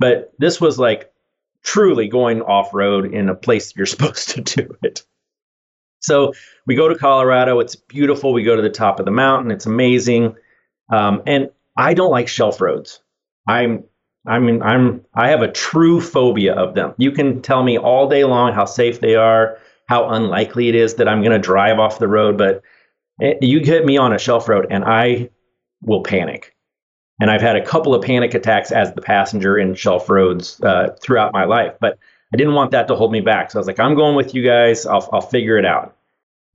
But 0.00 0.32
this 0.40 0.60
was 0.60 0.76
like 0.76 1.12
truly 1.62 2.08
going 2.08 2.42
off 2.42 2.74
road 2.74 3.14
in 3.14 3.28
a 3.28 3.36
place 3.36 3.72
you're 3.76 3.86
supposed 3.94 4.30
to 4.30 4.40
do 4.40 4.76
it. 4.82 5.04
So 6.00 6.32
we 6.66 6.74
go 6.74 6.88
to 6.88 6.96
Colorado. 6.96 7.60
It's 7.60 7.76
beautiful. 7.76 8.32
We 8.32 8.42
go 8.42 8.56
to 8.56 8.62
the 8.62 8.68
top 8.68 8.98
of 8.98 9.04
the 9.04 9.12
mountain. 9.12 9.52
It's 9.52 9.66
amazing. 9.66 10.34
Um, 10.88 11.22
and 11.24 11.50
I 11.76 11.94
don't 11.94 12.10
like 12.10 12.28
shelf 12.28 12.60
roads. 12.60 13.00
I'm 13.46 13.84
I 14.26 14.38
mean, 14.40 14.62
I'm 14.62 15.04
I 15.14 15.28
have 15.28 15.42
a 15.42 15.52
true 15.52 16.00
phobia 16.00 16.54
of 16.54 16.74
them. 16.74 16.94
You 16.98 17.12
can 17.12 17.42
tell 17.42 17.62
me 17.62 17.78
all 17.78 18.08
day 18.08 18.24
long 18.24 18.52
how 18.52 18.64
safe 18.64 19.00
they 19.00 19.14
are, 19.14 19.58
how 19.88 20.08
unlikely 20.08 20.68
it 20.68 20.74
is 20.74 20.94
that 20.94 21.08
I'm 21.08 21.20
going 21.20 21.32
to 21.32 21.38
drive 21.38 21.78
off 21.78 21.98
the 21.98 22.08
road, 22.08 22.36
but 22.36 22.62
it, 23.20 23.42
you 23.42 23.60
hit 23.60 23.86
me 23.86 23.96
on 23.96 24.12
a 24.12 24.18
shelf 24.18 24.48
road 24.48 24.66
and 24.70 24.84
I 24.84 25.30
will 25.82 26.02
panic. 26.02 26.54
And 27.20 27.30
I've 27.30 27.40
had 27.40 27.56
a 27.56 27.64
couple 27.64 27.94
of 27.94 28.04
panic 28.04 28.34
attacks 28.34 28.70
as 28.72 28.92
the 28.92 29.00
passenger 29.00 29.56
in 29.56 29.74
shelf 29.74 30.10
roads 30.10 30.60
uh, 30.62 30.96
throughout 31.00 31.32
my 31.32 31.44
life, 31.44 31.74
but 31.80 31.98
I 32.32 32.36
didn't 32.36 32.54
want 32.54 32.72
that 32.72 32.88
to 32.88 32.96
hold 32.96 33.12
me 33.12 33.20
back. 33.20 33.50
So 33.50 33.58
I 33.58 33.60
was 33.60 33.66
like, 33.66 33.80
I'm 33.80 33.94
going 33.94 34.16
with 34.16 34.34
you 34.34 34.42
guys. 34.42 34.84
I'll, 34.84 35.08
I'll 35.12 35.20
figure 35.20 35.56
it 35.56 35.64
out. 35.64 35.96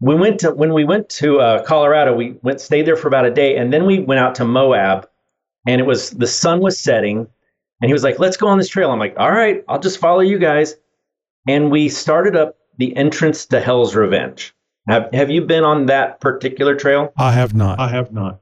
We 0.01 0.15
went 0.15 0.39
to 0.41 0.51
when 0.51 0.73
we 0.73 0.83
went 0.83 1.09
to 1.09 1.39
uh, 1.39 1.63
Colorado. 1.63 2.15
We 2.15 2.37
went 2.41 2.59
stayed 2.59 2.87
there 2.87 2.95
for 2.95 3.07
about 3.07 3.25
a 3.25 3.31
day, 3.31 3.55
and 3.57 3.71
then 3.71 3.85
we 3.85 3.99
went 3.99 4.19
out 4.19 4.35
to 4.35 4.45
Moab, 4.45 5.07
and 5.67 5.79
it 5.79 5.85
was 5.85 6.11
the 6.11 6.27
sun 6.27 6.59
was 6.59 6.79
setting, 6.79 7.27
and 7.81 7.89
he 7.89 7.93
was 7.93 8.03
like, 8.03 8.19
"Let's 8.19 8.37
go 8.37 8.47
on 8.47 8.57
this 8.57 8.69
trail." 8.69 8.91
I'm 8.91 8.99
like, 8.99 9.15
"All 9.17 9.31
right, 9.31 9.63
I'll 9.67 9.79
just 9.79 9.99
follow 9.99 10.21
you 10.21 10.39
guys." 10.39 10.75
And 11.47 11.71
we 11.71 11.89
started 11.89 12.35
up 12.35 12.55
the 12.77 12.95
entrance 12.95 13.45
to 13.47 13.59
Hell's 13.59 13.95
Revenge. 13.95 14.53
Have 14.87 15.09
Have 15.13 15.29
you 15.29 15.41
been 15.41 15.63
on 15.63 15.87
that 15.87 16.19
particular 16.19 16.75
trail? 16.75 17.13
I 17.17 17.31
have 17.31 17.53
not. 17.53 17.79
I 17.79 17.87
have 17.89 18.11
not. 18.11 18.41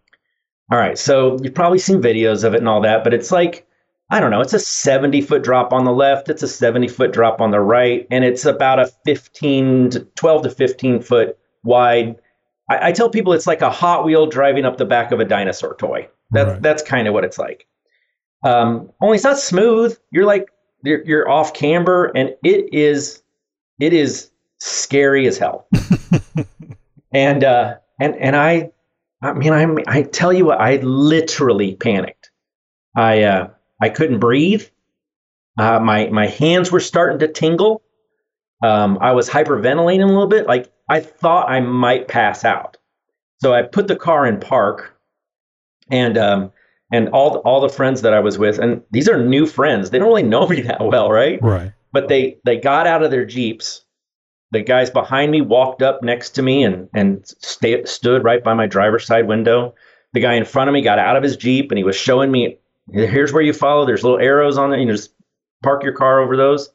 All 0.71 0.77
right, 0.77 0.97
so 0.97 1.37
you've 1.41 1.55
probably 1.55 1.79
seen 1.79 2.01
videos 2.01 2.43
of 2.43 2.53
it 2.53 2.59
and 2.59 2.69
all 2.69 2.81
that, 2.81 3.03
but 3.03 3.13
it's 3.13 3.31
like 3.31 3.65
I 4.11 4.19
don't 4.19 4.31
know, 4.31 4.41
it's 4.41 4.53
a 4.53 4.59
70 4.59 5.21
foot 5.21 5.43
drop 5.43 5.71
on 5.71 5.85
the 5.85 5.91
left, 5.91 6.29
it's 6.29 6.41
a 6.41 6.47
70 6.47 6.87
foot 6.87 7.13
drop 7.13 7.41
on 7.41 7.51
the 7.51 7.59
right, 7.59 8.07
and 8.09 8.23
it's 8.23 8.45
about 8.45 8.79
a 8.79 8.87
15 9.05 9.91
to 9.91 9.99
12 9.99 10.43
to 10.43 10.49
15 10.49 11.01
foot 11.01 11.37
wide. 11.63 12.15
I, 12.69 12.87
I 12.87 12.91
tell 12.91 13.09
people 13.09 13.33
it's 13.33 13.45
like 13.47 13.61
a 13.61 13.69
Hot 13.69 14.05
Wheel 14.05 14.25
driving 14.25 14.65
up 14.65 14.77
the 14.77 14.85
back 14.85 15.11
of 15.11 15.19
a 15.19 15.25
dinosaur 15.25 15.75
toy. 15.75 16.07
That, 16.31 16.47
right. 16.47 16.61
That's 16.61 16.83
kind 16.83 17.07
of 17.07 17.13
what 17.13 17.23
it's 17.23 17.37
like. 17.37 17.67
Um, 18.43 18.91
only 19.01 19.15
it's 19.15 19.23
not 19.23 19.39
smooth. 19.39 19.97
You're 20.11 20.25
like 20.25 20.49
you're, 20.83 21.03
you're 21.05 21.29
off 21.29 21.53
camber, 21.53 22.05
and 22.15 22.35
it 22.43 22.73
is 22.73 23.21
it 23.79 23.93
is 23.93 24.31
scary 24.59 25.27
as 25.27 25.37
hell. 25.37 25.67
and 27.13 27.43
uh, 27.43 27.75
and 27.99 28.15
and 28.15 28.35
I, 28.35 28.71
I 29.21 29.33
mean, 29.33 29.53
I 29.53 29.83
I 29.87 30.03
tell 30.03 30.31
you 30.31 30.45
what, 30.45 30.61
I 30.61 30.77
literally 30.77 31.75
panicked. 31.75 32.31
I 32.95 33.23
uh, 33.23 33.49
I 33.81 33.89
couldn't 33.89 34.19
breathe. 34.19 34.65
Uh, 35.57 35.79
my 35.79 36.07
my 36.07 36.27
hands 36.27 36.71
were 36.71 36.79
starting 36.79 37.19
to 37.19 37.27
tingle. 37.27 37.81
Um, 38.63 38.97
I 39.01 39.13
was 39.13 39.29
hyperventilating 39.29 40.03
a 40.03 40.07
little 40.07 40.27
bit. 40.27 40.47
Like 40.47 40.71
I 40.89 40.99
thought 40.99 41.49
I 41.49 41.59
might 41.59 42.07
pass 42.07 42.45
out. 42.45 42.77
So 43.41 43.53
I 43.53 43.63
put 43.63 43.87
the 43.87 43.95
car 43.95 44.25
in 44.25 44.39
park, 44.39 44.98
and 45.89 46.17
um, 46.17 46.51
and 46.91 47.09
all 47.09 47.37
all 47.39 47.61
the 47.61 47.69
friends 47.69 48.01
that 48.01 48.13
I 48.13 48.19
was 48.19 48.37
with, 48.37 48.59
and 48.59 48.81
these 48.91 49.07
are 49.09 49.23
new 49.23 49.45
friends. 49.45 49.89
They 49.89 49.99
don't 49.99 50.07
really 50.07 50.23
know 50.23 50.47
me 50.47 50.61
that 50.69 50.81
well, 50.81 51.11
right? 51.11 51.39
Right 51.41 51.71
but 51.91 52.07
they 52.07 52.37
they 52.45 52.55
got 52.55 52.85
out 52.85 53.01
of 53.01 53.09
their 53.09 53.25
jeeps. 53.25 53.81
The 54.51 54.61
guys 54.61 54.91
behind 54.91 55.31
me 55.31 55.41
walked 55.41 55.81
up 55.81 56.03
next 56.03 56.29
to 56.31 56.43
me 56.43 56.63
and 56.63 56.87
and 56.93 57.25
stay, 57.25 57.83
stood 57.85 58.23
right 58.23 58.43
by 58.43 58.53
my 58.53 58.67
driver's 58.67 59.05
side 59.07 59.27
window. 59.27 59.73
The 60.13 60.19
guy 60.19 60.35
in 60.35 60.45
front 60.45 60.69
of 60.69 60.73
me 60.73 60.81
got 60.83 60.99
out 60.99 61.15
of 61.15 61.23
his 61.23 61.35
jeep 61.35 61.71
and 61.71 61.77
he 61.79 61.83
was 61.83 61.95
showing 61.95 62.31
me, 62.31 62.57
here's 62.91 63.33
where 63.33 63.41
you 63.41 63.53
follow. 63.53 63.85
There's 63.87 64.03
little 64.03 64.19
arrows 64.19 64.57
on 64.57 64.71
it. 64.73 64.79
You 64.79 64.85
know, 64.85 64.93
just 64.93 65.13
park 65.63 65.81
your 65.83 65.93
car 65.93 66.19
over 66.19 66.37
those. 66.37 66.69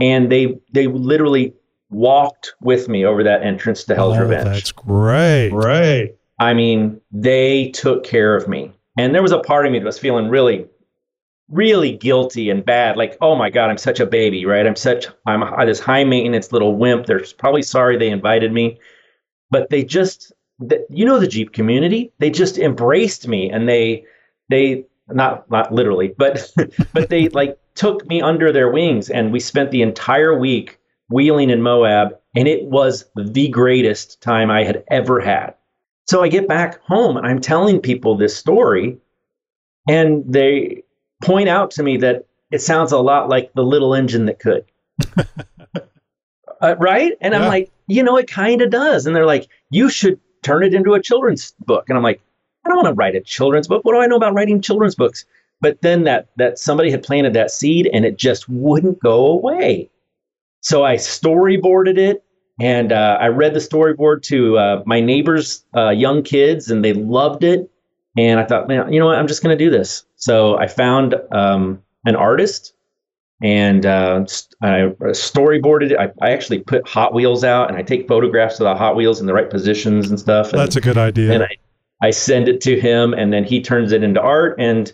and 0.00 0.30
they 0.32 0.58
they 0.72 0.88
literally 0.88 1.54
walked 1.90 2.54
with 2.60 2.88
me 2.88 3.04
over 3.04 3.22
that 3.24 3.42
entrance 3.42 3.84
to 3.84 3.94
Hell's 3.94 4.16
Oh, 4.16 4.22
Revenge. 4.22 4.44
that's 4.44 4.72
great. 4.72 5.50
Right. 5.50 6.16
I 6.40 6.54
mean, 6.54 7.00
they 7.12 7.68
took 7.68 8.02
care 8.02 8.34
of 8.34 8.48
me. 8.48 8.72
And 8.98 9.14
there 9.14 9.22
was 9.22 9.30
a 9.30 9.38
part 9.38 9.66
of 9.66 9.72
me 9.72 9.78
that 9.78 9.84
was 9.84 9.98
feeling 9.98 10.28
really, 10.28 10.66
really 11.48 11.96
guilty 11.96 12.48
and 12.48 12.64
bad. 12.64 12.96
Like, 12.96 13.16
oh 13.20 13.36
my 13.36 13.50
God, 13.50 13.68
I'm 13.68 13.78
such 13.78 14.00
a 14.00 14.06
baby, 14.06 14.46
right? 14.46 14.66
I'm 14.66 14.74
such, 14.74 15.06
I'm 15.26 15.44
this 15.66 15.80
high 15.80 16.02
maintenance 16.02 16.50
little 16.50 16.74
wimp. 16.76 17.06
They're 17.06 17.24
probably 17.38 17.62
sorry 17.62 17.98
they 17.98 18.08
invited 18.08 18.52
me. 18.52 18.80
But 19.50 19.68
they 19.68 19.84
just, 19.84 20.32
the, 20.58 20.84
you 20.88 21.04
know, 21.04 21.18
the 21.18 21.28
Jeep 21.28 21.52
community, 21.52 22.10
they 22.18 22.30
just 22.30 22.56
embraced 22.56 23.28
me 23.28 23.50
and 23.50 23.68
they, 23.68 24.04
they, 24.48 24.86
not, 25.08 25.50
not 25.50 25.72
literally, 25.74 26.14
but, 26.16 26.50
but 26.94 27.10
they 27.10 27.28
like 27.28 27.58
took 27.74 28.06
me 28.06 28.22
under 28.22 28.50
their 28.50 28.70
wings 28.70 29.10
and 29.10 29.30
we 29.30 29.40
spent 29.40 29.72
the 29.72 29.82
entire 29.82 30.38
week 30.38 30.78
wheeling 31.10 31.50
in 31.50 31.60
Moab. 31.60 32.16
And 32.34 32.48
it 32.48 32.64
was 32.64 33.04
the 33.16 33.48
greatest 33.48 34.22
time 34.22 34.50
I 34.50 34.64
had 34.64 34.84
ever 34.88 35.20
had. 35.20 35.54
So 36.06 36.22
I 36.22 36.28
get 36.28 36.48
back 36.48 36.82
home 36.84 37.16
and 37.16 37.26
I'm 37.26 37.40
telling 37.40 37.80
people 37.80 38.16
this 38.16 38.36
story, 38.36 38.98
and 39.88 40.24
they 40.26 40.82
point 41.22 41.48
out 41.48 41.70
to 41.72 41.82
me 41.82 41.98
that 41.98 42.26
it 42.50 42.60
sounds 42.60 42.92
a 42.92 42.98
lot 42.98 43.28
like 43.28 43.52
the 43.54 43.62
little 43.62 43.94
engine 43.94 44.26
that 44.26 44.40
could. 44.40 44.64
uh, 46.60 46.76
right? 46.78 47.12
And 47.20 47.34
I'm 47.34 47.46
like, 47.46 47.70
you 47.86 48.02
know, 48.02 48.16
it 48.16 48.28
kind 48.28 48.60
of 48.62 48.70
does. 48.70 49.06
And 49.06 49.14
they're 49.14 49.26
like, 49.26 49.48
you 49.70 49.88
should 49.88 50.18
turn 50.42 50.64
it 50.64 50.74
into 50.74 50.94
a 50.94 51.02
children's 51.02 51.54
book. 51.60 51.84
And 51.88 51.96
I'm 51.96 52.04
like, 52.04 52.20
I 52.64 52.68
don't 52.68 52.76
want 52.76 52.88
to 52.88 52.94
write 52.94 53.14
a 53.14 53.20
children's 53.20 53.68
book. 53.68 53.84
What 53.84 53.92
do 53.92 54.00
I 54.00 54.06
know 54.06 54.16
about 54.16 54.34
writing 54.34 54.60
children's 54.60 54.94
books? 54.94 55.24
But 55.60 55.82
then 55.82 56.04
that 56.04 56.28
that 56.36 56.58
somebody 56.58 56.90
had 56.90 57.02
planted 57.02 57.34
that 57.34 57.50
seed 57.50 57.88
and 57.92 58.04
it 58.04 58.16
just 58.16 58.48
wouldn't 58.48 59.00
go 59.00 59.26
away. 59.26 59.90
So 60.62 60.84
I 60.84 60.96
storyboarded 60.96 61.98
it 61.98 62.24
and 62.60 62.92
uh, 62.92 63.16
I 63.18 63.28
read 63.28 63.54
the 63.54 63.58
storyboard 63.58 64.22
to 64.24 64.58
uh, 64.58 64.82
my 64.84 65.00
neighbors' 65.00 65.64
uh, 65.74 65.88
young 65.88 66.22
kids, 66.22 66.70
and 66.70 66.84
they 66.84 66.92
loved 66.92 67.42
it. 67.42 67.70
And 68.18 68.38
I 68.38 68.44
thought, 68.44 68.68
man, 68.68 68.92
you 68.92 69.00
know 69.00 69.06
what? 69.06 69.16
I'm 69.16 69.26
just 69.26 69.42
going 69.42 69.56
to 69.56 69.64
do 69.64 69.70
this. 69.70 70.04
So 70.16 70.58
I 70.58 70.66
found 70.66 71.14
um, 71.32 71.82
an 72.04 72.16
artist, 72.16 72.74
and 73.42 73.86
uh, 73.86 74.26
I 74.62 74.92
storyboarded 75.12 75.92
it. 75.92 75.98
I, 75.98 76.10
I 76.20 76.32
actually 76.32 76.58
put 76.58 76.86
Hot 76.86 77.14
Wheels 77.14 77.44
out, 77.44 77.70
and 77.70 77.78
I 77.78 77.82
take 77.82 78.06
photographs 78.06 78.60
of 78.60 78.64
the 78.64 78.74
Hot 78.74 78.94
Wheels 78.94 79.20
in 79.20 79.26
the 79.26 79.32
right 79.32 79.48
positions 79.48 80.10
and 80.10 80.20
stuff. 80.20 80.50
And, 80.50 80.60
That's 80.60 80.76
a 80.76 80.82
good 80.82 80.98
idea. 80.98 81.32
and 81.32 81.44
I, 81.44 81.56
I 82.02 82.10
send 82.10 82.46
it 82.46 82.60
to 82.62 82.78
him, 82.78 83.14
and 83.14 83.32
then 83.32 83.44
he 83.44 83.62
turns 83.62 83.92
it 83.92 84.02
into 84.02 84.20
art, 84.20 84.56
and 84.58 84.92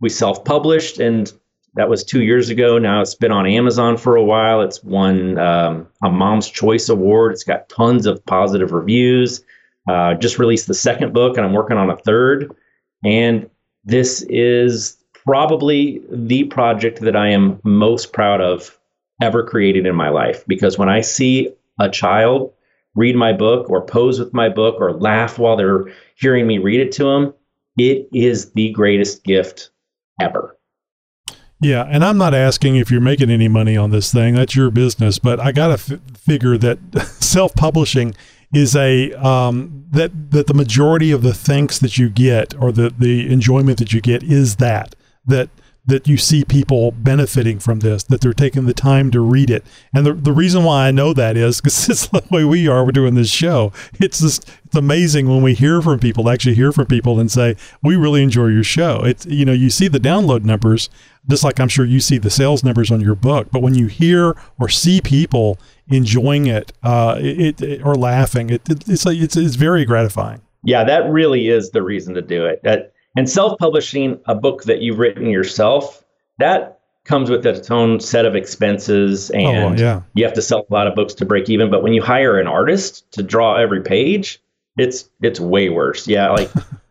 we 0.00 0.10
self-published, 0.10 1.00
and 1.00 1.32
that 1.74 1.88
was 1.88 2.04
two 2.04 2.22
years 2.22 2.48
ago. 2.48 2.78
Now 2.78 3.00
it's 3.00 3.14
been 3.14 3.32
on 3.32 3.46
Amazon 3.46 3.96
for 3.96 4.16
a 4.16 4.24
while. 4.24 4.62
It's 4.62 4.82
won 4.82 5.38
um, 5.38 5.86
a 6.02 6.10
Mom's 6.10 6.48
Choice 6.48 6.88
Award. 6.88 7.32
It's 7.32 7.44
got 7.44 7.68
tons 7.68 8.06
of 8.06 8.24
positive 8.26 8.72
reviews. 8.72 9.42
Uh, 9.88 10.14
just 10.14 10.38
released 10.38 10.66
the 10.66 10.74
second 10.74 11.14
book, 11.14 11.36
and 11.36 11.46
I'm 11.46 11.52
working 11.52 11.76
on 11.76 11.88
a 11.88 11.96
third. 11.96 12.54
And 13.04 13.48
this 13.84 14.22
is 14.28 14.96
probably 15.12 16.02
the 16.10 16.44
project 16.44 17.00
that 17.00 17.16
I 17.16 17.28
am 17.28 17.60
most 17.64 18.12
proud 18.12 18.40
of 18.40 18.78
ever 19.22 19.42
created 19.42 19.86
in 19.86 19.94
my 19.94 20.08
life. 20.10 20.44
Because 20.46 20.78
when 20.78 20.88
I 20.88 21.00
see 21.00 21.50
a 21.80 21.88
child 21.88 22.52
read 22.94 23.14
my 23.14 23.32
book, 23.32 23.70
or 23.70 23.84
pose 23.84 24.18
with 24.18 24.34
my 24.34 24.48
book, 24.48 24.76
or 24.80 24.92
laugh 24.92 25.38
while 25.38 25.56
they're 25.56 25.86
hearing 26.16 26.46
me 26.46 26.58
read 26.58 26.80
it 26.80 26.92
to 26.92 27.04
them, 27.04 27.32
it 27.78 28.08
is 28.12 28.50
the 28.52 28.72
greatest 28.72 29.22
gift 29.22 29.70
ever. 30.20 30.57
Yeah, 31.60 31.84
and 31.90 32.04
I'm 32.04 32.18
not 32.18 32.34
asking 32.34 32.76
if 32.76 32.90
you're 32.90 33.00
making 33.00 33.30
any 33.30 33.48
money 33.48 33.76
on 33.76 33.90
this 33.90 34.12
thing. 34.12 34.34
That's 34.34 34.54
your 34.54 34.70
business. 34.70 35.18
But 35.18 35.40
I 35.40 35.50
got 35.50 35.68
to 35.68 35.94
f- 35.94 36.00
figure 36.16 36.56
that 36.56 36.78
self-publishing 37.20 38.14
is 38.52 38.76
a 38.76 39.12
um, 39.14 39.84
that 39.90 40.30
that 40.30 40.46
the 40.46 40.54
majority 40.54 41.10
of 41.10 41.22
the 41.22 41.34
thanks 41.34 41.78
that 41.80 41.98
you 41.98 42.08
get 42.08 42.54
or 42.60 42.72
the 42.72 42.94
the 42.96 43.30
enjoyment 43.32 43.78
that 43.78 43.92
you 43.92 44.00
get 44.00 44.22
is 44.22 44.56
that 44.56 44.94
that 45.26 45.50
that 45.88 46.06
you 46.06 46.18
see 46.18 46.44
people 46.44 46.90
benefiting 46.92 47.58
from 47.58 47.80
this, 47.80 48.04
that 48.04 48.20
they're 48.20 48.34
taking 48.34 48.66
the 48.66 48.74
time 48.74 49.10
to 49.10 49.20
read 49.20 49.48
it. 49.48 49.64
And 49.94 50.04
the, 50.04 50.12
the 50.12 50.32
reason 50.32 50.62
why 50.62 50.86
I 50.86 50.90
know 50.90 51.14
that 51.14 51.34
is 51.34 51.62
because 51.62 51.88
it's 51.90 52.06
the 52.08 52.22
way 52.30 52.44
we 52.44 52.68
are. 52.68 52.84
We're 52.84 52.92
doing 52.92 53.14
this 53.14 53.30
show. 53.30 53.72
It's 53.98 54.20
just 54.20 54.48
it's 54.66 54.76
amazing 54.76 55.30
when 55.30 55.42
we 55.42 55.54
hear 55.54 55.80
from 55.80 55.98
people, 55.98 56.28
actually 56.28 56.54
hear 56.54 56.72
from 56.72 56.86
people 56.86 57.18
and 57.18 57.32
say, 57.32 57.56
we 57.82 57.96
really 57.96 58.22
enjoy 58.22 58.48
your 58.48 58.62
show. 58.62 59.02
It's, 59.02 59.24
you 59.24 59.46
know, 59.46 59.52
you 59.52 59.70
see 59.70 59.88
the 59.88 59.98
download 59.98 60.44
numbers, 60.44 60.90
just 61.26 61.42
like 61.42 61.58
I'm 61.58 61.68
sure 61.68 61.86
you 61.86 62.00
see 62.00 62.18
the 62.18 62.28
sales 62.28 62.62
numbers 62.62 62.90
on 62.90 63.00
your 63.00 63.14
book. 63.14 63.48
But 63.50 63.62
when 63.62 63.74
you 63.74 63.86
hear 63.86 64.36
or 64.60 64.68
see 64.68 65.00
people 65.00 65.58
enjoying 65.88 66.46
it, 66.46 66.70
uh, 66.82 67.16
it, 67.18 67.62
it 67.62 67.82
or 67.82 67.94
laughing, 67.94 68.50
it, 68.50 68.68
it 68.68 68.86
it's, 68.86 69.06
like, 69.06 69.16
it's, 69.16 69.38
it's 69.38 69.54
very 69.54 69.86
gratifying. 69.86 70.42
Yeah, 70.64 70.84
that 70.84 71.08
really 71.08 71.48
is 71.48 71.70
the 71.70 71.82
reason 71.82 72.12
to 72.12 72.20
do 72.20 72.44
it. 72.44 72.62
That 72.62 72.92
and 73.18 73.28
self-publishing 73.28 74.20
a 74.26 74.34
book 74.36 74.62
that 74.62 74.80
you've 74.80 75.00
written 75.00 75.26
yourself, 75.26 76.04
that 76.38 76.78
comes 77.02 77.28
with 77.28 77.44
its 77.44 77.68
own 77.68 77.98
set 77.98 78.24
of 78.24 78.36
expenses 78.36 79.32
oh, 79.32 79.38
and 79.38 79.80
oh, 79.80 79.82
yeah. 79.82 80.02
you 80.14 80.24
have 80.24 80.34
to 80.34 80.42
sell 80.42 80.64
a 80.70 80.72
lot 80.72 80.86
of 80.86 80.94
books 80.94 81.14
to 81.14 81.26
break 81.26 81.50
even. 81.50 81.68
But 81.68 81.82
when 81.82 81.94
you 81.94 82.00
hire 82.00 82.38
an 82.38 82.46
artist 82.46 83.10
to 83.12 83.24
draw 83.24 83.56
every 83.56 83.82
page, 83.82 84.40
it's 84.76 85.10
it's 85.20 85.40
way 85.40 85.68
worse. 85.68 86.06
Yeah, 86.06 86.30
like 86.30 86.48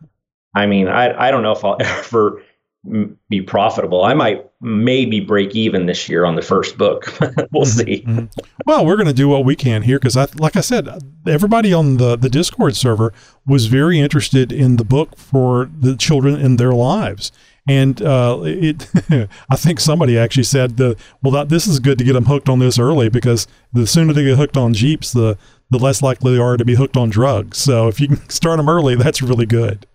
I 0.54 0.66
mean, 0.66 0.88
I 0.88 1.28
I 1.28 1.30
don't 1.30 1.42
know 1.42 1.52
if 1.52 1.64
I'll 1.64 1.78
ever 1.80 2.42
m- 2.86 3.18
be 3.28 3.40
profitable. 3.40 4.04
I 4.04 4.14
might 4.14 4.48
maybe 4.60 5.20
break 5.20 5.54
even 5.54 5.86
this 5.86 6.08
year 6.08 6.24
on 6.24 6.34
the 6.34 6.42
first 6.42 6.76
book. 6.76 7.12
we'll 7.52 7.64
see. 7.64 8.04
Mm-hmm. 8.06 8.26
Well, 8.66 8.84
we're 8.84 8.96
going 8.96 9.06
to 9.06 9.12
do 9.12 9.28
what 9.28 9.44
we 9.44 9.56
can 9.56 9.82
here 9.82 9.98
because, 9.98 10.16
I, 10.16 10.26
like 10.36 10.56
I 10.56 10.60
said, 10.60 10.88
everybody 11.26 11.72
on 11.72 11.96
the, 11.96 12.16
the 12.16 12.28
Discord 12.28 12.76
server 12.76 13.12
was 13.46 13.66
very 13.66 13.98
interested 13.98 14.52
in 14.52 14.76
the 14.76 14.84
book 14.84 15.16
for 15.16 15.70
the 15.78 15.96
children 15.96 16.40
in 16.40 16.56
their 16.56 16.72
lives. 16.72 17.32
And 17.68 18.00
uh, 18.00 18.40
it, 18.44 18.88
I 19.50 19.56
think 19.56 19.78
somebody 19.78 20.18
actually 20.18 20.44
said, 20.44 20.78
the, 20.78 20.96
"Well, 21.22 21.32
that, 21.32 21.50
this 21.50 21.66
is 21.66 21.78
good 21.80 21.98
to 21.98 22.04
get 22.04 22.14
them 22.14 22.24
hooked 22.24 22.48
on 22.48 22.60
this 22.60 22.78
early 22.78 23.10
because 23.10 23.46
the 23.74 23.86
sooner 23.86 24.14
they 24.14 24.24
get 24.24 24.38
hooked 24.38 24.56
on 24.56 24.72
Jeeps, 24.72 25.12
the 25.12 25.36
the 25.70 25.78
less 25.78 26.00
likely 26.00 26.32
they 26.32 26.40
are 26.40 26.56
to 26.56 26.64
be 26.64 26.76
hooked 26.76 26.96
on 26.96 27.10
drugs. 27.10 27.58
So 27.58 27.86
if 27.86 28.00
you 28.00 28.08
can 28.08 28.28
start 28.30 28.56
them 28.56 28.70
early, 28.70 28.94
that's 28.94 29.20
really 29.20 29.46
good." 29.46 29.86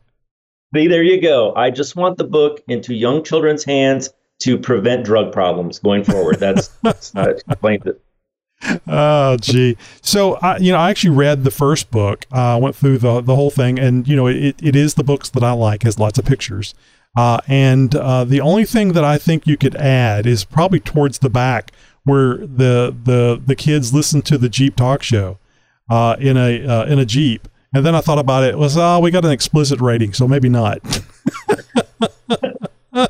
See, 0.73 0.87
there 0.87 1.03
you 1.03 1.21
go. 1.21 1.53
I 1.55 1.69
just 1.69 1.95
want 1.95 2.17
the 2.17 2.23
book 2.23 2.63
into 2.67 2.93
young 2.93 3.23
children's 3.23 3.63
hands 3.63 4.09
to 4.39 4.57
prevent 4.57 5.05
drug 5.05 5.31
problems 5.31 5.79
going 5.79 6.03
forward. 6.03 6.39
That's, 6.39 6.67
that's 6.83 7.13
not 7.13 7.29
explained 7.29 7.85
it. 7.85 8.01
oh 8.87 9.35
gee 9.41 9.75
so 10.01 10.35
i 10.35 10.55
you 10.55 10.71
know 10.71 10.77
i 10.77 10.89
actually 10.89 11.09
read 11.09 11.43
the 11.43 11.51
first 11.51 11.91
book 11.91 12.25
i 12.31 12.53
uh, 12.53 12.57
went 12.57 12.73
through 12.73 12.97
the 12.97 13.19
the 13.19 13.35
whole 13.35 13.49
thing 13.49 13.77
and 13.77 14.07
you 14.07 14.15
know 14.15 14.25
it, 14.27 14.55
it 14.63 14.73
is 14.73 14.93
the 14.93 15.03
books 15.03 15.29
that 15.29 15.43
i 15.43 15.51
like 15.51 15.83
has 15.83 15.99
lots 15.99 16.17
of 16.17 16.23
pictures 16.23 16.73
uh, 17.17 17.39
and 17.47 17.93
uh, 17.93 18.23
the 18.23 18.39
only 18.39 18.63
thing 18.63 18.93
that 18.93 19.03
i 19.03 19.17
think 19.17 19.45
you 19.45 19.57
could 19.57 19.75
add 19.75 20.25
is 20.25 20.45
probably 20.45 20.79
towards 20.79 21.19
the 21.19 21.29
back 21.29 21.71
where 22.05 22.37
the 22.37 22.95
the 23.03 23.41
the 23.45 23.55
kids 23.55 23.93
listen 23.93 24.21
to 24.21 24.37
the 24.37 24.47
jeep 24.47 24.77
talk 24.77 25.03
show 25.03 25.37
uh, 25.89 26.15
in 26.19 26.37
a 26.37 26.65
uh, 26.65 26.85
in 26.85 26.99
a 26.99 27.05
jeep 27.05 27.49
and 27.73 27.85
then 27.85 27.95
i 27.95 28.01
thought 28.01 28.19
about 28.19 28.43
it 28.43 28.57
was 28.57 28.77
oh 28.77 28.99
we 28.99 29.11
got 29.11 29.25
an 29.25 29.31
explicit 29.31 29.79
rating 29.81 30.13
so 30.13 30.27
maybe 30.27 30.49
not 30.49 30.79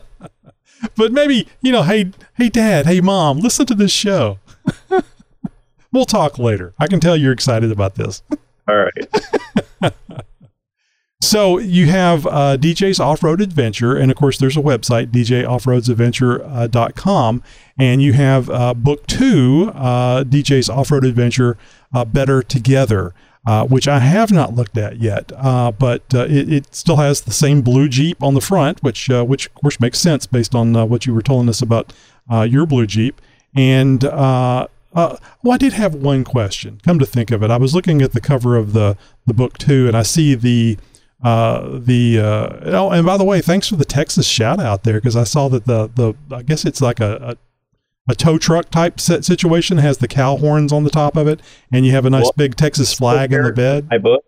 but 0.96 1.12
maybe 1.12 1.48
you 1.62 1.72
know 1.72 1.84
hey 1.84 2.12
hey 2.36 2.50
dad 2.50 2.86
hey 2.86 3.02
mom 3.02 3.40
listen 3.40 3.66
to 3.66 3.76
this 3.76 3.92
show 3.92 4.40
we'll 5.92 6.06
talk 6.06 6.40
later. 6.40 6.74
I 6.80 6.88
can 6.88 7.00
tell 7.00 7.16
you're 7.16 7.32
excited 7.32 7.72
about 7.72 7.94
this. 7.96 8.24
All 8.68 8.76
right. 8.76 9.94
so 11.22 11.60
you 11.60 11.86
have 11.88 12.26
uh, 12.26 12.58
DJ's 12.58 13.00
Off-Road 13.00 13.40
Adventure, 13.42 13.96
and 13.96 14.12
of 14.12 14.18
course, 14.18 14.38
there's 14.38 14.58
a 14.58 14.62
website, 14.62 15.12
djoffroadsadventure.com, 15.12 17.44
and 17.78 18.02
you 18.02 18.14
have 18.14 18.50
uh, 18.50 18.74
book 18.74 19.06
two, 19.08 19.72
uh, 19.76 20.24
DJ's 20.24 20.70
Off-Road 20.70 21.04
Adventure, 21.06 21.58
uh, 21.94 22.06
Better 22.06 22.42
Together. 22.42 23.14
Uh, 23.46 23.66
which 23.66 23.90
I 23.90 24.00
have 24.00 24.32
not 24.32 24.56
looked 24.56 24.78
at 24.78 25.02
yet, 25.02 25.34
uh, 25.36 25.70
but 25.72 26.02
it, 26.14 26.54
it, 26.54 26.74
still 26.74 26.96
has 26.96 27.20
the 27.20 27.34
same 27.34 27.62
blue 27.62 27.90
Jeep 27.90 28.24
on 28.24 28.36
the 28.36 28.40
front, 28.40 28.82
which 28.82 29.10
which 29.10 29.48
of 29.48 29.54
course 29.56 29.82
makes 29.82 30.00
sense 30.00 30.26
based 30.26 30.56
on 30.56 30.74
what 30.88 31.06
you 31.06 31.14
were 31.14 31.22
telling 31.22 31.50
us 31.50 31.62
about 31.62 31.92
your 32.48 32.66
blue 32.66 32.88
Jeep. 32.88 33.20
And 33.54 34.06
uh, 34.06 34.68
well, 34.94 35.54
I 35.54 35.58
did 35.58 35.74
have 35.74 35.96
one 35.96 36.24
question. 36.24 36.80
Come 36.84 37.00
to 37.00 37.06
think 37.06 37.32
of 37.32 37.44
it, 37.44 37.52
I 37.52 37.58
was 37.58 37.74
looking 37.76 38.02
at 38.02 38.14
the 38.14 38.22
cover 38.22 38.56
of 38.56 38.74
the 38.74 38.96
the 39.26 39.34
book 39.34 39.58
too, 39.58 39.88
and 39.88 39.98
I 39.98 40.04
see 40.04 40.36
the 40.36 40.78
uh, 41.24 41.80
the 41.80 42.20
uh, 42.20 42.50
oh, 42.66 42.92
and 42.92 43.06
by 43.06 43.18
the 43.18 43.24
way, 43.24 43.42
thanks 43.42 43.68
for 43.70 43.76
the 43.76 43.86
Texas 43.86 44.28
shout 44.28 44.60
out 44.60 44.84
there 44.84 44.96
because 44.96 45.16
I 45.16 45.24
saw 45.24 45.48
that 45.50 45.66
the 45.66 45.88
the 45.88 46.14
I 46.36 46.44
guess 46.44 46.66
it's 46.66 46.82
like 46.82 47.00
a, 47.00 47.16
a 47.16 47.38
a 48.10 48.16
tow 48.16 48.38
truck 48.38 48.70
type 48.70 49.00
set 49.00 49.24
situation 49.24 49.78
has 49.78 50.00
the 50.00 50.08
cow 50.08 50.38
horns 50.38 50.74
on 50.74 50.84
the 50.84 50.90
top 50.90 51.16
of 51.16 51.28
it, 51.28 51.42
and 51.72 51.86
you 51.86 51.92
have 51.92 52.06
a 52.06 52.10
nice 52.10 52.24
well, 52.24 52.34
big 52.38 52.56
Texas 52.56 52.94
flag 52.94 53.32
in 53.32 53.44
the 53.44 53.54
bed. 53.54 53.88
My 53.90 53.98
book, 53.98 54.24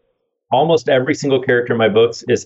almost 0.51 0.87
every 0.87 1.15
single 1.15 1.41
character 1.41 1.73
in 1.73 1.79
my 1.79 1.89
books 1.89 2.23
is 2.27 2.45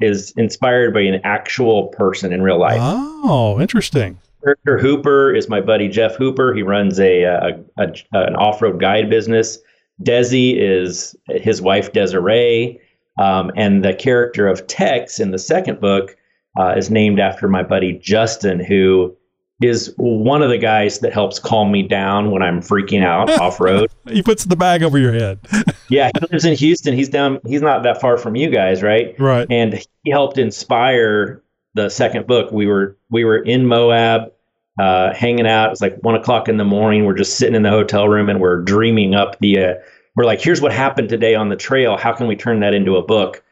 is 0.00 0.32
inspired 0.36 0.94
by 0.94 1.00
an 1.00 1.20
actual 1.24 1.88
person 1.88 2.32
in 2.32 2.42
real 2.42 2.58
life. 2.58 2.78
Oh, 2.80 3.60
interesting. 3.60 4.18
character 4.44 4.78
Hooper 4.78 5.34
is 5.34 5.48
my 5.48 5.60
buddy 5.60 5.88
Jeff 5.88 6.14
Hooper. 6.16 6.54
He 6.54 6.62
runs 6.62 7.00
a, 7.00 7.24
a, 7.24 7.60
a 7.78 7.92
an 8.12 8.36
off 8.36 8.62
road 8.62 8.80
guide 8.80 9.10
business. 9.10 9.58
Desi 10.02 10.54
is 10.56 11.16
his 11.26 11.60
wife 11.60 11.92
Desiree, 11.92 12.78
um, 13.18 13.50
and 13.56 13.84
the 13.84 13.94
character 13.94 14.46
of 14.46 14.64
Tex 14.68 15.18
in 15.18 15.32
the 15.32 15.38
second 15.38 15.80
book 15.80 16.16
uh, 16.56 16.74
is 16.76 16.88
named 16.88 17.18
after 17.18 17.48
my 17.48 17.64
buddy 17.64 17.94
Justin, 17.94 18.60
who 18.60 19.16
is 19.60 19.92
one 19.96 20.42
of 20.42 20.50
the 20.50 20.58
guys 20.58 21.00
that 21.00 21.12
helps 21.12 21.38
calm 21.38 21.72
me 21.72 21.82
down 21.82 22.30
when 22.30 22.42
I'm 22.42 22.60
freaking 22.60 23.04
out 23.04 23.28
off 23.40 23.58
road. 23.60 23.90
he 24.08 24.22
puts 24.22 24.44
the 24.44 24.56
bag 24.56 24.82
over 24.82 24.98
your 24.98 25.12
head. 25.12 25.40
yeah, 25.88 26.10
he 26.14 26.26
lives 26.30 26.44
in 26.44 26.54
Houston. 26.54 26.94
He's 26.94 27.08
down. 27.08 27.40
He's 27.46 27.62
not 27.62 27.82
that 27.82 28.00
far 28.00 28.18
from 28.18 28.36
you 28.36 28.50
guys, 28.50 28.82
right? 28.82 29.18
Right. 29.18 29.46
And 29.50 29.84
he 30.04 30.10
helped 30.10 30.38
inspire 30.38 31.42
the 31.74 31.88
second 31.88 32.26
book. 32.26 32.52
We 32.52 32.66
were 32.66 32.96
we 33.10 33.24
were 33.24 33.38
in 33.38 33.66
Moab, 33.66 34.32
uh, 34.78 35.12
hanging 35.12 35.46
out. 35.46 35.66
It 35.66 35.70
was 35.70 35.80
like 35.80 35.98
one 36.02 36.14
o'clock 36.14 36.48
in 36.48 36.56
the 36.56 36.64
morning. 36.64 37.04
We're 37.04 37.14
just 37.14 37.36
sitting 37.36 37.56
in 37.56 37.62
the 37.62 37.70
hotel 37.70 38.08
room 38.08 38.28
and 38.28 38.40
we're 38.40 38.62
dreaming 38.62 39.14
up 39.14 39.38
the. 39.40 39.58
Uh, 39.58 39.74
we're 40.14 40.24
like, 40.24 40.40
here's 40.40 40.60
what 40.60 40.72
happened 40.72 41.08
today 41.08 41.36
on 41.36 41.48
the 41.48 41.56
trail. 41.56 41.96
How 41.96 42.12
can 42.12 42.26
we 42.26 42.34
turn 42.34 42.60
that 42.60 42.74
into 42.74 42.96
a 42.96 43.02
book? 43.02 43.42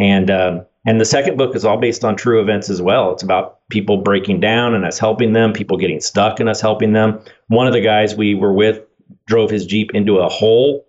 And 0.00 0.30
um, 0.30 0.66
and 0.86 1.00
the 1.00 1.04
second 1.04 1.36
book 1.36 1.54
is 1.54 1.64
all 1.64 1.78
based 1.78 2.04
on 2.04 2.16
true 2.16 2.40
events 2.40 2.68
as 2.68 2.82
well. 2.82 3.12
It's 3.12 3.22
about 3.22 3.58
people 3.72 3.96
breaking 3.96 4.38
down 4.38 4.74
and 4.74 4.84
us 4.84 4.98
helping 4.98 5.32
them, 5.32 5.52
people 5.52 5.78
getting 5.78 5.98
stuck 5.98 6.38
and 6.38 6.48
us 6.48 6.60
helping 6.60 6.92
them. 6.92 7.18
One 7.48 7.66
of 7.66 7.72
the 7.72 7.80
guys 7.80 8.14
we 8.14 8.34
were 8.34 8.52
with 8.52 8.82
drove 9.26 9.50
his 9.50 9.64
Jeep 9.64 9.90
into 9.94 10.18
a 10.18 10.28
hole 10.28 10.84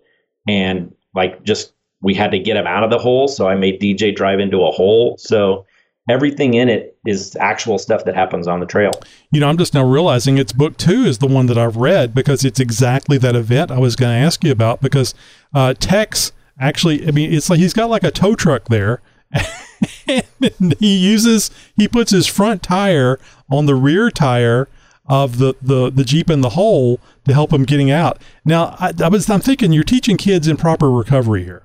and 0.46 0.94
like 1.14 1.42
just 1.44 1.72
we 2.02 2.12
had 2.12 2.30
to 2.32 2.38
get 2.38 2.58
him 2.58 2.66
out 2.66 2.84
of 2.84 2.90
the 2.90 2.98
hole. 2.98 3.26
So 3.26 3.48
I 3.48 3.54
made 3.54 3.80
DJ 3.80 4.14
drive 4.14 4.38
into 4.38 4.62
a 4.62 4.70
hole. 4.70 5.16
So 5.16 5.64
everything 6.10 6.52
in 6.52 6.68
it 6.68 6.98
is 7.06 7.34
actual 7.36 7.78
stuff 7.78 8.04
that 8.04 8.14
happens 8.14 8.46
on 8.46 8.60
the 8.60 8.66
trail. 8.66 8.92
You 9.32 9.40
know, 9.40 9.48
I'm 9.48 9.56
just 9.56 9.72
now 9.72 9.84
realizing 9.84 10.36
it's 10.36 10.52
book 10.52 10.76
two 10.76 11.04
is 11.04 11.18
the 11.18 11.26
one 11.26 11.46
that 11.46 11.56
I've 11.56 11.76
read 11.76 12.14
because 12.14 12.44
it's 12.44 12.60
exactly 12.60 13.16
that 13.18 13.34
event 13.34 13.70
I 13.70 13.78
was 13.78 13.96
going 13.96 14.12
to 14.12 14.26
ask 14.26 14.44
you 14.44 14.52
about 14.52 14.82
because 14.82 15.14
uh, 15.54 15.72
Tex 15.72 16.32
actually, 16.60 17.08
I 17.08 17.12
mean, 17.12 17.32
it's 17.32 17.48
like 17.48 17.60
he's 17.60 17.72
got 17.72 17.88
like 17.88 18.04
a 18.04 18.10
tow 18.10 18.34
truck 18.34 18.68
there. 18.68 19.00
and 20.08 20.74
he 20.78 20.96
uses 20.96 21.50
he 21.76 21.88
puts 21.88 22.10
his 22.10 22.26
front 22.26 22.62
tire 22.62 23.18
on 23.50 23.66
the 23.66 23.74
rear 23.74 24.10
tire 24.10 24.68
of 25.06 25.38
the, 25.38 25.54
the, 25.60 25.90
the 25.90 26.04
Jeep 26.04 26.30
in 26.30 26.40
the 26.40 26.50
hole 26.50 26.98
to 27.26 27.34
help 27.34 27.52
him 27.52 27.64
getting 27.64 27.90
out. 27.90 28.22
Now, 28.44 28.74
I, 28.78 28.92
I 29.02 29.08
was 29.08 29.28
I'm 29.28 29.40
thinking 29.40 29.72
you're 29.72 29.84
teaching 29.84 30.16
kids 30.16 30.48
improper 30.48 30.90
recovery 30.90 31.44
here. 31.44 31.64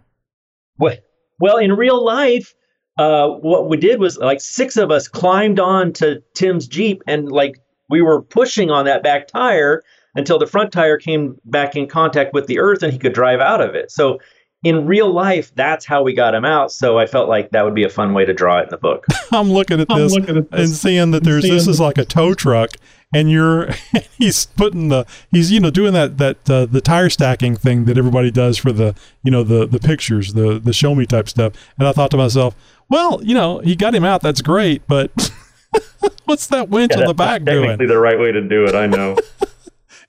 Well, 0.78 0.98
well, 1.40 1.58
in 1.58 1.74
real 1.74 2.04
life, 2.04 2.54
uh, 2.98 3.30
what 3.30 3.70
we 3.70 3.78
did 3.78 4.00
was 4.00 4.18
like 4.18 4.42
six 4.42 4.76
of 4.76 4.92
us 4.92 5.08
climbed 5.08 5.60
on 5.60 5.94
to 5.94 6.22
Tim's 6.34 6.68
Jeep 6.68 7.02
and 7.08 7.32
like 7.32 7.62
we 7.90 8.02
were 8.02 8.22
pushing 8.22 8.70
on 8.70 8.86
that 8.86 9.04
back 9.04 9.28
tire 9.28 9.84
until 10.16 10.38
the 10.38 10.48
front 10.48 10.72
tire 10.72 10.98
came 10.98 11.38
back 11.46 11.76
in 11.76 11.88
contact 11.88 12.34
with 12.34 12.48
the 12.48 12.60
earth 12.60 12.84
and 12.84 12.92
he 12.92 13.00
could 13.00 13.14
drive 13.14 13.40
out 13.40 13.62
of 13.62 13.74
it. 13.74 13.90
So 13.90 14.20
in 14.64 14.86
real 14.86 15.12
life, 15.12 15.54
that's 15.56 15.86
how 15.86 16.04
we 16.04 16.14
got 16.14 16.36
him 16.36 16.44
out. 16.44 16.72
So 16.72 16.98
I 16.98 17.06
felt 17.06 17.30
like 17.30 17.52
that 17.52 17.64
would 17.64 17.76
be 17.76 17.84
a 17.84 17.90
fun 17.90 18.14
way 18.14 18.26
to 18.26 18.34
draw 18.34 18.60
it 18.60 18.64
in 18.64 18.70
the 18.70 18.78
book. 18.78 19.06
I'm 19.32 19.52
looking 19.52 19.80
at 19.80 19.88
this, 19.88 20.14
looking 20.14 20.38
at 20.38 20.52
this 20.52 20.60
and 20.60 20.70
seeing 20.70 21.12
that 21.12 21.24
there's 21.24 21.44
this 21.44 21.68
is 21.68 21.80
like 21.80 21.98
a 21.98 22.06
tow 22.06 22.34
truck, 22.34 22.72
and 23.14 23.32
you're 23.32 23.70
he's 24.18 24.48
putting 24.48 24.90
the 24.90 25.06
he's 25.32 25.52
you 25.52 25.60
know 25.60 25.70
doing 25.70 25.94
that 25.94 26.18
that 26.18 26.50
uh, 26.50 26.66
the 26.66 26.82
tire 26.82 27.10
stacking 27.10 27.56
thing 27.56 27.86
that 27.86 27.98
everybody 27.98 28.32
does 28.32 28.58
for 28.58 28.72
the 28.74 28.96
you 29.24 29.32
know 29.32 29.44
the 29.44 29.66
the 29.66 29.80
pictures 29.80 30.34
the 30.34 30.60
the 30.60 30.74
show 30.74 30.94
me 30.94 31.06
type 31.06 31.30
stuff. 31.30 31.54
And 31.78 31.88
I 31.88 31.94
thought 31.94 32.12
to 32.12 32.18
myself, 32.18 32.56
well, 32.90 33.24
you 33.24 33.34
know, 33.34 33.60
he 33.60 33.76
got 33.76 33.96
him 33.96 34.04
out. 34.04 34.22
That's 34.22 34.42
great, 34.42 34.82
but 34.88 35.32
what's 36.26 36.48
that 36.48 36.68
winch 36.68 36.92
yeah, 36.94 37.02
on 37.02 37.08
the 37.08 37.14
back 37.14 37.40
technically 37.40 37.54
doing? 37.54 37.70
Technically, 37.70 37.88
the 37.88 38.00
right 38.00 38.20
way 38.20 38.32
to 38.34 38.42
do 38.42 38.66
it. 38.66 38.76
I 38.76 38.88
know. 38.88 39.16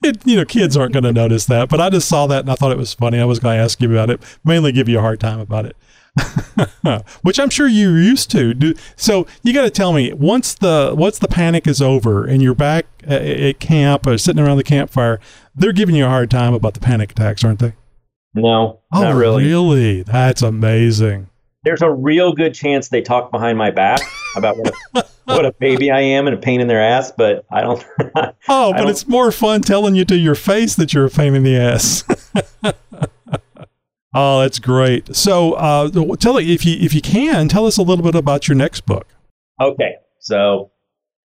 It, 0.02 0.26
you 0.26 0.36
know, 0.36 0.44
kids 0.44 0.76
aren't 0.76 0.92
going 0.92 1.04
to 1.04 1.12
notice 1.12 1.46
that, 1.46 1.68
but 1.68 1.80
I 1.80 1.90
just 1.90 2.08
saw 2.08 2.26
that 2.26 2.40
and 2.40 2.50
I 2.50 2.54
thought 2.54 2.72
it 2.72 2.78
was 2.78 2.94
funny. 2.94 3.18
I 3.18 3.24
was 3.24 3.38
going 3.38 3.56
to 3.56 3.62
ask 3.62 3.80
you 3.80 3.90
about 3.90 4.10
it, 4.10 4.20
mainly 4.44 4.72
give 4.72 4.88
you 4.88 4.98
a 4.98 5.02
hard 5.02 5.20
time 5.20 5.40
about 5.40 5.66
it. 5.66 5.76
Which 7.22 7.38
I'm 7.38 7.50
sure 7.50 7.68
you're 7.68 7.98
used 7.98 8.30
to. 8.32 8.52
Do, 8.52 8.74
so 8.96 9.26
you 9.42 9.52
got 9.52 9.62
to 9.62 9.70
tell 9.70 9.92
me 9.92 10.12
once 10.12 10.54
the 10.54 10.92
once 10.96 11.20
the 11.20 11.28
panic 11.28 11.68
is 11.68 11.80
over 11.80 12.24
and 12.24 12.42
you're 12.42 12.54
back 12.54 12.86
uh, 13.08 13.14
at, 13.14 13.22
at 13.22 13.60
camp 13.60 14.06
or 14.08 14.18
sitting 14.18 14.42
around 14.42 14.56
the 14.56 14.64
campfire, 14.64 15.20
they're 15.54 15.72
giving 15.72 15.94
you 15.94 16.06
a 16.06 16.08
hard 16.08 16.30
time 16.30 16.52
about 16.52 16.74
the 16.74 16.80
panic 16.80 17.12
attacks, 17.12 17.44
aren't 17.44 17.60
they? 17.60 17.74
No, 18.34 18.80
oh, 18.92 19.02
not 19.02 19.14
really. 19.14 19.44
Really, 19.44 20.02
that's 20.02 20.42
amazing 20.42 21.30
there's 21.64 21.82
a 21.82 21.90
real 21.90 22.32
good 22.32 22.54
chance 22.54 22.88
they 22.88 23.02
talk 23.02 23.30
behind 23.30 23.58
my 23.58 23.70
back 23.70 24.00
about 24.36 24.56
what 24.56 25.10
what 25.36 25.46
a 25.46 25.52
baby 25.52 25.90
I 25.90 26.00
am 26.00 26.26
and 26.26 26.36
a 26.36 26.38
pain 26.38 26.60
in 26.60 26.68
their 26.68 26.82
ass, 26.82 27.12
but 27.16 27.44
I 27.50 27.60
don't. 27.62 27.84
oh, 28.48 28.72
but 28.72 28.78
don't, 28.78 28.88
it's 28.88 29.06
more 29.06 29.32
fun 29.32 29.62
telling 29.62 29.94
you 29.94 30.04
to 30.06 30.16
your 30.16 30.34
face 30.34 30.74
that 30.76 30.92
you're 30.92 31.06
a 31.06 31.10
pain 31.10 31.34
in 31.34 31.42
the 31.42 31.56
ass. 31.56 32.04
oh, 34.14 34.40
that's 34.40 34.58
great. 34.58 35.14
So, 35.14 35.54
uh, 35.54 35.90
tell 36.16 36.36
if 36.38 36.64
you 36.64 36.76
if 36.80 36.94
you 36.94 37.00
can 37.00 37.48
tell 37.48 37.66
us 37.66 37.76
a 37.78 37.82
little 37.82 38.04
bit 38.04 38.14
about 38.14 38.48
your 38.48 38.56
next 38.56 38.82
book. 38.86 39.06
Okay, 39.60 39.96
so 40.18 40.70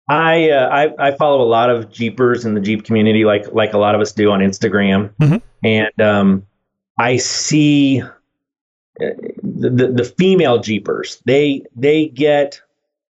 I, 0.08 0.50
uh, 0.50 0.70
I, 0.70 1.08
I 1.08 1.12
follow 1.16 1.42
a 1.42 1.50
lot 1.50 1.70
of 1.70 1.92
Jeepers 1.92 2.46
in 2.46 2.54
the 2.54 2.62
Jeep 2.62 2.84
community, 2.84 3.26
like 3.26 3.52
like 3.54 3.74
a 3.74 3.78
lot 3.78 3.96
of 3.96 4.02
us 4.02 4.12
do 4.12 4.32
on 4.32 4.40
Instagram, 4.40 5.12
mm-hmm. 5.22 5.38
and 5.64 6.02
um, 6.02 6.46
I 6.98 7.18
see 7.18 8.04
the, 9.00 9.70
the, 9.70 9.88
the 9.88 10.04
female 10.04 10.60
jeepers 10.60 11.22
they 11.26 11.64
they 11.76 12.08
get 12.08 12.62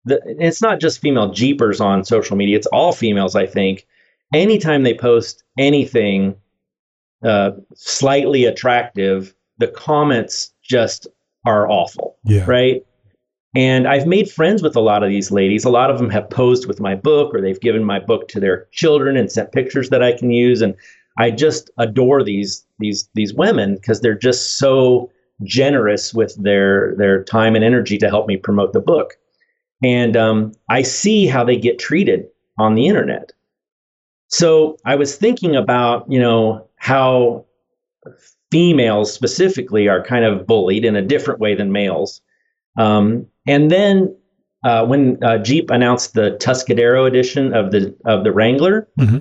the 0.04 0.20
it's 0.24 0.62
not 0.62 0.80
just 0.80 1.00
female 1.00 1.32
jeepers 1.32 1.80
on 1.80 2.04
social 2.04 2.36
media. 2.36 2.56
It's 2.56 2.66
all 2.68 2.92
females 2.92 3.36
i 3.36 3.46
think. 3.46 3.86
Anytime 4.32 4.82
they 4.82 4.94
post 4.94 5.44
anything 5.58 6.36
uh, 7.22 7.52
slightly 7.74 8.44
attractive 8.44 9.34
the 9.58 9.68
comments 9.68 10.52
just 10.62 11.06
are 11.46 11.70
awful 11.70 12.16
yeah. 12.24 12.44
right? 12.46 12.84
And 13.56 13.86
i've 13.86 14.06
made 14.06 14.30
friends 14.30 14.62
with 14.62 14.76
a 14.76 14.80
lot 14.80 15.02
of 15.02 15.10
these 15.10 15.30
ladies. 15.30 15.64
A 15.64 15.70
lot 15.70 15.90
of 15.90 15.98
them 15.98 16.10
have 16.10 16.28
posed 16.28 16.66
with 16.66 16.80
my 16.80 16.94
book 16.94 17.34
or 17.34 17.40
they've 17.40 17.60
given 17.60 17.84
my 17.84 17.98
book 17.98 18.28
to 18.28 18.40
their 18.40 18.66
children 18.72 19.16
and 19.16 19.30
sent 19.30 19.52
pictures 19.52 19.90
that 19.90 20.02
i 20.02 20.12
can 20.12 20.30
use. 20.30 20.60
And 20.60 20.74
i 21.18 21.30
just 21.30 21.70
adore 21.78 22.22
these 22.24 22.66
these 22.78 23.08
these 23.14 23.32
women 23.32 23.76
because 23.76 24.00
they're 24.00 24.18
just 24.18 24.58
so 24.58 25.10
generous 25.42 26.14
with 26.14 26.34
their 26.42 26.94
their 26.96 27.24
time 27.24 27.54
and 27.54 27.64
energy 27.64 27.98
to 27.98 28.08
help 28.08 28.26
me 28.26 28.36
promote 28.36 28.72
the 28.72 28.80
book. 28.80 29.14
And 29.84 30.16
um, 30.16 30.52
I 30.70 30.82
see 30.82 31.26
how 31.26 31.44
they 31.44 31.56
get 31.56 31.78
treated 31.78 32.26
on 32.58 32.74
the 32.74 32.86
internet. 32.86 33.32
So 34.28 34.78
I 34.84 34.94
was 34.94 35.16
thinking 35.16 35.54
about, 35.54 36.10
you 36.10 36.18
know, 36.18 36.66
how 36.76 37.44
females 38.50 39.12
specifically 39.12 39.88
are 39.88 40.02
kind 40.02 40.24
of 40.24 40.46
bullied 40.46 40.84
in 40.84 40.96
a 40.96 41.02
different 41.02 41.40
way 41.40 41.54
than 41.54 41.70
males. 41.70 42.22
Um, 42.78 43.26
and 43.46 43.70
then 43.70 44.16
uh, 44.64 44.86
when 44.86 45.22
uh, 45.22 45.38
Jeep 45.38 45.70
announced 45.70 46.14
the 46.14 46.38
Tuscadero 46.40 47.06
edition 47.06 47.54
of 47.54 47.70
the 47.70 47.94
of 48.06 48.24
the 48.24 48.32
Wrangler, 48.32 48.88
mm-hmm. 48.98 49.18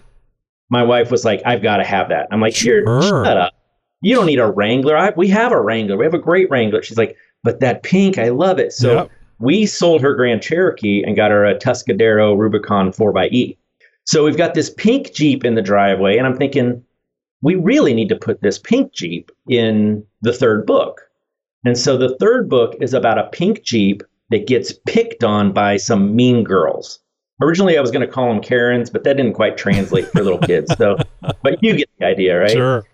my 0.70 0.84
wife 0.84 1.12
was 1.12 1.26
like, 1.26 1.42
"I've 1.46 1.62
got 1.62 1.78
to 1.78 1.84
have 1.84 2.10
that." 2.10 2.28
I'm 2.32 2.40
like, 2.40 2.56
"Sure, 2.56 3.02
shut 3.02 3.38
up." 3.38 3.54
you 4.04 4.14
don't 4.14 4.26
need 4.26 4.40
a 4.40 4.52
Wrangler. 4.52 4.98
I, 4.98 5.12
we 5.16 5.30
have 5.30 5.52
a 5.52 5.60
Wrangler. 5.60 5.98
We 5.98 6.06
have 6.06 6.14
a 6.14 6.20
great 6.20 6.50
Wrangler. 6.50 6.84
She's 6.84 6.98
like, 6.98 7.16
but 7.42 7.62
that 7.62 7.84
pink, 7.84 8.18
I 8.18 8.30
love 8.30 8.60
it. 8.60 8.74
So 8.74 8.94
yep. 8.94 9.12
We 9.44 9.66
sold 9.66 10.02
her 10.02 10.16
Grand 10.16 10.42
Cherokee 10.42 11.04
and 11.04 11.18
got 11.18 11.30
her 11.30 11.46
a 11.46 11.54
Tuscadero 11.54 12.38
Rubicon 12.38 12.92
4xE. 12.92 13.58
So 14.06 14.24
we've 14.24 14.38
got 14.38 14.54
this 14.54 14.70
pink 14.70 15.14
Jeep 15.14 15.44
in 15.44 15.56
the 15.56 15.62
driveway, 15.62 16.18
and 16.18 16.26
I'm 16.26 16.38
thinking, 16.38 16.82
we 17.42 17.56
really 17.56 17.94
need 17.94 18.08
to 18.10 18.16
put 18.16 18.42
this 18.42 18.58
pink 18.58 18.94
Jeep 18.94 19.32
in 19.50 20.06
the 20.22 20.32
third 20.32 20.66
book. 20.66 21.02
And 21.66 21.78
so 21.78 21.98
the 21.98 22.16
third 22.20 22.50
book 22.50 22.76
is 22.80 22.94
about 22.94 23.18
a 23.18 23.30
pink 23.32 23.64
Jeep 23.64 24.02
that 24.30 24.48
gets 24.48 24.74
picked 24.86 25.26
on 25.26 25.52
by 25.52 25.76
some 25.76 26.16
mean 26.16 26.46
girls. 26.46 27.00
Originally, 27.42 27.78
I 27.78 27.82
was 27.82 27.92
going 27.92 28.06
to 28.06 28.12
call 28.12 28.30
them 28.30 28.42
Karens, 28.42 28.90
but 28.90 29.04
that 29.04 29.18
didn't 29.18 29.34
quite 29.34 29.58
translate 29.58 30.08
for 30.08 30.24
little 30.24 30.40
kids. 30.40 30.74
So, 30.78 30.98
but 31.44 31.62
you 31.62 31.76
get 31.76 31.90
the 32.00 32.06
idea, 32.06 32.40
right? 32.40 32.52
Sure 32.52 32.86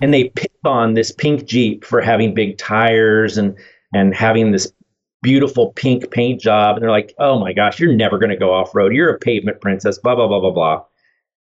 and 0.00 0.14
they 0.14 0.28
pick 0.28 0.52
on 0.64 0.94
this 0.94 1.12
pink 1.12 1.44
Jeep 1.44 1.84
for 1.84 2.00
having 2.00 2.34
big 2.34 2.56
tires 2.56 3.36
and 3.36 3.56
and 3.92 4.14
having 4.14 4.52
this 4.52 4.72
beautiful 5.22 5.72
pink 5.72 6.10
paint 6.10 6.40
job. 6.40 6.76
And 6.76 6.82
they're 6.82 6.90
like, 6.90 7.14
oh 7.18 7.38
my 7.38 7.52
gosh, 7.52 7.80
you're 7.80 7.94
never 7.94 8.18
going 8.18 8.30
to 8.30 8.36
go 8.36 8.52
off 8.52 8.74
road. 8.74 8.92
You're 8.92 9.10
a 9.10 9.18
pavement 9.18 9.60
princess, 9.60 9.98
blah, 9.98 10.14
blah, 10.14 10.28
blah, 10.28 10.40
blah, 10.40 10.50
blah. 10.50 10.84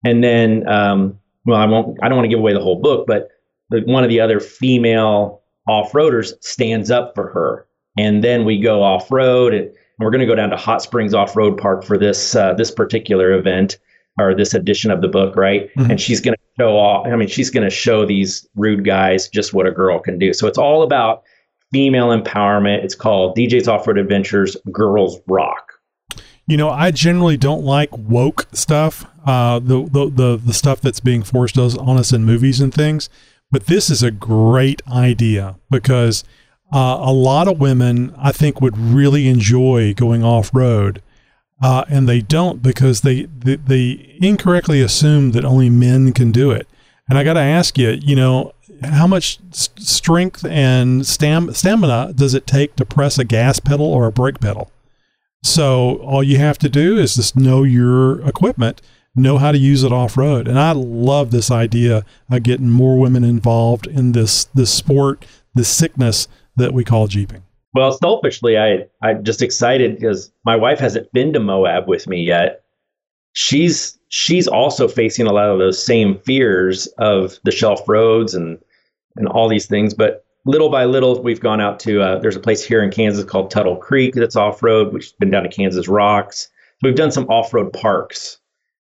And 0.06 0.24
then, 0.24 0.68
um, 0.68 1.20
well, 1.46 1.60
I 1.60 1.66
won't, 1.66 1.98
I 2.04 2.10
don't 2.10 2.18
want 2.18 2.26
to 2.26 2.30
give 2.30 2.40
away 2.40 2.54
the 2.54 2.62
whole 2.62 2.82
book, 2.82 3.08
but 3.08 3.30
the, 3.70 3.82
one 3.82 4.04
of 4.04 4.10
the 4.10 4.20
other 4.20 4.40
female 4.40 5.42
off 5.68 5.92
roaders 5.94 6.34
stands 6.44 6.92
up 6.92 7.14
for 7.16 7.30
her. 7.30 7.68
And 7.98 8.24
then 8.24 8.46
we 8.46 8.60
go 8.60 8.84
off 8.84 9.12
road 9.12 9.54
and, 9.54 9.72
we're 10.00 10.12
going 10.12 10.22
to 10.22 10.28
go 10.28 10.36
down 10.36 10.52
to 10.52 10.56
Hot 10.58 10.84
Springs 10.84 11.16
Off 11.16 11.36
Road 11.36 11.58
Park 11.58 11.84
for 11.84 11.98
this, 11.98 12.36
uh, 12.36 12.54
this 12.54 12.70
particular 12.70 13.32
event 13.32 13.80
or 14.20 14.36
this 14.36 14.54
edition 14.54 14.92
of 14.92 15.02
the 15.02 15.08
book, 15.08 15.36
right? 15.36 15.74
Mm-hmm. 15.74 15.90
And 15.90 16.00
she's 16.00 16.22
going 16.22 16.36
to 16.36 16.42
show 16.60 16.78
off. 16.78 17.08
I 17.08 17.16
mean, 17.16 17.28
she's 17.28 17.50
going 17.50 17.64
to 17.64 17.72
show 17.72 18.06
these 18.06 18.48
rude 18.56 18.86
guys 18.86 19.28
just 19.28 19.56
what 19.56 19.66
a 19.66 19.72
girl 19.72 19.98
can 19.98 20.20
do. 20.20 20.34
So 20.34 20.46
it's 20.46 20.60
all 20.60 20.84
about 20.84 21.24
female 21.72 22.10
empowerment. 22.10 22.84
It's 22.84 22.96
called 22.96 23.36
DJ's 23.38 23.68
Off 23.68 23.88
Road 23.88 23.98
Adventures 23.98 24.56
Girls 24.72 25.20
Rock. 25.28 25.74
you 26.48 26.56
know, 26.56 26.70
I 26.70 26.92
generally 26.92 27.36
don't 27.38 27.64
like 27.64 27.90
woke 27.98 28.48
stuff, 28.54 29.06
uh, 29.26 29.60
the, 29.60 29.84
the 29.84 30.10
the 30.10 30.38
the 30.38 30.54
stuff 30.54 30.80
that's 30.80 31.02
being 31.02 31.24
forced 31.24 31.58
on 31.58 31.98
us 31.98 32.14
in 32.14 32.24
movies 32.24 32.62
and 32.62 32.74
things. 32.74 33.10
But 33.52 33.68
this 33.68 33.90
is 33.90 34.02
a 34.02 34.12
great 34.12 34.82
idea 34.90 35.56
because 35.70 36.24
uh, 36.74 36.98
a 37.02 37.12
lot 37.14 37.48
of 37.48 37.60
women, 37.60 38.14
I 38.18 38.32
think, 38.32 38.62
would 38.62 38.78
really 38.78 39.28
enjoy 39.28 39.94
going 39.94 40.24
off 40.24 40.50
road, 40.54 41.02
uh, 41.62 41.84
and 41.90 42.08
they 42.08 42.22
don't 42.22 42.62
because 42.62 43.02
they, 43.02 43.24
they 43.24 43.56
they 43.56 44.18
incorrectly 44.22 44.82
assume 44.82 45.32
that 45.32 45.46
only 45.46 45.70
men 45.70 46.14
can 46.14 46.32
do 46.32 46.52
it. 46.52 46.68
And 47.10 47.18
I 47.18 47.24
got 47.24 47.34
to 47.34 47.40
ask 47.40 47.78
you, 47.78 47.92
you 48.02 48.16
know, 48.16 48.54
how 48.84 49.08
much 49.08 49.40
strength 49.52 50.46
and 50.46 51.06
stam- 51.06 51.54
stamina 51.54 52.14
does 52.14 52.34
it 52.34 52.48
take 52.48 52.76
to 52.76 52.86
press 52.86 53.18
a 53.18 53.24
gas 53.24 53.60
pedal 53.60 53.86
or 53.86 54.08
a 54.08 54.12
brake 54.12 54.40
pedal? 54.40 54.72
So 55.44 55.98
all 55.98 56.24
you 56.24 56.38
have 56.38 56.58
to 56.60 56.70
do 56.70 56.98
is 56.98 57.16
just 57.16 57.36
know 57.36 57.64
your 57.64 58.22
equipment, 58.28 58.82
know 59.16 59.38
how 59.38 59.52
to 59.52 59.58
use 59.58 59.84
it 59.84 59.92
off 59.92 60.18
road. 60.18 60.48
And 60.48 60.60
I 60.60 60.72
love 60.72 61.32
this 61.32 61.50
idea 61.52 62.06
of 62.30 62.44
getting 62.44 62.70
more 62.70 63.00
women 63.00 63.24
involved 63.24 63.88
in 63.88 64.12
this 64.12 64.46
this 64.46 64.74
sport, 64.74 65.26
this 65.54 65.70
sickness 65.70 66.28
that 66.56 66.74
we 66.74 66.84
call 66.84 67.08
jeeping. 67.08 67.44
Well, 67.74 67.92
selfishly, 67.92 68.58
I 68.58 68.88
I'm 69.02 69.24
just 69.24 69.42
excited 69.42 69.96
because 69.96 70.32
my 70.46 70.56
wife 70.56 70.80
hasn't 70.80 71.12
been 71.14 71.34
to 71.34 71.40
Moab 71.40 71.88
with 71.88 72.08
me 72.08 72.24
yet. 72.24 72.64
She's 73.34 73.98
she's 74.10 74.48
also 74.48 74.88
facing 74.88 75.28
a 75.28 75.34
lot 75.34 75.50
of 75.50 75.60
those 75.60 75.84
same 75.84 76.18
fears 76.20 76.88
of 76.98 77.38
the 77.44 77.52
shelf 77.52 77.88
roads 77.88 78.34
and 78.34 78.58
and 79.18 79.28
all 79.28 79.50
these 79.50 79.66
things. 79.66 79.94
But 79.94 80.26
little 80.46 80.70
by 80.70 80.86
little, 80.86 81.22
we've 81.22 81.40
gone 81.40 81.62
out 81.62 81.80
to 81.82 82.02
uh, 82.02 82.20
there's 82.20 82.36
a 82.36 82.40
place 82.40 82.64
here 82.64 82.82
in 82.82 82.92
Kansas 82.92 83.26
called 83.26 83.52
Tuttle 83.52 83.76
Creek 83.76 84.16
that's 84.16 84.36
off 84.36 84.64
road. 84.64 84.94
We've 84.94 85.12
been 85.20 85.32
down 85.32 85.44
to 85.44 85.50
Kansas 85.50 85.88
Rocks. 85.88 86.50
So 86.80 86.88
we've 86.88 86.96
done 86.96 87.12
some 87.12 87.26
off 87.26 87.54
road 87.54 87.74
parks. 87.74 88.38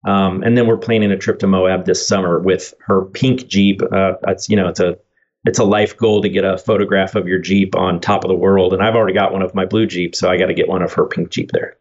Um, 0.07 0.43
and 0.43 0.57
then 0.57 0.66
we're 0.66 0.76
planning 0.76 1.11
a 1.11 1.16
trip 1.16 1.39
to 1.41 1.47
Moab 1.47 1.85
this 1.85 2.07
summer 2.07 2.39
with 2.39 2.72
her 2.87 3.05
pink 3.07 3.49
Jeep. 3.49 3.83
Uh, 3.93 4.14
it's 4.29 4.49
you 4.49 4.57
know 4.57 4.68
it's 4.68 4.81
a 4.81 4.97
it's 5.45 5.59
a 5.59 5.64
life 5.64 5.97
goal 5.97 6.22
to 6.22 6.29
get 6.29 6.45
a 6.45 6.59
photograph 6.59 7.14
of 7.14 7.26
your 7.26 7.39
Jeep 7.39 7.74
on 7.74 8.01
top 8.01 8.24
of 8.24 8.29
the 8.29 8.35
world, 8.35 8.72
and 8.72 8.83
I've 8.83 8.95
already 8.95 9.14
got 9.14 9.33
one 9.33 9.43
of 9.43 9.55
my 9.55 9.64
blue 9.64 9.87
Jeep, 9.87 10.14
so 10.14 10.31
I 10.31 10.37
got 10.37 10.47
to 10.47 10.55
get 10.55 10.68
one 10.68 10.83
of 10.83 10.93
her 10.93 11.07
pink 11.07 11.31
Jeep 11.31 11.51
there. 11.53 11.76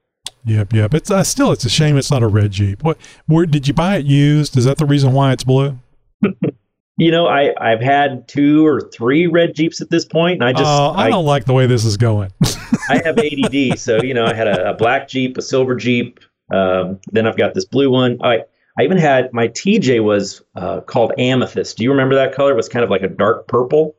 Yep, 0.46 0.74
yep. 0.74 0.94
It's 0.94 1.12
uh, 1.12 1.24
still 1.24 1.52
it's 1.52 1.66
a 1.66 1.70
shame 1.70 1.98
it's 1.98 2.10
not 2.10 2.24
a 2.24 2.28
red 2.28 2.52
Jeep. 2.52 2.84
What? 2.84 2.98
Where 3.28 3.46
did 3.46 3.68
you 3.68 3.74
buy 3.74 3.98
it 3.98 4.06
used? 4.06 4.58
Is 4.58 4.66
that 4.66 4.78
the 4.78 4.86
reason 4.86 5.14
why 5.14 5.34
it's 5.34 5.44
blue? 5.44 5.78
you 6.98 7.12
know, 7.12 7.28
I 7.28 7.54
I've 7.62 7.82
had 7.82 8.28
two 8.28 8.66
or 8.66 8.82
three 8.82 9.28
red 9.28 9.54
Jeeps 9.54 9.82
at 9.82 9.90
this 9.90 10.04
point, 10.04 10.42
and 10.42 10.44
I 10.44 10.52
just 10.52 10.66
uh, 10.66 10.92
I, 10.92 11.06
I, 11.06 11.10
don't 11.10 11.26
like 11.26 11.46
the 11.46 11.54
way 11.54 11.68
this 11.68 11.86
is 11.86 11.96
going. 11.96 12.32
I 12.90 13.02
have 13.06 13.18
ADD, 13.20 13.80
so 13.80 14.02
you 14.02 14.14
know, 14.14 14.26
I 14.26 14.34
had 14.34 14.48
a, 14.48 14.72
a 14.72 14.74
black 14.74 15.08
Jeep, 15.08 15.38
a 15.38 15.42
silver 15.42 15.76
Jeep, 15.76 16.20
um, 16.52 17.00
then 17.12 17.28
I've 17.28 17.38
got 17.38 17.54
this 17.54 17.66
blue 17.66 17.92
one. 17.92 18.18
I 18.24 18.44
I 18.80 18.84
even 18.84 18.98
had 18.98 19.32
my 19.32 19.48
TJ 19.48 20.04
was 20.04 20.42
uh, 20.56 20.82
called 20.82 21.12
amethyst. 21.20 21.78
Do 21.78 21.84
you 21.84 21.92
remember 21.92 22.16
that 22.16 22.34
color? 22.34 22.52
It 22.52 22.56
was 22.56 22.70
kind 22.70 22.84
of 22.84 22.90
like 22.90 23.04
a 23.04 23.08
dark 23.08 23.48
purple. 23.48 23.96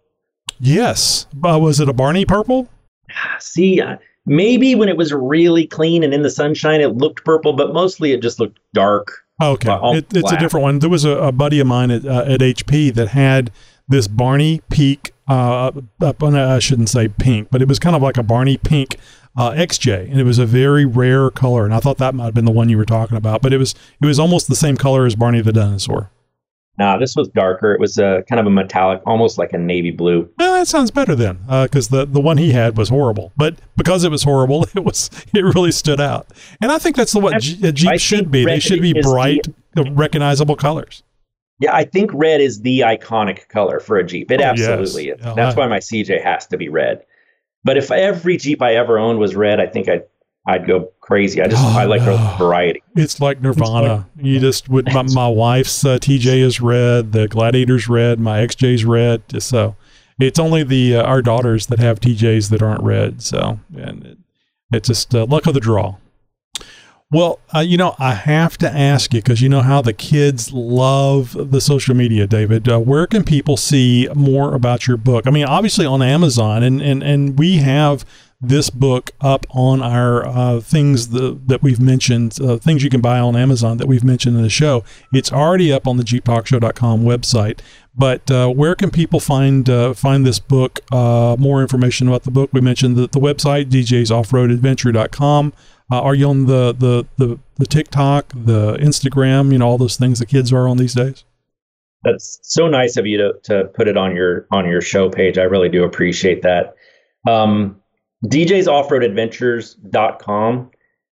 Yes, 0.58 1.26
uh, 1.44 1.58
was 1.58 1.78
it 1.78 1.88
a 1.88 1.92
Barney 1.92 2.24
purple? 2.24 2.68
See, 3.38 3.80
uh, 3.80 3.96
maybe 4.26 4.74
when 4.74 4.88
it 4.88 4.96
was 4.96 5.12
really 5.12 5.68
clean 5.68 6.02
and 6.02 6.12
in 6.12 6.22
the 6.22 6.30
sunshine, 6.30 6.80
it 6.80 6.96
looked 6.96 7.24
purple, 7.24 7.52
but 7.52 7.72
mostly 7.72 8.12
it 8.12 8.22
just 8.22 8.40
looked 8.40 8.58
dark 8.74 9.24
Okay, 9.40 9.68
it, 9.96 10.06
it's 10.14 10.32
a 10.32 10.38
different 10.38 10.62
one. 10.62 10.78
There 10.80 10.90
was 10.90 11.04
a, 11.04 11.10
a 11.10 11.32
buddy 11.32 11.60
of 11.60 11.66
mine 11.66 11.90
at, 11.90 12.04
uh, 12.04 12.24
at 12.26 12.40
HP 12.40 12.92
that 12.94 13.08
had 13.08 13.50
this 13.86 14.08
Barney 14.08 14.62
Peak. 14.70 15.12
Uh, 15.28 15.70
up 16.00 16.22
I 16.22 16.58
shouldn't 16.58 16.88
say 16.88 17.08
pink, 17.08 17.48
but 17.50 17.60
it 17.60 17.68
was 17.68 17.78
kind 17.78 17.94
of 17.94 18.00
like 18.00 18.16
a 18.16 18.22
Barney 18.22 18.56
Pink 18.56 18.96
uh, 19.36 19.52
XJ, 19.52 20.10
and 20.10 20.18
it 20.18 20.24
was 20.24 20.38
a 20.38 20.46
very 20.46 20.84
rare 20.84 21.30
color. 21.30 21.64
And 21.64 21.74
I 21.74 21.80
thought 21.80 21.98
that 21.98 22.14
might 22.14 22.24
have 22.26 22.34
been 22.34 22.46
the 22.46 22.50
one 22.50 22.68
you 22.68 22.78
were 22.78 22.84
talking 22.84 23.16
about, 23.16 23.42
but 23.42 23.52
it 23.52 23.58
was 23.58 23.74
it 24.00 24.06
was 24.06 24.18
almost 24.18 24.48
the 24.48 24.56
same 24.56 24.76
color 24.76 25.06
as 25.06 25.14
Barney 25.14 25.40
the 25.40 25.52
dinosaur. 25.52 26.10
No, 26.78 26.98
this 26.98 27.16
was 27.16 27.28
darker. 27.28 27.72
It 27.72 27.80
was 27.80 27.98
a 27.98 28.22
kind 28.28 28.38
of 28.38 28.46
a 28.46 28.50
metallic, 28.50 29.02
almost 29.04 29.36
like 29.36 29.52
a 29.52 29.58
navy 29.58 29.90
blue. 29.90 30.30
Well, 30.38 30.54
that 30.54 30.68
sounds 30.68 30.92
better 30.92 31.16
then, 31.16 31.38
because 31.62 31.92
uh, 31.92 32.04
the 32.04 32.06
the 32.06 32.20
one 32.20 32.38
he 32.38 32.52
had 32.52 32.76
was 32.76 32.88
horrible. 32.88 33.32
But 33.36 33.56
because 33.76 34.04
it 34.04 34.12
was 34.12 34.22
horrible, 34.22 34.64
it 34.74 34.84
was 34.84 35.10
it 35.34 35.42
really 35.42 35.72
stood 35.72 36.00
out. 36.00 36.28
And 36.62 36.70
I 36.70 36.78
think 36.78 36.94
that's 36.94 37.12
the 37.12 37.20
what 37.20 37.40
G- 37.40 37.72
Jeep 37.72 38.00
should 38.00 38.30
be. 38.30 38.44
They 38.44 38.60
should 38.60 38.80
be 38.80 38.92
bright, 38.92 39.48
the, 39.74 39.90
recognizable 39.90 40.54
colors. 40.54 41.02
Yeah, 41.60 41.74
I 41.74 41.84
think 41.84 42.12
red 42.14 42.40
is 42.40 42.60
the 42.60 42.80
iconic 42.80 43.48
color 43.48 43.80
for 43.80 43.96
a 43.96 44.06
Jeep. 44.06 44.30
It 44.30 44.40
oh, 44.40 44.44
absolutely 44.44 45.08
yes. 45.08 45.18
is. 45.18 45.26
Oh, 45.26 45.34
that's 45.34 45.56
I, 45.56 45.58
why 45.58 45.66
my 45.66 45.78
CJ 45.78 46.22
has 46.22 46.46
to 46.46 46.56
be 46.56 46.68
red. 46.68 47.04
But 47.64 47.76
if 47.76 47.90
every 47.90 48.36
Jeep 48.36 48.62
I 48.62 48.76
ever 48.76 49.00
owned 49.00 49.18
was 49.18 49.34
red, 49.34 49.58
I 49.58 49.66
think 49.66 49.88
I'd 49.88 50.04
I'd 50.46 50.66
go 50.66 50.92
crazy. 51.08 51.40
I 51.40 51.48
just 51.48 51.62
oh, 51.64 51.78
I 51.78 51.84
like 51.84 52.02
no. 52.02 52.34
variety. 52.38 52.82
It's 52.94 53.20
like 53.20 53.40
Nirvana. 53.40 54.06
It's 54.14 54.16
like, 54.16 54.26
you 54.26 54.38
just 54.38 54.68
with 54.68 54.86
my, 54.92 55.02
my 55.02 55.28
wife's 55.28 55.84
uh, 55.84 55.98
TJ 55.98 56.40
is 56.40 56.60
red, 56.60 57.12
the 57.12 57.26
Gladiator's 57.26 57.88
red, 57.88 58.20
my 58.20 58.40
XJ's 58.40 58.84
red. 58.84 59.22
So 59.42 59.74
it's 60.20 60.38
only 60.38 60.62
the 60.62 60.96
uh, 60.96 61.02
our 61.02 61.22
daughters 61.22 61.66
that 61.68 61.78
have 61.78 61.98
TJs 61.98 62.50
that 62.50 62.62
aren't 62.62 62.82
red. 62.82 63.22
So 63.22 63.58
and 63.74 64.04
it, 64.04 64.18
it's 64.70 64.88
just 64.88 65.14
uh, 65.14 65.24
luck 65.24 65.46
of 65.46 65.54
the 65.54 65.60
draw. 65.60 65.96
Well, 67.10 67.40
uh, 67.56 67.60
you 67.60 67.78
know, 67.78 67.96
I 67.98 68.12
have 68.12 68.58
to 68.58 68.70
ask 68.70 69.14
you 69.14 69.22
because 69.22 69.40
you 69.40 69.48
know 69.48 69.62
how 69.62 69.80
the 69.80 69.94
kids 69.94 70.52
love 70.52 71.34
the 71.50 71.62
social 71.62 71.96
media, 71.96 72.26
David. 72.26 72.68
Uh, 72.68 72.80
where 72.80 73.06
can 73.06 73.24
people 73.24 73.56
see 73.56 74.06
more 74.14 74.54
about 74.54 74.86
your 74.86 74.98
book? 74.98 75.26
I 75.26 75.30
mean, 75.30 75.46
obviously 75.46 75.86
on 75.86 76.02
Amazon, 76.02 76.62
and 76.62 76.82
and 76.82 77.02
and 77.02 77.38
we 77.38 77.56
have 77.58 78.04
this 78.40 78.70
book 78.70 79.10
up 79.20 79.46
on 79.50 79.82
our 79.82 80.26
uh, 80.26 80.60
things 80.60 81.08
the, 81.08 81.38
that 81.46 81.62
we've 81.62 81.80
mentioned, 81.80 82.38
uh, 82.40 82.56
things 82.56 82.84
you 82.84 82.90
can 82.90 83.00
buy 83.00 83.18
on 83.18 83.34
Amazon 83.34 83.78
that 83.78 83.88
we've 83.88 84.04
mentioned 84.04 84.36
in 84.36 84.42
the 84.42 84.50
show. 84.50 84.84
It's 85.12 85.32
already 85.32 85.72
up 85.72 85.88
on 85.88 85.96
the 85.96 86.04
JeepTalkShow.com 86.04 87.02
website. 87.02 87.58
But 87.96 88.30
uh, 88.30 88.48
where 88.50 88.76
can 88.76 88.90
people 88.92 89.18
find 89.18 89.68
uh, 89.68 89.92
find 89.92 90.24
this 90.24 90.38
book? 90.38 90.78
Uh, 90.92 91.34
more 91.36 91.62
information 91.62 92.06
about 92.06 92.22
the 92.22 92.30
book. 92.30 92.50
We 92.52 92.60
mentioned 92.60 92.96
the, 92.96 93.08
the 93.08 93.18
website, 93.18 93.70
djsoffroadadventure.com. 93.70 95.52
Uh, 95.90 96.00
are 96.00 96.14
you 96.14 96.28
on 96.28 96.46
the, 96.46 96.74
the, 96.78 97.06
the, 97.16 97.38
the 97.56 97.66
TikTok, 97.66 98.28
the 98.34 98.76
Instagram, 98.76 99.50
you 99.52 99.58
know, 99.58 99.66
all 99.66 99.78
those 99.78 99.96
things 99.96 100.18
the 100.18 100.26
kids 100.26 100.52
are 100.52 100.68
on 100.68 100.76
these 100.76 100.94
days? 100.94 101.24
That's 102.04 102.38
so 102.42 102.68
nice 102.68 102.96
of 102.98 103.06
you 103.06 103.16
to, 103.16 103.32
to 103.44 103.64
put 103.74 103.88
it 103.88 103.96
on 103.96 104.14
your 104.14 104.46
on 104.52 104.68
your 104.68 104.80
show 104.80 105.10
page. 105.10 105.38
I 105.38 105.42
really 105.42 105.68
do 105.68 105.82
appreciate 105.82 106.42
that. 106.42 106.76
Um, 107.26 107.80
DJ's 108.26 108.68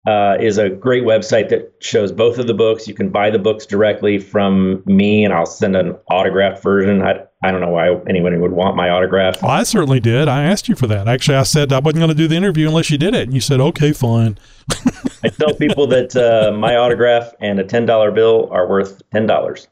uh, 0.07 0.37
is 0.41 0.57
a 0.57 0.71
great 0.71 1.03
website 1.03 1.49
that 1.49 1.73
shows 1.81 2.13
both 2.13 2.39
of 2.39 2.47
the 2.47 2.55
books. 2.55 2.87
You 2.87 2.95
can 2.95 3.09
buy 3.09 3.29
the 3.29 3.41
books 3.41 3.67
directly 3.67 4.19
from 4.19 4.83
me, 4.87 5.25
and 5.25 5.35
I'll 5.35 5.47
send 5.47 5.75
an 5.75 5.97
autographed 6.09 6.63
version. 6.63 7.03
I, 7.03 7.25
I 7.43 7.51
don't 7.51 7.61
know 7.61 7.71
why 7.71 7.89
anyone 8.09 8.41
would 8.41 8.53
want 8.53 8.77
my 8.77 8.89
autograph. 8.89 9.43
Well, 9.43 9.51
I 9.51 9.65
certainly 9.65 9.99
did. 9.99 10.29
I 10.29 10.45
asked 10.45 10.69
you 10.69 10.77
for 10.77 10.87
that. 10.87 11.09
Actually, 11.09 11.39
I 11.39 11.43
said 11.43 11.73
I 11.73 11.81
wasn't 11.81 11.99
going 11.99 12.11
to 12.11 12.15
do 12.15 12.29
the 12.29 12.37
interview 12.37 12.69
unless 12.69 12.89
you 12.89 12.99
did 12.99 13.15
it, 13.15 13.23
and 13.23 13.35
you 13.35 13.41
said, 13.41 13.61
"Okay, 13.61 13.93
fine." 13.93 14.39
I 15.25 15.29
tell 15.29 15.55
people 15.55 15.89
that 15.89 16.15
uh, 16.15 16.53
my 16.57 16.77
autograph 16.77 17.33
and 17.41 17.59
a 17.59 17.65
ten 17.65 17.85
dollar 17.85 18.13
bill 18.13 18.49
are 18.53 18.69
worth 18.69 19.03
ten 19.11 19.27
dollars, 19.27 19.67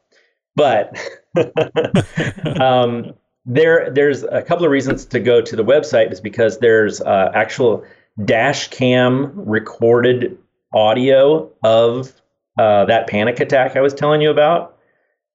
but 0.56 0.98
um, 2.60 3.14
there 3.46 3.90
there's 3.90 4.22
a 4.22 4.42
couple 4.42 4.64
of 4.64 4.70
reasons 4.70 5.04
to 5.06 5.20
go 5.20 5.40
to 5.40 5.56
the 5.56 5.64
website 5.64 6.12
is 6.12 6.20
because 6.20 6.58
there's 6.58 7.00
uh, 7.00 7.30
actual 7.34 7.84
dash 8.24 8.68
cam 8.68 9.32
recorded 9.34 10.38
audio 10.72 11.50
of 11.62 12.12
uh, 12.58 12.84
that 12.86 13.06
panic 13.06 13.40
attack 13.40 13.76
I 13.76 13.80
was 13.80 13.94
telling 13.94 14.20
you 14.20 14.30
about. 14.30 14.76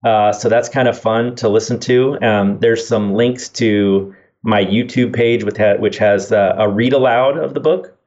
Uh, 0.03 0.31
so 0.31 0.47
that's 0.47 0.69
kind 0.69 0.87
of 0.87 0.97
fun 0.97 1.35
to 1.35 1.49
listen 1.49 1.79
to. 1.81 2.17
Um, 2.21 2.59
there's 2.59 2.87
some 2.87 3.13
links 3.13 3.49
to 3.49 4.15
my 4.43 4.63
YouTube 4.63 5.13
page, 5.13 5.43
with 5.43 5.57
ha- 5.57 5.75
which 5.77 5.97
has 5.97 6.31
uh, 6.31 6.55
a 6.57 6.69
read 6.69 6.93
aloud 6.93 7.37
of 7.37 7.53
the 7.53 7.59
book, 7.59 7.97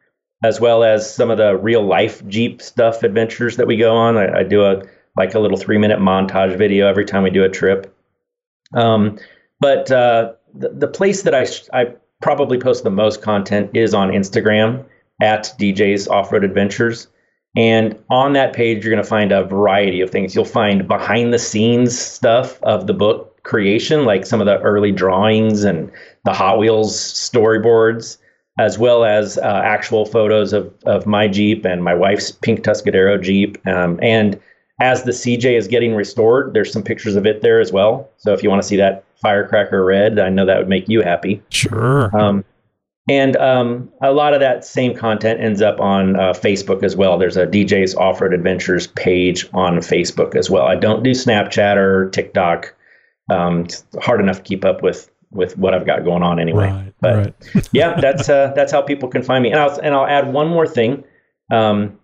as 0.42 0.58
well 0.58 0.82
as 0.84 1.14
some 1.14 1.30
of 1.30 1.36
the 1.36 1.56
real 1.56 1.84
life 1.84 2.26
Jeep 2.26 2.62
stuff 2.62 3.02
adventures 3.02 3.56
that 3.56 3.66
we 3.66 3.76
go 3.76 3.94
on. 3.94 4.16
I, 4.16 4.38
I 4.38 4.42
do 4.42 4.64
a 4.64 4.82
like 5.18 5.34
a 5.34 5.38
little 5.38 5.58
three 5.58 5.76
minute 5.76 5.98
montage 5.98 6.56
video 6.56 6.88
every 6.88 7.04
time 7.04 7.22
we 7.22 7.30
do 7.30 7.44
a 7.44 7.50
trip. 7.50 7.94
Um, 8.74 9.18
but 9.62 9.92
uh, 9.92 10.32
the, 10.52 10.70
the 10.70 10.88
place 10.88 11.22
that 11.22 11.34
I, 11.34 11.46
I 11.72 11.94
probably 12.20 12.58
post 12.58 12.82
the 12.82 12.90
most 12.90 13.22
content 13.22 13.70
is 13.74 13.94
on 13.94 14.10
Instagram 14.10 14.84
at 15.22 15.54
DJ's 15.56 16.08
Off 16.08 16.32
Road 16.32 16.42
Adventures. 16.42 17.06
And 17.56 17.96
on 18.10 18.32
that 18.32 18.54
page, 18.54 18.82
you're 18.84 18.92
going 18.92 19.02
to 19.02 19.08
find 19.08 19.30
a 19.30 19.44
variety 19.44 20.00
of 20.00 20.10
things. 20.10 20.34
You'll 20.34 20.44
find 20.44 20.88
behind 20.88 21.32
the 21.32 21.38
scenes 21.38 21.96
stuff 21.96 22.60
of 22.64 22.88
the 22.88 22.92
book 22.92 23.40
creation, 23.44 24.04
like 24.04 24.26
some 24.26 24.40
of 24.40 24.46
the 24.46 24.58
early 24.62 24.90
drawings 24.90 25.62
and 25.62 25.92
the 26.24 26.32
Hot 26.32 26.58
Wheels 26.58 26.96
storyboards, 26.96 28.18
as 28.58 28.80
well 28.80 29.04
as 29.04 29.38
uh, 29.38 29.62
actual 29.64 30.06
photos 30.06 30.52
of, 30.52 30.74
of 30.86 31.06
my 31.06 31.28
Jeep 31.28 31.64
and 31.64 31.84
my 31.84 31.94
wife's 31.94 32.32
pink 32.32 32.64
Tuscadero 32.64 33.22
Jeep. 33.22 33.64
Um, 33.66 34.00
and 34.02 34.40
as 34.80 35.04
the 35.04 35.12
CJ 35.12 35.56
is 35.56 35.68
getting 35.68 35.94
restored, 35.94 36.52
there's 36.52 36.72
some 36.72 36.82
pictures 36.82 37.14
of 37.14 37.26
it 37.26 37.42
there 37.42 37.60
as 37.60 37.70
well. 37.70 38.10
So 38.16 38.32
if 38.32 38.42
you 38.42 38.50
want 38.50 38.62
to 38.62 38.66
see 38.66 38.76
that 38.76 39.04
firecracker 39.22 39.84
red. 39.84 40.18
I 40.18 40.28
know 40.28 40.44
that 40.44 40.58
would 40.58 40.68
make 40.68 40.88
you 40.88 41.00
happy. 41.02 41.42
Sure. 41.50 42.14
Um, 42.16 42.44
And 43.08 43.36
um, 43.36 43.90
a 44.00 44.12
lot 44.12 44.32
of 44.32 44.40
that 44.40 44.64
same 44.64 44.94
content 44.94 45.40
ends 45.40 45.60
up 45.60 45.80
on 45.80 46.14
uh, 46.14 46.32
Facebook 46.32 46.84
as 46.84 46.94
well. 46.94 47.18
There's 47.18 47.36
a 47.36 47.46
DJ's 47.46 47.96
Off 47.96 48.20
Road 48.20 48.32
Adventures 48.32 48.86
page 48.86 49.48
on 49.52 49.78
Facebook 49.78 50.36
as 50.36 50.48
well. 50.48 50.66
I 50.66 50.76
don't 50.76 51.02
do 51.02 51.10
Snapchat 51.10 51.76
or 51.76 52.10
TikTok. 52.10 52.72
Um, 53.30 53.62
it's 53.62 53.84
hard 54.00 54.20
enough 54.20 54.36
to 54.38 54.42
keep 54.42 54.64
up 54.64 54.82
with 54.82 55.10
with 55.32 55.56
what 55.56 55.74
I've 55.74 55.86
got 55.86 56.04
going 56.04 56.22
on 56.22 56.38
anyway. 56.38 56.70
Right, 56.70 56.94
but 57.00 57.16
right. 57.54 57.68
yeah, 57.72 58.00
that's 58.00 58.28
uh, 58.28 58.52
that's 58.54 58.70
how 58.70 58.82
people 58.82 59.08
can 59.08 59.22
find 59.22 59.42
me. 59.42 59.50
And 59.50 59.58
I'll 59.58 59.80
and 59.80 59.94
I'll 59.94 60.06
add 60.06 60.32
one 60.32 60.46
more 60.48 60.66
thing. 60.66 61.02
Um, 61.50 61.98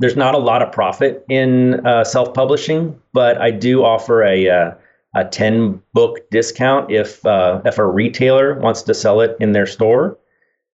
there's 0.00 0.16
not 0.16 0.34
a 0.34 0.38
lot 0.38 0.60
of 0.60 0.72
profit 0.72 1.24
in 1.30 1.86
uh, 1.86 2.04
self 2.04 2.34
publishing, 2.34 2.98
but 3.14 3.40
I 3.40 3.50
do 3.50 3.84
offer 3.84 4.22
a 4.22 4.48
uh, 4.48 4.74
a 5.14 5.24
10 5.24 5.82
book 5.92 6.30
discount 6.30 6.90
if 6.90 7.24
uh, 7.26 7.60
if 7.64 7.78
a 7.78 7.86
retailer 7.86 8.58
wants 8.58 8.82
to 8.82 8.94
sell 8.94 9.20
it 9.20 9.36
in 9.40 9.52
their 9.52 9.66
store. 9.66 10.18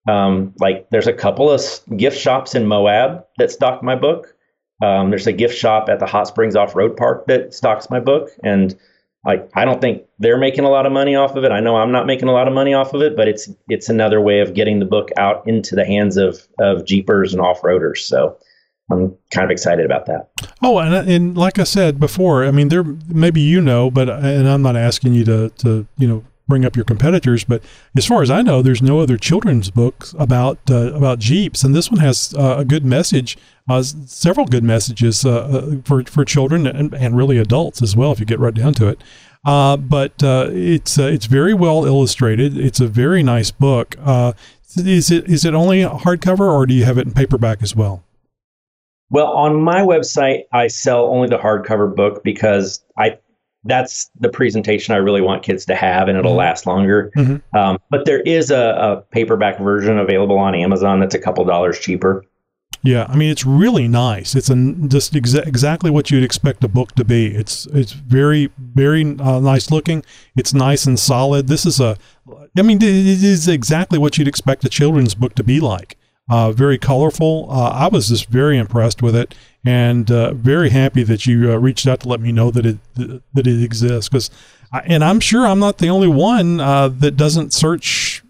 Um, 0.09 0.55
like 0.61 0.89
there's 0.91 1.09
a 1.09 1.13
couple 1.13 1.51
of 1.51 1.61
gift 1.97 2.19
shops 2.19 2.55
in 2.55 2.67
Moab 2.67 3.25
that 3.39 3.51
stock 3.51 3.83
my 3.83 3.97
book. 3.97 4.35
Um, 4.83 5.11
there's 5.11 5.27
a 5.27 5.33
gift 5.33 5.57
shop 5.57 5.89
at 5.89 5.99
the 5.99 6.07
Hot 6.07 6.29
Springs 6.29 6.55
Off 6.55 6.77
Road 6.77 6.97
Park 6.97 7.27
that 7.27 7.55
stocks 7.55 7.89
my 7.91 7.99
book, 7.99 8.29
and 8.45 8.77
like 9.25 9.51
I 9.55 9.65
don't 9.65 9.81
think 9.81 10.05
they're 10.19 10.39
making 10.39 10.65
a 10.65 10.71
lot 10.71 10.87
of 10.87 10.93
money 10.93 11.17
off 11.17 11.35
of 11.35 11.45
it. 11.45 11.51
I 11.51 11.61
know 11.61 11.77
I'm 11.77 11.93
not 11.93 12.07
making 12.07 12.29
a 12.29 12.33
lot 12.33 12.47
of 12.47 12.55
money 12.55 12.75
off 12.75 12.95
of 12.95 13.01
it, 13.01 13.17
but 13.17 13.27
it's 13.27 13.49
it's 13.69 13.89
another 13.89 14.21
way 14.21 14.41
of 14.41 14.55
getting 14.55 14.79
the 14.79 14.85
book 14.85 15.09
out 15.17 15.47
into 15.49 15.75
the 15.75 15.85
hands 15.85 16.17
of 16.17 16.47
of 16.61 16.85
jeepers 16.85 17.33
and 17.33 17.41
off 17.41 17.63
roaders. 17.63 17.99
So 17.99 18.37
I'm 18.91 19.17
kind 19.33 19.45
of 19.45 19.51
excited 19.51 19.85
about 19.85 20.07
that. 20.07 20.29
Oh, 20.63 20.79
and 20.79 20.95
and 21.11 21.37
like 21.37 21.59
I 21.59 21.65
said 21.65 21.99
before, 21.99 22.45
I 22.45 22.51
mean, 22.51 22.69
there 22.69 22.85
maybe 22.85 23.41
you 23.41 23.61
know, 23.61 23.91
but 23.91 24.09
and 24.09 24.49
I'm 24.49 24.63
not 24.63 24.77
asking 24.77 25.15
you 25.15 25.25
to 25.25 25.51
to 25.51 25.87
you 25.99 26.09
know 26.09 26.25
bring 26.49 26.65
up 26.65 26.77
your 26.77 26.85
competitors, 26.85 27.45
but 27.45 27.63
as 27.97 28.07
far 28.07 28.23
as 28.23 28.31
I 28.31 28.43
know, 28.43 28.63
there's 28.63 28.83
no 28.83 29.01
other 29.01 29.17
children's 29.17 29.71
books 29.71 30.15
about 30.19 30.59
uh, 30.71 30.93
about 30.95 31.19
Jeeps, 31.19 31.65
and 31.65 31.75
this 31.75 31.91
one 31.91 32.01
has 32.01 32.35
uh, 32.39 32.57
a 32.59 32.65
good 32.65 32.85
message, 32.85 33.37
uh, 33.69 33.83
several 33.83 34.47
good 34.47 34.65
messages 34.65 35.25
uh, 35.25 35.31
uh, 35.31 35.77
for 35.85 36.05
for 36.05 36.25
children 36.25 36.67
and, 36.67 36.95
and 36.95 37.17
really 37.17 37.39
adults 37.39 37.83
as 37.83 37.97
well, 37.97 38.13
if 38.13 38.21
you 38.21 38.27
get 38.27 38.39
right 38.39 38.55
down 38.55 38.75
to 38.75 38.89
it. 38.89 39.03
Uh, 39.45 39.77
but 39.77 40.13
it's 40.23 40.99
it's 40.99 41.27
very 41.27 41.55
well 41.55 41.85
illustrated. 41.85 42.57
It's 42.57 42.81
a 42.81 42.87
very 42.87 43.23
nice 43.23 43.51
book. 43.51 43.97
is 44.77 45.11
it 45.11 45.29
is 45.29 45.45
it 45.45 45.55
only 45.55 45.83
hardcover, 45.83 46.53
or 46.53 46.67
do 46.67 46.75
you 46.75 46.85
have 46.85 46.99
it 46.99 47.07
in 47.07 47.13
paperback 47.13 47.63
as 47.63 47.75
well? 47.75 48.03
Well, 49.11 49.29
on 49.29 49.61
my 49.61 49.83
website, 49.83 50.43
I 50.53 50.67
sell 50.67 51.07
only 51.07 51.29
the 51.29 51.39
hardcover 51.39 51.95
book 51.95 52.25
because 52.25 52.85
I 52.99 53.19
that's 53.67 54.11
the 54.19 54.29
presentation 54.29 54.95
I 54.95 54.99
really 54.99 55.21
want 55.21 55.43
kids 55.43 55.65
to 55.67 55.75
have, 55.75 56.09
and 56.09 56.17
it'll 56.17 56.33
mm-hmm. 56.33 56.39
last 56.39 56.67
longer. 56.67 57.11
Mm-hmm. 57.17 57.57
Um, 57.57 57.79
but 57.91 58.05
there 58.05 58.21
is 58.21 58.51
a, 58.51 58.57
a, 58.59 59.03
paperback 59.11 59.59
version 59.59 59.99
available 59.99 60.39
on 60.39 60.55
Amazon 60.55 61.01
that's 61.01 61.15
a 61.15 61.19
couple 61.19 61.45
dollars 61.45 61.79
cheaper. 61.79 62.25
Yeah, 62.83 63.07
I 63.09 63.17
mean 63.17 63.31
it's 63.31 63.45
really 63.45 63.89
nice. 63.89 64.35
It's 64.35 64.51
a, 64.51 64.55
just 64.87 65.13
exa- 65.15 65.47
exactly 65.47 65.91
what 65.91 66.11
you'd 66.11 66.23
expect 66.23 66.63
a 66.63 66.69
book 66.69 66.93
to 66.93 67.05
be. 67.05 67.35
It's 67.35 67.67
it's 67.67 67.93
very 67.93 68.51
very 68.59 69.03
uh, 69.19 69.41
nice 69.41 69.71
looking. 69.71 70.05
It's 70.37 70.55
nice 70.55 70.87
and 70.87 70.99
solid. 70.99 71.49
This 71.49 71.67
is 71.67 71.81
a, 71.81 71.97
I 72.57 72.63
mean, 72.63 72.79
it 72.79 72.85
is 72.85 73.49
exactly 73.49 73.99
what 73.99 74.19
you'd 74.19 74.29
expect 74.29 74.65
a 74.65 74.69
children's 74.69 75.15
book 75.15 75.35
to 75.37 75.45
be 75.45 75.59
like 75.59 75.97
uh, 76.29 76.53
very 76.53 76.79
colorful. 76.79 77.49
Uh, 77.51 77.71
I 77.71 77.89
was 77.89 78.09
just 78.09 78.29
very 78.29 78.59
impressed 78.59 79.03
with 79.03 79.15
it, 79.15 79.35
and 79.65 80.11
uh, 80.11 80.33
very 80.35 80.71
happy 80.71 81.03
that 81.05 81.27
you 81.27 81.53
uh, 81.53 81.57
reached 81.57 81.87
out 81.87 82.01
to 82.01 82.09
let 82.09 82.21
me 82.21 82.33
know 82.33 82.51
that 82.51 82.67
it 82.67 82.79
that 82.97 83.47
it 83.47 83.63
exists. 83.63 84.09
Because, 84.09 84.31
and 84.85 85.05
I'm 85.05 85.21
sure 85.21 85.47
I'm 85.47 85.61
not 85.61 85.79
the 85.79 85.89
only 85.89 86.09
one 86.09 86.61
uh, 86.61 86.89
that 86.89 87.17
doesn't 87.17 87.53
search 87.53 88.25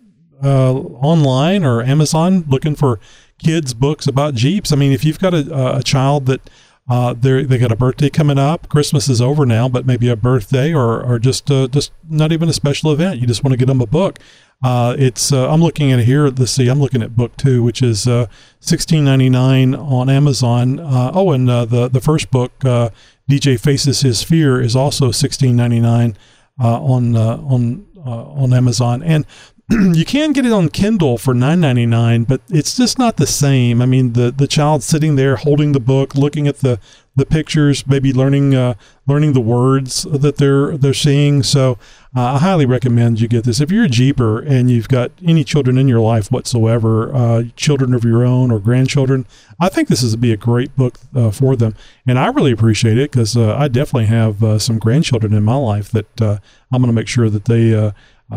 uh, 0.44 0.74
online 0.74 1.64
or 1.64 1.82
Amazon 1.82 2.44
looking 2.48 2.74
for 2.74 3.00
kids 3.38 3.74
books 3.74 4.06
about 4.06 4.34
Jeeps. 4.34 4.72
I 4.72 4.76
mean, 4.76 4.92
if 4.92 5.04
you've 5.04 5.18
got 5.18 5.34
a, 5.34 5.78
a 5.78 5.82
child 5.82 6.26
that 6.26 6.40
uh, 6.88 7.12
they 7.14 7.42
they 7.44 7.58
got 7.58 7.72
a 7.72 7.76
birthday 7.76 8.08
coming 8.08 8.38
up. 8.38 8.68
Christmas 8.68 9.08
is 9.08 9.20
over 9.20 9.44
now, 9.44 9.68
but 9.68 9.86
maybe 9.86 10.08
a 10.08 10.16
birthday 10.16 10.72
or 10.72 11.02
or 11.02 11.18
just 11.18 11.50
uh, 11.50 11.66
just 11.66 11.92
not 12.08 12.30
even 12.30 12.48
a 12.48 12.52
special 12.52 12.92
event. 12.92 13.20
You 13.20 13.26
just 13.26 13.42
want 13.42 13.52
to 13.52 13.56
get 13.56 13.66
them 13.66 13.80
a 13.80 13.86
book. 13.86 14.18
Uh, 14.62 14.94
it's 14.96 15.32
uh, 15.32 15.50
I'm 15.50 15.60
looking 15.60 15.90
at 15.90 16.00
here. 16.00 16.28
Let's 16.28 16.52
see. 16.52 16.68
I'm 16.68 16.78
looking 16.78 17.02
at 17.02 17.16
book 17.16 17.36
two, 17.36 17.62
which 17.62 17.82
is 17.82 18.06
uh, 18.06 18.26
16.99 18.60 19.76
on 19.78 20.08
Amazon. 20.08 20.78
Uh, 20.78 21.10
oh, 21.12 21.32
and 21.32 21.50
uh, 21.50 21.64
the 21.64 21.88
the 21.88 22.00
first 22.00 22.30
book, 22.30 22.56
DJ 22.60 23.58
faces 23.58 24.02
his 24.02 24.22
fear, 24.22 24.60
is 24.60 24.76
also 24.76 25.08
16.99 25.08 26.14
on 26.58 27.16
on 27.16 27.86
on 27.96 28.52
Amazon. 28.54 29.02
And 29.02 29.26
you 29.70 30.04
can 30.04 30.32
get 30.32 30.46
it 30.46 30.52
on 30.52 30.68
Kindle 30.68 31.18
for 31.18 31.34
9.99, 31.34 32.28
but 32.28 32.40
it's 32.48 32.76
just 32.76 33.00
not 33.00 33.16
the 33.16 33.26
same. 33.26 33.82
I 33.82 33.86
mean, 33.86 34.12
the 34.12 34.30
the 34.30 34.46
child 34.46 34.84
sitting 34.84 35.16
there 35.16 35.34
holding 35.34 35.72
the 35.72 35.80
book, 35.80 36.14
looking 36.14 36.46
at 36.46 36.58
the 36.58 36.78
the 37.16 37.26
pictures, 37.26 37.84
maybe 37.84 38.12
learning 38.12 38.54
uh, 38.54 38.74
learning 39.08 39.32
the 39.32 39.40
words 39.40 40.04
that 40.04 40.36
they're 40.36 40.76
they're 40.76 40.94
seeing. 40.94 41.42
So 41.42 41.78
uh, 42.14 42.34
I 42.34 42.38
highly 42.38 42.64
recommend 42.64 43.20
you 43.20 43.26
get 43.26 43.42
this. 43.42 43.60
If 43.60 43.72
you're 43.72 43.86
a 43.86 43.88
Jeeper 43.88 44.38
and 44.38 44.70
you've 44.70 44.88
got 44.88 45.10
any 45.24 45.42
children 45.42 45.78
in 45.78 45.88
your 45.88 46.00
life 46.00 46.30
whatsoever, 46.30 47.12
uh, 47.12 47.42
children 47.56 47.92
of 47.92 48.04
your 48.04 48.24
own 48.24 48.52
or 48.52 48.60
grandchildren, 48.60 49.26
I 49.58 49.68
think 49.68 49.88
this 49.88 50.02
is 50.02 50.14
be 50.14 50.32
a 50.32 50.36
great 50.36 50.76
book 50.76 51.00
uh, 51.14 51.32
for 51.32 51.56
them. 51.56 51.74
And 52.06 52.20
I 52.20 52.28
really 52.28 52.52
appreciate 52.52 52.98
it 52.98 53.10
because 53.10 53.36
uh, 53.36 53.56
I 53.56 53.66
definitely 53.66 54.06
have 54.06 54.44
uh, 54.44 54.58
some 54.60 54.78
grandchildren 54.78 55.32
in 55.32 55.42
my 55.42 55.56
life 55.56 55.90
that 55.90 56.20
I'm 56.20 56.82
going 56.82 56.86
to 56.86 56.92
make 56.92 57.08
sure 57.08 57.30
that 57.30 57.46
they 57.46 57.92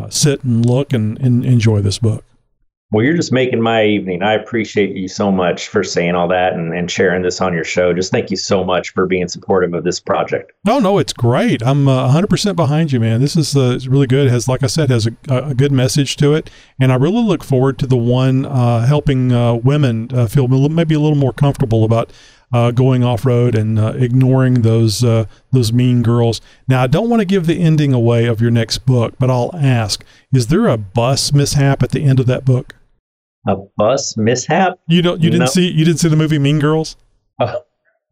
sit 0.10 0.44
and 0.44 0.66
look 0.66 0.94
and, 0.94 1.20
and 1.20 1.46
enjoy 1.46 1.82
this 1.82 2.00
book. 2.00 2.24
Well, 2.92 3.06
you're 3.06 3.16
just 3.16 3.32
making 3.32 3.62
my 3.62 3.86
evening. 3.86 4.24
I 4.24 4.34
appreciate 4.34 4.96
you 4.96 5.08
so 5.08 5.32
much 5.32 5.68
for 5.68 5.84
saying 5.84 6.16
all 6.16 6.28
that 6.30 6.54
and, 6.54 6.74
and 6.74 6.90
sharing 6.90 7.22
this 7.22 7.40
on 7.40 7.54
your 7.54 7.64
show. 7.64 7.94
Just 7.94 8.12
thank 8.12 8.32
you 8.32 8.38
so 8.38 8.64
much 8.64 8.94
for 8.94 9.06
being 9.06 9.28
supportive 9.28 9.76
of 9.76 9.84
this 9.84 10.00
project. 10.00 10.54
No, 10.66 10.80
no, 10.80 10.98
it's 10.98 11.14
great. 11.14 11.62
I'm 11.62 11.88
uh, 11.88 12.12
100% 12.12 12.56
behind 12.56 12.92
you, 12.92 13.00
man. 13.00 13.22
This 13.22 13.36
is 13.36 13.56
uh, 13.56 13.78
really 13.88 14.08
good. 14.08 14.26
It 14.26 14.32
has, 14.32 14.48
like 14.48 14.64
I 14.64 14.68
said, 14.68 14.90
has 14.90 15.06
a, 15.06 15.16
a, 15.30 15.54
good 15.54 15.72
message 15.72 16.18
to 16.18 16.34
it. 16.34 16.50
And 16.82 16.92
I 16.92 16.96
really 16.96 17.22
look 17.22 17.44
forward 17.44 17.78
to 17.80 17.86
the 17.86 17.96
one 17.96 18.48
uh, 18.48 18.88
helping 18.88 19.32
uh, 19.32 19.54
women 19.54 20.10
uh, 20.12 20.26
feel 20.26 20.48
maybe 20.48 20.96
a 20.96 21.00
little 21.00 21.16
more 21.16 21.34
comfortable 21.34 21.84
about 21.84 22.12
uh, 22.52 22.72
going 22.72 23.04
off 23.04 23.26
road 23.26 23.56
and 23.56 23.78
uh, 23.78 23.93
ignoring 23.95 24.62
those 24.62 25.04
uh, 25.04 25.26
those 25.52 25.72
mean 25.72 26.02
girls. 26.02 26.41
Now, 26.68 26.84
I 26.84 26.88
don't 26.88 27.10
want 27.10 27.22
to 27.22 27.26
give 27.26 27.45
the 27.45 27.60
ending 27.60 27.93
away 27.93 28.26
of 28.26 28.41
your 28.41 28.52
next 28.52 28.80
book, 28.80 29.16
but 29.20 29.30
I'll 29.30 29.52
ask: 29.56 30.04
Is 30.34 30.47
there 30.47 30.68
a 30.68 30.78
bus 30.78 31.34
mishap 31.34 31.84
at 31.84 31.91
the 31.91 32.04
end 32.04 32.20
of 32.20 32.26
that 32.28 32.45
book? 32.45 32.74
a 33.47 33.56
bus 33.78 34.18
mishap. 34.18 34.80
You 34.88 35.02
don't. 35.02 35.22
You 35.22 35.30
didn't 35.30 35.45
no. 35.45 35.52
see. 35.52 35.70
You 35.70 35.86
didn't 35.86 36.00
see 36.00 36.10
the 36.10 36.16
movie 36.16 36.39
Mean 36.39 36.60
Girls. 36.60 36.95
Oh. 37.39 37.62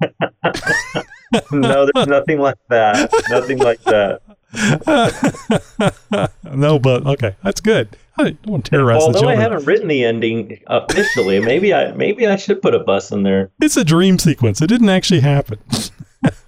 no, 1.52 1.88
there's 1.94 2.08
nothing 2.08 2.40
like 2.40 2.58
that. 2.70 3.12
Nothing 3.30 3.58
like 3.60 3.82
that. 3.84 4.22
no, 6.54 6.80
but 6.80 7.06
okay, 7.06 7.36
that's 7.44 7.62
good. 7.62 7.98
I 8.18 8.24
don't 8.24 8.47
want 8.47 8.65
to 8.65 8.72
terrorize 8.72 9.01
Although 9.01 9.13
the 9.13 9.20
children. 9.20 9.39
I 9.39 9.41
haven't 9.41 9.65
written 9.65 9.88
the 9.88 10.03
ending 10.03 10.59
officially, 10.68 11.39
maybe 11.39 11.74
I 11.74 11.91
maybe 11.91 12.26
I 12.26 12.36
should 12.36 12.61
put 12.61 12.74
a 12.74 12.80
bus 12.80 13.11
in 13.11 13.24
there. 13.24 13.51
It's 13.61 13.78
a 13.78 13.84
dream 13.84 14.18
sequence. 14.20 14.61
It 14.61 14.68
didn't 14.68 14.89
actually 14.89 15.20
happen. 15.20 15.59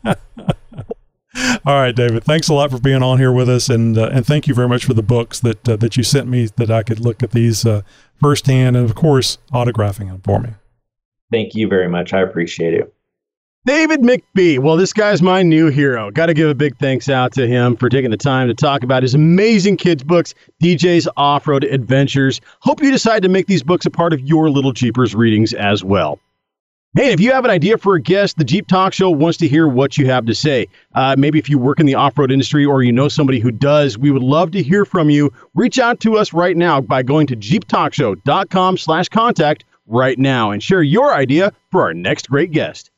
All 1.65 1.75
right, 1.75 1.95
David. 1.95 2.23
Thanks 2.23 2.49
a 2.49 2.53
lot 2.53 2.71
for 2.71 2.79
being 2.79 3.03
on 3.03 3.19
here 3.19 3.31
with 3.31 3.47
us, 3.49 3.69
and 3.69 3.97
uh, 3.97 4.09
and 4.11 4.25
thank 4.25 4.47
you 4.47 4.53
very 4.53 4.67
much 4.67 4.85
for 4.85 4.93
the 4.93 5.03
books 5.03 5.39
that 5.41 5.69
uh, 5.69 5.75
that 5.77 5.95
you 5.95 6.03
sent 6.03 6.27
me 6.27 6.47
that 6.57 6.71
I 6.71 6.83
could 6.83 6.99
look 6.99 7.21
at 7.21 7.31
these 7.31 7.65
uh, 7.65 7.81
firsthand, 8.19 8.75
and 8.75 8.89
of 8.89 8.95
course, 8.95 9.37
autographing 9.53 10.07
them 10.07 10.21
for 10.21 10.39
me. 10.39 10.49
Thank 11.31 11.53
you 11.53 11.67
very 11.67 11.87
much. 11.87 12.13
I 12.13 12.21
appreciate 12.21 12.73
it. 12.73 12.93
David 13.65 13.99
McBee. 13.99 14.57
Well, 14.57 14.77
this 14.77 14.93
guy's 14.93 15.21
my 15.21 15.43
new 15.43 15.67
hero. 15.67 16.11
Got 16.11 16.27
to 16.27 16.33
give 16.33 16.49
a 16.49 16.55
big 16.55 16.77
thanks 16.77 17.09
out 17.09 17.33
to 17.33 17.45
him 17.45 17.75
for 17.75 17.89
taking 17.89 18.09
the 18.09 18.17
time 18.17 18.47
to 18.47 18.53
talk 18.53 18.83
about 18.83 19.03
his 19.03 19.13
amazing 19.13 19.75
kids' 19.75 20.01
books, 20.01 20.33
DJ's 20.63 21.09
Off 21.17 21.45
Road 21.45 21.65
Adventures. 21.65 22.39
Hope 22.61 22.81
you 22.81 22.89
decide 22.89 23.21
to 23.23 23.29
make 23.29 23.47
these 23.47 23.61
books 23.61 23.85
a 23.85 23.89
part 23.89 24.13
of 24.13 24.21
your 24.21 24.49
Little 24.49 24.71
Jeepers 24.71 25.13
readings 25.13 25.53
as 25.53 25.83
well. 25.83 26.19
Hey, 26.95 27.11
if 27.11 27.19
you 27.19 27.31
have 27.33 27.43
an 27.43 27.51
idea 27.51 27.77
for 27.77 27.95
a 27.95 28.01
guest, 28.01 28.37
the 28.37 28.45
Jeep 28.45 28.65
Talk 28.67 28.93
Show 28.93 29.11
wants 29.11 29.37
to 29.39 29.47
hear 29.47 29.67
what 29.67 29.97
you 29.97 30.07
have 30.07 30.25
to 30.25 30.33
say. 30.33 30.67
Uh, 30.95 31.15
maybe 31.17 31.37
if 31.37 31.49
you 31.49 31.59
work 31.59 31.81
in 31.81 31.85
the 31.85 31.95
off 31.95 32.17
road 32.17 32.31
industry 32.31 32.65
or 32.65 32.81
you 32.81 32.93
know 32.93 33.09
somebody 33.09 33.39
who 33.39 33.51
does, 33.51 33.97
we 33.97 34.09
would 34.09 34.23
love 34.23 34.51
to 34.51 34.63
hear 34.63 34.85
from 34.85 35.09
you. 35.09 35.31
Reach 35.53 35.77
out 35.77 35.99
to 35.99 36.17
us 36.17 36.31
right 36.31 36.55
now 36.55 36.79
by 36.79 37.03
going 37.03 37.27
to 37.27 37.35
jeeptalkshow.com 37.35 38.77
slash 38.77 39.09
contact 39.09 39.65
right 39.85 40.17
now 40.17 40.49
and 40.49 40.63
share 40.63 40.81
your 40.81 41.13
idea 41.13 41.51
for 41.71 41.81
our 41.81 41.93
next 41.93 42.29
great 42.29 42.51
guest. 42.51 42.89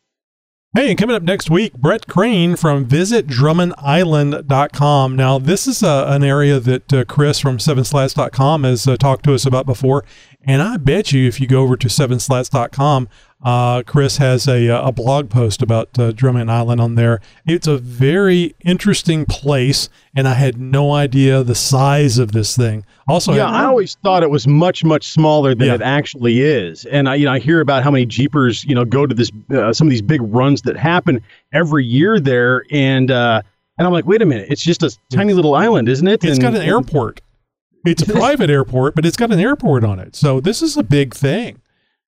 Hey, 0.74 0.91
and 0.91 0.97
coming 0.97 1.17
up 1.17 1.24
next 1.24 1.49
week, 1.49 1.74
Brett 1.74 2.07
Crane 2.07 2.55
from 2.55 2.86
visitdrummondisland.com. 2.86 5.15
Now, 5.17 5.38
this 5.38 5.67
is 5.67 5.84
uh, 5.84 6.05
an 6.07 6.24
area 6.24 6.61
that 6.61 6.93
uh, 6.93 7.03
Chris 7.03 7.39
from 7.39 7.57
7slats.com 7.57 8.63
has 8.63 8.88
uh, 8.88 8.95
talked 8.95 9.26
to 9.26 9.34
us 9.34 9.45
about 9.45 9.65
before. 9.65 10.05
And 10.45 10.61
I 10.61 10.78
bet 10.78 11.11
you 11.11 11.28
if 11.28 11.41
you 11.41 11.47
go 11.47 11.61
over 11.61 11.76
to 11.76 11.89
7slats.com, 11.89 13.09
Uh, 13.44 13.82
Chris 13.84 14.18
has 14.18 14.48
a, 14.48 14.68
a 14.68 14.92
blog 14.92 15.30
post 15.30 15.64
about 15.64 15.98
uh, 15.98 16.12
Drummond 16.12 16.52
Island 16.52 16.80
on 16.80 16.94
there. 16.96 17.20
It's 17.46 17.66
a 17.66 17.78
very 17.78 18.56
interesting 18.64 19.26
place, 19.26 19.89
and 20.16 20.28
I 20.28 20.36
had 20.36 20.60
no 20.62 20.92
idea 20.92 21.44
the 21.44 21.56
size 21.56 22.20
of 22.20 22.34
this 22.34 22.56
thing. 22.56 22.86
Also, 23.08 23.34
yeah, 23.34 23.48
had- 23.48 23.62
I 23.62 23.66
always 23.66 23.96
thought 24.04 24.22
it 24.22 24.30
was 24.30 24.48
much 24.48 24.84
much 24.84 25.08
smaller 25.08 25.56
than 25.56 25.68
Yeah. 25.70 25.74
it 25.76 25.82
actually 25.82 26.42
is, 26.42 26.86
and 26.86 27.10
I 27.10 27.16
you 27.16 27.26
know 27.26 27.32
I 27.32 27.39
hear 27.39 27.62
about 27.62 27.82
how 27.84 27.89
many 27.89 28.06
jeepers 28.06 28.64
you 28.66 28.76
know 28.76 28.86
go 28.86 29.08
to 29.08 29.16
this 29.16 29.32
uh, 29.52 29.74
some 29.74 29.88
of 29.88 29.92
these 29.92 30.04
big 30.04 30.22
runs 30.22 30.62
that 30.64 30.78
happen 30.78 31.20
every 31.52 31.84
year 31.86 32.20
there, 32.20 32.64
and 32.70 33.10
uh, 33.10 33.42
and 33.80 33.88
I'm 33.88 33.94
like, 33.94 34.06
wait 34.06 34.22
a 34.22 34.26
minute, 34.26 34.48
it's 34.50 34.64
just 34.64 34.84
a 34.84 34.96
tiny 35.12 35.34
little 35.34 35.56
island, 35.56 35.89
isn't 35.89 36.08
it? 36.08 36.24
It's 36.24 36.34
And- 36.34 36.42
got 36.42 36.56
an 36.56 36.62
airport. 36.62 37.22
It's 37.84 38.04
a 38.04 38.14
private 38.14 38.52
airport, 38.52 38.94
but 38.94 39.08
it's 39.08 39.18
got 39.18 39.32
an 39.32 39.39
airport 39.39 39.84
on 39.84 39.98
it. 39.98 40.16
So 40.16 40.39
this 40.39 40.62
is 40.62 40.78
a 40.78 40.84
big 40.84 41.16
thing. 41.16 41.61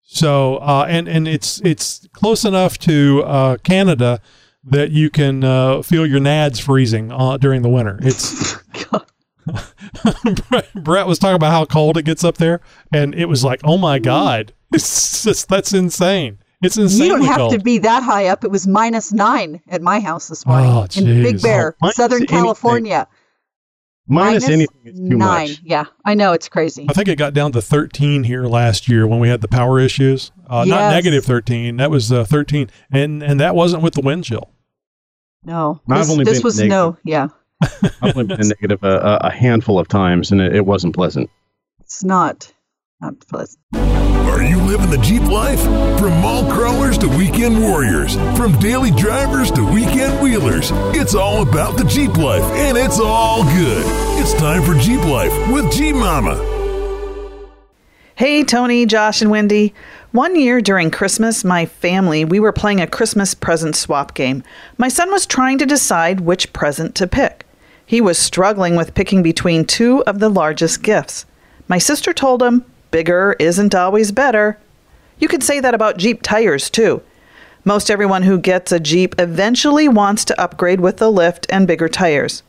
So 0.06 0.58
uh, 0.58 0.86
and 0.88 1.08
and 1.08 1.28
it's 1.28 1.60
it's 1.62 2.08
close 2.14 2.45
enough 2.45 2.78
to 2.80 3.24
uh, 3.26 3.58
Canada 3.58 4.22
that 4.66 4.91
you 4.91 5.10
can 5.10 5.43
uh, 5.43 5.82
feel 5.82 6.06
your 6.06 6.20
nads 6.20 6.62
freezing 6.62 7.12
uh, 7.12 7.38
during 7.38 7.64
the 7.64 7.70
winter. 7.70 7.97
It's 8.01 8.56
Brett- 10.76 11.08
was 11.08 11.20
talking 11.20 11.36
about 11.36 11.51
how 11.51 11.66
cold 11.66 11.97
it 11.97 12.04
gets 12.04 12.24
up 12.24 12.38
there, 12.38 12.62
and 12.93 13.14
it 13.16 13.26
was 13.26 13.43
like, 13.43 13.60
oh 13.64 13.78
my 13.78 13.99
god, 13.99 14.54
it's 14.74 15.24
just 15.24 15.49
that's 15.49 15.74
insane. 15.74 16.39
It's 16.62 16.78
insanely 16.78 17.08
You 17.08 17.18
don't 17.18 17.26
have 17.26 17.38
cold. 17.38 17.54
to 17.54 17.60
be 17.60 17.78
that 17.80 18.04
high 18.04 18.28
up. 18.28 18.43
It 18.45 18.51
was 18.51 18.68
minus 18.68 19.12
nine 19.12 19.62
at 19.68 19.82
my 19.82 19.99
house 19.99 20.30
this 20.30 20.45
morning 20.45 20.70
Oh, 20.72 20.88
in 20.95 21.24
Big. 21.24 21.41
Bear, 21.41 21.76
Oh, 21.84 21.91
Southern 21.91 22.22
anything. 22.22 22.38
California. 24.10 24.32
minus 24.32 24.49
anything 24.49 24.82
is 24.86 24.97
too 24.99 25.18
nine. 25.18 25.49
much. 25.49 25.62
Yeah, 25.64 25.86
I 26.06 26.14
know 26.14 26.34
it's 26.34 26.49
crazy. 26.49 26.86
I 26.89 26.93
think 26.93 27.08
it 27.08 27.18
got 27.18 27.34
down 27.34 27.51
to 27.54 27.62
13 27.62 28.24
here 28.26 28.43
last 28.45 28.89
year 28.89 29.08
when 29.08 29.20
we 29.20 29.30
had 29.30 29.41
the 29.41 29.47
power 29.47 29.80
issues. 29.80 30.32
Uh, 30.47 30.66
Not 30.68 30.91
negative 30.91 31.24
13. 31.26 31.78
That 31.78 31.89
was 31.89 32.12
uh, 32.12 32.26
13, 32.26 32.70
and 32.91 33.24
and 33.24 33.39
that 33.39 33.56
wasn't 33.56 33.82
with 33.84 33.93
the 33.93 34.01
wind 34.01 34.24
chill. 34.26 34.49
No, 35.45 35.82
I've 35.89 35.99
this, 35.99 36.10
only 36.12 36.24
this 36.26 36.38
been 36.39 36.43
was 36.43 36.58
negative. 36.58 36.72
no. 36.72 36.97
Yeah, 37.04 37.28
I've 38.01 38.16
only 38.18 38.36
been 38.36 38.47
negative 38.49 38.84
a, 38.84 38.97
a- 39.24 39.28
a 39.28 39.32
handful 39.32 39.80
of 39.80 39.88
times, 39.88 40.32
and 40.32 40.41
it, 40.41 40.56
it 40.56 40.66
wasn't 40.66 40.93
pleasant. 40.95 41.30
it's 41.80 42.04
not 42.04 42.54
not 43.01 43.20
pleasant. 43.28 43.60
Are 44.26 44.42
you 44.42 44.60
living 44.62 44.90
the 44.90 44.98
Jeep 44.98 45.24
life? 45.24 45.62
From 46.00 46.22
mall 46.22 46.50
crawlers 46.52 46.98
to 47.00 47.08
weekend 47.08 47.62
warriors, 47.62 48.16
from 48.38 48.58
daily 48.60 48.92
drivers 48.92 49.52
to 49.52 49.64
weekend 49.64 50.22
wheelers, 50.22 50.72
it's 50.96 51.14
all 51.14 51.42
about 51.42 51.78
the 51.78 51.84
Jeep 51.84 52.18
life, 52.18 52.44
and 52.44 52.78
it's 52.78 53.00
all 53.00 53.44
good. 53.44 53.84
It's 54.20 54.34
time 54.34 54.64
for 54.64 54.74
Jeep 54.76 55.04
Life 55.06 55.34
with 55.52 55.72
Jeep 55.72 55.96
Mama. 55.96 56.36
Hey, 58.16 58.44
Tony, 58.44 58.86
Josh, 58.86 59.22
and 59.22 59.30
Wendy. 59.30 59.74
One 60.12 60.36
year 60.36 60.62
during 60.62 60.92
Christmas, 60.92 61.44
my 61.44 61.66
family, 61.66 62.24
we 62.24 62.40
were 62.40 62.54
playing 62.54 62.80
a 62.80 62.88
Christmas 62.88 63.34
present 63.34 63.76
swap 63.76 64.14
game. 64.14 64.44
My 64.78 64.88
son 64.88 65.12
was 65.12 65.26
trying 65.26 65.58
to 65.58 65.66
decide 65.66 66.22
which 66.22 66.54
present 66.54 66.96
to 66.96 67.08
pick. 67.08 67.46
He 67.86 68.00
was 68.00 68.18
struggling 68.18 68.76
with 68.76 68.94
picking 68.94 69.24
between 69.24 69.66
two 69.66 70.04
of 70.04 70.20
the 70.20 70.30
largest 70.30 70.84
gifts. 70.84 71.26
My 71.68 71.78
sister 71.78 72.14
told 72.14 72.42
him, 72.42 72.66
bigger 72.94 73.36
isn't 73.39 73.74
always 73.74 74.12
better. 74.14 74.58
You 75.18 75.28
could 75.28 75.44
say 75.44 75.60
that 75.60 75.74
about 75.74 75.98
Jeep 75.98 76.22
tires, 76.22 76.70
too. 76.70 77.02
Most 77.66 77.89
everyone 77.89 78.22
who 78.22 78.38
gets 78.38 78.72
a 78.72 78.80
Jeep 78.80 79.16
eventually 79.18 79.89
wants 79.89 80.24
to 80.26 80.39
upgrade 80.39 80.80
with 80.80 81.02
a 81.02 81.10
lift 81.10 81.48
and 81.50 81.68
bigger 81.68 81.89
tires. 81.89 82.44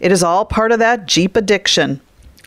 It 0.00 0.10
is 0.10 0.24
all 0.24 0.44
part 0.44 0.72
of 0.72 0.80
that 0.80 1.06
Jeep 1.06 1.36
addiction. 1.36 2.00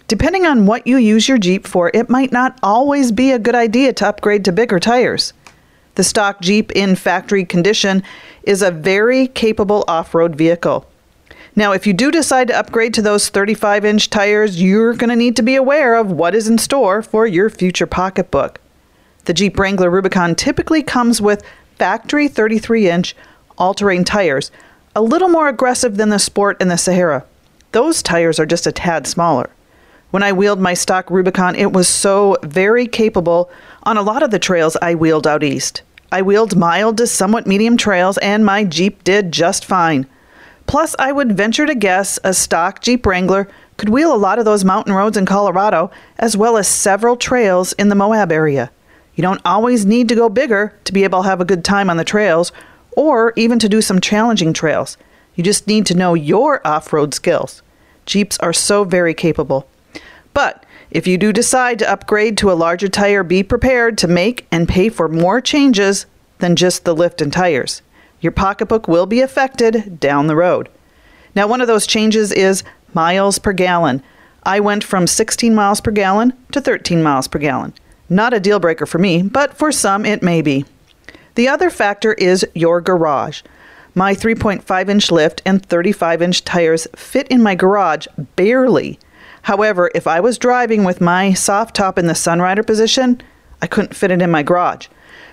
Depending 0.10 0.46
on 0.46 0.66
what 0.66 0.86
you 0.86 0.98
use 0.98 1.30
your 1.30 1.38
Jeep 1.38 1.66
for, 1.66 1.90
it 1.94 2.10
might 2.10 2.34
not 2.34 2.60
always 2.62 3.12
be 3.14 3.32
a 3.32 3.40
good 3.40 3.56
idea 3.56 3.94
to 3.94 4.08
upgrade 4.08 4.44
to 4.44 4.52
bigger 4.52 4.80
tires. 4.80 5.32
The 5.96 6.04
stock 6.04 6.42
Jeep 6.42 6.74
in 6.74 6.96
factory 6.96 7.46
condition 7.46 8.04
is 8.44 8.62
a 8.62 8.72
very 8.72 9.28
capable 9.28 9.86
off 9.88 10.14
road 10.14 10.36
vehicle. 10.36 10.89
Now, 11.60 11.74
if 11.74 11.86
you 11.86 11.92
do 11.92 12.10
decide 12.10 12.48
to 12.48 12.58
upgrade 12.58 12.94
to 12.94 13.02
those 13.02 13.28
35 13.28 13.84
inch 13.84 14.10
tires, 14.10 14.62
you're 14.62 14.94
going 14.94 15.10
to 15.10 15.16
need 15.18 15.36
to 15.36 15.42
be 15.42 15.56
aware 15.56 15.96
of 15.96 16.10
what 16.10 16.34
is 16.34 16.48
in 16.48 16.58
store 16.58 17.02
for 17.02 17.28
your 17.28 17.50
future 17.50 17.86
pocketbook. 17.86 18.62
The 19.26 19.34
Jeep 19.34 19.60
Wrangler 19.60 19.90
Rubicon 19.90 20.36
typically 20.36 20.82
comes 20.82 21.22
with 21.22 21.44
factory 21.76 22.30
33 22.30 22.90
inch 22.90 23.14
all 23.58 23.74
terrain 23.74 24.06
tires, 24.06 24.52
a 24.96 25.02
little 25.02 25.28
more 25.28 25.50
aggressive 25.50 25.98
than 25.98 26.08
the 26.08 26.18
Sport 26.18 26.56
and 26.62 26.72
the 26.72 26.78
Sahara. 26.78 27.26
Those 27.74 28.02
tires 28.02 28.40
are 28.40 28.46
just 28.46 28.66
a 28.66 28.72
tad 28.72 29.06
smaller. 29.06 29.50
When 30.12 30.24
I 30.24 30.32
wheeled 30.32 30.62
my 30.62 30.74
stock 30.74 31.12
Rubicon, 31.12 31.56
it 31.56 31.74
was 31.74 31.90
so 31.90 32.38
very 32.42 32.88
capable 32.88 33.52
on 33.84 33.98
a 33.98 34.02
lot 34.02 34.24
of 34.24 34.32
the 34.32 34.40
trails 34.40 34.78
I 34.82 34.96
wheeled 34.96 35.28
out 35.28 35.44
east. 35.44 35.82
I 36.10 36.22
wheeled 36.22 36.56
mild 36.56 36.96
to 37.00 37.06
somewhat 37.06 37.48
medium 37.48 37.76
trails, 37.76 38.18
and 38.20 38.46
my 38.46 38.64
Jeep 38.64 39.04
did 39.04 39.34
just 39.34 39.66
fine. 39.66 40.08
Plus, 40.70 40.96
I 41.00 41.12
would 41.12 41.36
venture 41.36 41.66
to 41.66 41.74
guess 41.74 42.20
a 42.24 42.32
stock 42.32 42.80
Jeep 42.80 43.04
Wrangler 43.04 43.48
could 43.78 43.90
wheel 43.90 44.14
a 44.14 44.16
lot 44.16 44.38
of 44.38 44.46
those 44.46 44.64
mountain 44.64 44.94
roads 44.94 45.18
in 45.18 45.26
Colorado, 45.26 45.90
as 46.20 46.38
well 46.38 46.58
as 46.58 46.68
several 46.68 47.18
trails 47.18 47.74
in 47.74 47.90
the 47.90 47.96
Moab 47.96 48.32
area. 48.32 48.70
You 49.16 49.24
don't 49.24 49.42
always 49.44 49.84
need 49.84 50.08
to 50.10 50.16
go 50.16 50.30
bigger 50.30 50.76
to 50.84 50.94
be 50.94 51.04
able 51.04 51.24
to 51.24 51.28
have 51.28 51.42
a 51.42 51.46
good 51.46 51.66
time 51.66 51.90
on 51.90 51.98
the 51.98 52.04
trails, 52.04 52.52
or 52.92 53.34
even 53.36 53.58
to 53.58 53.68
do 53.68 53.82
some 53.82 54.00
challenging 54.00 54.54
trails. 54.54 54.96
You 55.34 55.44
just 55.44 55.66
need 55.66 55.88
to 55.88 55.98
know 55.98 56.14
your 56.14 56.62
off 56.64 56.94
road 56.94 57.16
skills. 57.16 57.64
Jeeps 58.06 58.38
are 58.38 58.54
so 58.54 58.84
very 58.84 59.16
capable. 59.16 59.68
But 60.36 60.68
if 60.92 61.08
you 61.08 61.18
do 61.18 61.34
decide 61.34 61.80
to 61.80 61.92
upgrade 61.92 62.38
to 62.38 62.52
a 62.52 62.54
larger 62.54 62.90
tire, 62.90 63.24
be 63.24 63.42
prepared 63.42 63.98
to 63.98 64.08
make 64.08 64.46
and 64.52 64.70
pay 64.70 64.90
for 64.90 65.08
more 65.08 65.42
changes 65.42 66.06
than 66.38 66.56
just 66.56 66.86
the 66.86 66.94
lift 66.94 67.24
and 67.24 67.34
tires. 67.34 67.82
Your 68.22 68.32
pocketbook 68.32 68.88
will 68.88 69.06
be 69.06 69.22
affected 69.22 70.00
down 70.00 70.28
the 70.28 70.36
road. 70.36 70.70
Now, 71.36 71.48
one 71.48 71.62
of 71.62 71.68
those 71.68 71.88
changes 71.88 72.32
is 72.32 72.64
miles 72.94 73.40
per 73.40 73.54
gallon. 73.54 74.04
I 74.44 74.60
went 74.60 74.84
from 74.84 75.08
16 75.08 75.54
miles 75.54 75.82
per 75.82 75.92
gallon 75.92 76.34
to 76.52 76.62
13 76.62 77.04
miles 77.04 77.28
per 77.28 77.40
gallon. 77.40 77.74
Not 78.10 78.34
a 78.34 78.40
deal 78.40 78.60
breaker 78.60 78.86
for 78.86 78.98
me, 78.98 79.22
but 79.22 79.54
for 79.54 79.72
some 79.72 80.06
it 80.06 80.24
may 80.24 80.42
be. 80.42 80.66
The 81.36 81.48
other 81.48 81.70
factor 81.70 82.14
is 82.14 82.46
your 82.56 82.82
garage. 82.82 83.42
My 83.96 84.14
3.5 84.14 84.90
inch 84.90 85.12
lift 85.12 85.42
and 85.46 85.66
35 85.66 86.22
inch 86.22 86.44
tires 86.44 86.88
fit 86.96 87.28
in 87.28 87.42
my 87.44 87.56
garage 87.56 88.08
barely. 88.36 89.00
However, 89.44 89.90
if 89.96 90.08
I 90.08 90.20
was 90.20 90.38
driving 90.38 90.84
with 90.84 91.02
my 91.02 91.34
soft 91.34 91.76
top 91.76 91.98
in 91.98 92.08
the 92.08 92.14
Sunrider 92.14 92.66
position, 92.66 93.22
I 93.62 93.68
couldn't 93.68 93.96
fit 93.96 94.12
it 94.12 94.22
in 94.22 94.32
my 94.32 94.44
garage. 94.44 94.88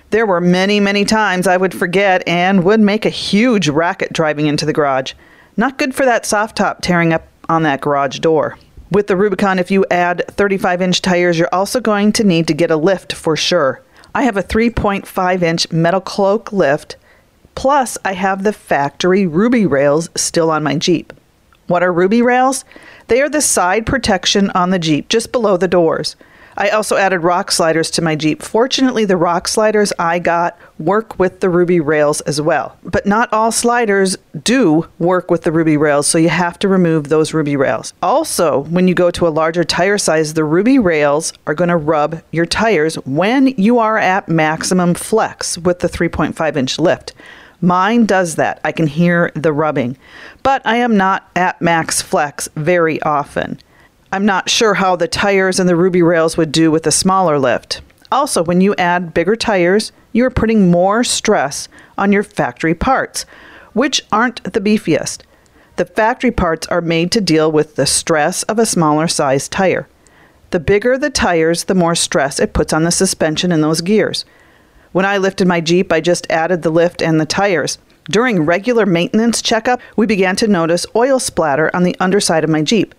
There 0.09 0.25
were 0.25 0.39
many, 0.39 0.79
many 0.79 1.03
times 1.03 1.47
I 1.47 1.57
would 1.57 1.73
forget 1.73 2.25
and 2.25 2.63
would 2.63 2.79
make 2.79 3.05
a 3.05 3.09
huge 3.09 3.67
racket 3.67 4.13
driving 4.13 4.47
into 4.47 4.65
the 4.65 4.71
garage. 4.71 5.13
Not 5.57 5.77
good 5.77 5.93
for 5.93 6.05
that 6.05 6.25
soft 6.25 6.55
top 6.55 6.81
tearing 6.81 7.11
up 7.11 7.27
on 7.49 7.63
that 7.63 7.81
garage 7.81 8.19
door. 8.19 8.57
With 8.89 9.07
the 9.07 9.17
Rubicon, 9.17 9.59
if 9.59 9.69
you 9.69 9.85
add 9.91 10.23
35 10.29 10.81
inch 10.81 11.01
tires, 11.01 11.37
you're 11.37 11.49
also 11.51 11.81
going 11.81 12.13
to 12.13 12.23
need 12.23 12.47
to 12.47 12.53
get 12.53 12.71
a 12.71 12.77
lift 12.77 13.11
for 13.11 13.35
sure. 13.35 13.81
I 14.15 14.23
have 14.23 14.37
a 14.37 14.43
3.5 14.43 15.41
inch 15.41 15.67
MetalCloak 15.69 16.53
lift, 16.53 16.95
plus, 17.55 17.97
I 18.05 18.13
have 18.13 18.43
the 18.43 18.53
factory 18.53 19.27
Ruby 19.27 19.65
rails 19.65 20.09
still 20.15 20.49
on 20.49 20.63
my 20.63 20.77
Jeep. 20.77 21.11
What 21.67 21.83
are 21.83 21.91
Ruby 21.91 22.21
rails? 22.21 22.63
They 23.07 23.21
are 23.21 23.29
the 23.29 23.41
side 23.41 23.85
protection 23.85 24.51
on 24.51 24.69
the 24.69 24.79
Jeep, 24.79 25.09
just 25.09 25.33
below 25.33 25.57
the 25.57 25.67
doors. 25.67 26.15
I 26.59 26.69
also 26.69 26.95
added 26.95 27.19
rock 27.19 27.51
sliders 27.51 27.91
to 27.91 28.01
my 28.01 28.15
Jeep. 28.15 28.41
Fortunately, 28.41 29.05
the 29.05 29.15
rock 29.15 29.47
sliders 29.47 29.93
I 29.99 30.17
got 30.17 30.57
work 30.79 31.19
with 31.19 31.39
the 31.39 31.51
Ruby 31.51 31.79
rails 31.79 32.21
as 32.21 32.41
well. 32.41 32.75
But 32.83 33.05
not 33.05 33.31
all 33.31 33.51
sliders 33.51 34.17
do 34.43 34.87
work 34.97 35.29
with 35.29 35.43
the 35.43 35.51
Ruby 35.51 35.77
rails, 35.77 36.07
so 36.07 36.17
you 36.17 36.29
have 36.29 36.57
to 36.59 36.67
remove 36.67 37.09
those 37.09 37.31
Ruby 37.31 37.55
rails. 37.55 37.93
Also, 38.01 38.61
when 38.61 38.87
you 38.87 38.95
go 38.95 39.11
to 39.11 39.27
a 39.27 39.29
larger 39.29 39.63
tire 39.63 39.99
size, 39.99 40.33
the 40.33 40.43
Ruby 40.43 40.79
rails 40.79 41.31
are 41.45 41.53
going 41.53 41.69
to 41.69 41.77
rub 41.77 42.23
your 42.31 42.47
tires 42.47 42.95
when 43.05 43.47
you 43.49 43.77
are 43.77 43.99
at 43.99 44.27
maximum 44.27 44.95
flex 44.95 45.59
with 45.59 45.79
the 45.79 45.87
3.5 45.87 46.55
inch 46.55 46.79
lift. 46.79 47.13
Mine 47.61 48.07
does 48.07 48.35
that. 48.35 48.59
I 48.63 48.71
can 48.71 48.87
hear 48.87 49.31
the 49.35 49.53
rubbing. 49.53 49.95
But 50.41 50.63
I 50.65 50.77
am 50.77 50.97
not 50.97 51.29
at 51.35 51.61
max 51.61 52.01
flex 52.01 52.49
very 52.55 52.99
often. 53.03 53.59
I'm 54.11 54.25
not 54.25 54.49
sure 54.49 54.75
how 54.75 54.95
the 54.95 55.07
tires 55.07 55.59
and 55.59 55.67
the 55.67 55.75
Ruby 55.75 56.01
rails 56.01 56.37
would 56.37 56.53
do 56.53 56.71
with 56.71 56.87
a 56.87 56.91
smaller 56.91 57.37
lift. 57.37 57.81
Also, 58.09 58.41
when 58.41 58.61
you 58.61 58.73
add 58.75 59.13
bigger 59.13 59.35
tires, 59.35 59.91
you 60.13 60.23
are 60.23 60.31
putting 60.31 60.71
more 60.71 61.03
stress 61.03 61.67
on 61.97 62.13
your 62.13 62.23
factory 62.23 62.73
parts, 62.73 63.25
which 63.73 64.01
aren't 64.11 64.41
the 64.53 64.61
beefiest. 64.61 65.23
The 65.75 65.85
factory 65.85 66.31
parts 66.31 66.65
are 66.67 66.79
made 66.79 67.11
to 67.11 67.21
deal 67.21 67.51
with 67.51 67.75
the 67.75 67.85
stress 67.85 68.43
of 68.43 68.57
a 68.57 68.65
smaller 68.65 69.09
size 69.09 69.49
tire. 69.49 69.89
The 70.51 70.59
bigger 70.61 70.97
the 70.97 71.09
tires, 71.09 71.65
the 71.65 71.75
more 71.75 71.93
stress 71.93 72.39
it 72.39 72.53
puts 72.53 72.71
on 72.71 72.83
the 72.83 72.91
suspension 72.91 73.51
and 73.51 73.61
those 73.61 73.81
gears. 73.81 74.23
When 74.93 75.05
I 75.05 75.17
lifted 75.17 75.47
my 75.47 75.59
Jeep, 75.59 75.91
I 75.91 75.99
just 75.99 76.25
added 76.29 76.61
the 76.61 76.69
lift 76.69 77.01
and 77.01 77.19
the 77.19 77.25
tires. 77.25 77.77
During 78.05 78.45
regular 78.45 78.85
maintenance 78.85 79.41
checkup, 79.41 79.81
we 79.97 80.05
began 80.05 80.37
to 80.37 80.47
notice 80.47 80.85
oil 80.95 81.19
splatter 81.19 81.69
on 81.75 81.83
the 81.83 81.97
underside 81.99 82.45
of 82.45 82.49
my 82.49 82.61
Jeep. 82.61 82.95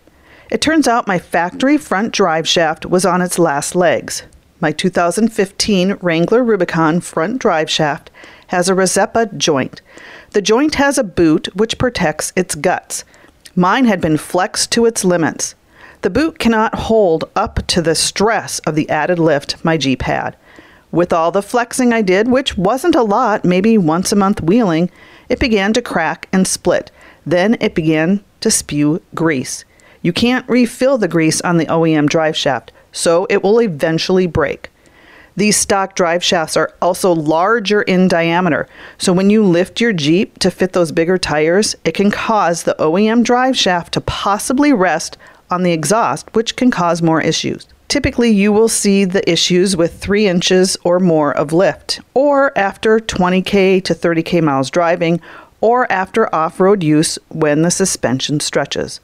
It 0.51 0.63
turns 0.63 0.89
out 0.89 1.07
my 1.07 1.19
factory 1.19 1.77
front 1.77 2.13
drive 2.13 2.49
shaft 2.49 2.87
was 2.87 3.05
on 3.05 3.21
its 3.21 3.39
last 3.39 3.75
legs. 3.75 4.23
My 4.61 4.73
2015 4.73 5.99
Wrangler 6.01 6.43
Rubicon 6.43 7.01
front 7.01 7.39
drive 7.39 7.69
shaft 7.69 8.11
has 8.49 8.71
a 8.71 8.73
Rzeppa 8.73 9.37
joint. 9.37 9.83
The 10.31 10.41
joint 10.41 10.77
has 10.77 10.97
a 10.97 11.05
boot 11.05 11.55
which 11.55 11.77
protects 11.77 12.33
its 12.35 12.55
guts. 12.55 13.05
Mine 13.55 13.85
had 13.85 14.01
been 14.01 14.17
flexed 14.17 14.73
to 14.73 14.87
its 14.87 15.05
limits. 15.05 15.55
The 16.01 16.11
boot 16.11 16.39
cannot 16.39 16.75
hold 16.75 17.25
up 17.37 17.67
to 17.67 17.83
the 17.83 17.95
stress 17.95 18.59
of 18.61 18.75
the 18.75 18.89
added 18.89 19.19
lift 19.19 19.63
my 19.65 19.77
Jeep 19.77 20.03
had. 20.03 20.35
With 20.91 21.13
all 21.13 21.31
the 21.31 21.43
flexing 21.43 21.93
I 21.93 22.01
did, 22.01 22.29
which 22.29 22.57
wasn't 22.57 22.95
a 22.95 23.03
lot, 23.03 23.45
maybe 23.45 23.77
once 23.77 24.13
a 24.13 24.17
month 24.17 24.41
wheeling, 24.41 24.91
it 25.29 25.39
began 25.39 25.75
to 25.75 25.83
crack 25.83 26.27
and 26.33 26.49
split. 26.49 26.91
Then 27.27 27.59
it 27.61 27.75
began 27.75 28.25
to 28.41 28.51
spew 28.51 29.03
grease. 29.15 29.67
You 30.09 30.15
can't 30.15 30.49
refill 30.49 30.97
the 30.97 31.07
grease 31.07 31.43
on 31.43 31.59
the 31.59 31.67
OEM 31.67 32.09
drive 32.09 32.35
shaft, 32.35 32.73
so 32.93 33.27
it 33.29 33.43
will 33.43 33.61
eventually 33.61 34.27
break. 34.27 34.71
These 35.37 35.59
stock 35.59 35.95
drive 35.95 36.25
shafts 36.25 36.57
are 36.57 36.73
also 36.81 37.13
larger 37.13 37.83
in 37.83 38.09
diameter, 38.09 38.71
so 38.97 39.13
when 39.13 39.29
you 39.29 39.45
lift 39.45 39.83
your 39.83 39.93
Jeep 39.93 40.39
to 40.39 40.51
fit 40.51 40.73
those 40.73 40.93
bigger 40.93 41.19
tires, 41.19 41.77
it 41.85 41.93
can 41.93 42.11
cause 42.11 42.63
the 42.63 42.75
OEM 42.79 43.23
drive 43.23 43.55
shaft 43.55 43.93
to 43.93 44.01
possibly 44.01 44.73
rest 44.73 45.19
on 45.51 45.63
the 45.63 45.73
exhaust, 45.73 46.35
which 46.35 46.57
can 46.57 46.71
cause 46.71 47.03
more 47.03 47.21
issues. 47.21 47.67
Typically, 47.89 48.31
you 48.31 48.51
will 48.51 48.71
see 48.71 49.05
the 49.05 49.31
issues 49.31 49.77
with 49.77 50.01
3 50.01 50.27
inches 50.27 50.79
or 50.85 50.99
more 50.99 51.37
of 51.37 51.53
lift, 51.53 52.01
or 52.15 52.57
after 52.57 52.99
20k 52.99 53.85
to 53.85 53.95
30k 53.95 54.43
miles 54.43 54.71
driving, 54.71 55.21
or 55.61 55.87
after 55.93 56.35
off 56.35 56.61
road 56.61 56.83
use 56.83 57.19
when 57.29 57.61
the 57.61 57.71
suspension 57.71 58.41
stretches. 58.41 59.01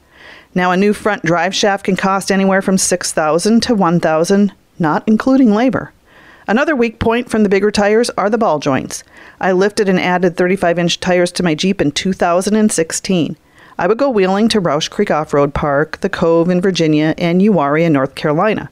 Now, 0.55 0.71
a 0.71 0.77
new 0.77 0.93
front 0.93 1.23
drive 1.23 1.53
shaft 1.53 1.85
can 1.85 1.97
cost 1.97 2.31
anywhere 2.31 2.61
from 2.61 2.77
6000 2.77 3.61
to 3.63 3.75
1000 3.75 4.53
not 4.79 5.03
including 5.07 5.53
labor. 5.53 5.91
Another 6.47 6.75
weak 6.75 6.99
point 6.99 7.29
from 7.29 7.43
the 7.43 7.49
bigger 7.49 7.71
tires 7.71 8.09
are 8.11 8.29
the 8.29 8.37
ball 8.37 8.59
joints. 8.59 9.03
I 9.39 9.51
lifted 9.51 9.89
and 9.89 9.99
added 9.99 10.37
35 10.37 10.79
inch 10.79 10.99
tires 10.99 11.31
to 11.33 11.43
my 11.43 11.55
Jeep 11.55 11.81
in 11.81 11.91
2016. 11.91 13.37
I 13.77 13.87
would 13.87 13.97
go 13.97 14.09
wheeling 14.09 14.47
to 14.49 14.59
Rausch 14.59 14.87
Creek 14.87 15.11
Off 15.11 15.33
Road 15.33 15.53
Park, 15.53 15.99
the 16.01 16.09
Cove 16.09 16.49
in 16.49 16.61
Virginia, 16.61 17.13
and 17.17 17.41
Uwharrie 17.41 17.83
in 17.83 17.93
North 17.93 18.15
Carolina. 18.15 18.69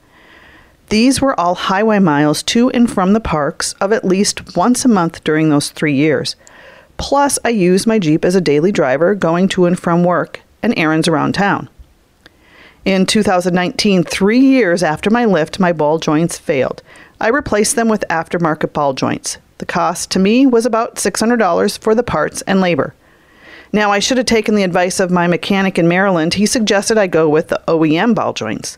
These 0.89 1.19
were 1.19 1.37
all 1.39 1.55
highway 1.55 1.99
miles 1.99 2.43
to 2.43 2.69
and 2.69 2.89
from 2.89 3.13
the 3.13 3.19
parks 3.19 3.73
of 3.81 3.91
at 3.91 4.05
least 4.05 4.55
once 4.55 4.85
a 4.85 4.89
month 4.89 5.23
during 5.23 5.49
those 5.49 5.71
three 5.71 5.95
years. 5.95 6.35
Plus, 6.97 7.39
I 7.43 7.49
used 7.49 7.87
my 7.87 7.97
Jeep 7.97 8.23
as 8.23 8.35
a 8.35 8.41
daily 8.41 8.71
driver 8.71 9.15
going 9.15 9.47
to 9.49 9.65
and 9.65 9.77
from 9.77 10.03
work 10.03 10.41
and 10.61 10.77
errands 10.77 11.07
around 11.07 11.33
town. 11.33 11.67
In 12.85 13.05
2019, 13.05 14.03
three 14.03 14.39
years 14.39 14.83
after 14.83 15.09
my 15.09 15.23
lift, 15.23 15.57
my 15.57 15.71
ball 15.71 15.99
joints 15.99 16.37
failed. 16.37 16.83
I 17.21 17.29
replaced 17.29 17.77
them 17.77 17.87
with 17.87 18.03
aftermarket 18.09 18.73
ball 18.73 18.93
joints. 18.93 19.37
The 19.59 19.65
cost 19.65 20.11
to 20.11 20.19
me 20.19 20.45
was 20.45 20.65
about 20.65 20.95
$600 20.95 21.77
for 21.77 21.95
the 21.95 22.03
parts 22.03 22.41
and 22.41 22.59
labor. 22.59 22.93
Now, 23.71 23.91
I 23.91 23.99
should 23.99 24.17
have 24.17 24.25
taken 24.25 24.55
the 24.55 24.63
advice 24.63 24.99
of 24.99 25.11
my 25.11 25.27
mechanic 25.27 25.79
in 25.79 25.87
Maryland. 25.87 26.33
He 26.33 26.45
suggested 26.45 26.97
I 26.97 27.07
go 27.07 27.29
with 27.29 27.47
the 27.47 27.61
OEM 27.69 28.15
ball 28.15 28.33
joints. 28.33 28.77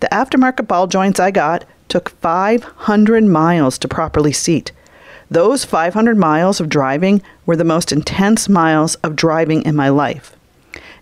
The 0.00 0.08
aftermarket 0.08 0.66
ball 0.66 0.86
joints 0.86 1.20
I 1.20 1.30
got 1.30 1.66
took 1.88 2.08
500 2.08 3.24
miles 3.24 3.76
to 3.78 3.88
properly 3.88 4.32
seat. 4.32 4.72
Those 5.30 5.66
500 5.66 6.16
miles 6.16 6.60
of 6.60 6.70
driving 6.70 7.20
were 7.44 7.56
the 7.56 7.62
most 7.62 7.92
intense 7.92 8.48
miles 8.48 8.94
of 8.96 9.16
driving 9.16 9.62
in 9.66 9.76
my 9.76 9.90
life. 9.90 10.34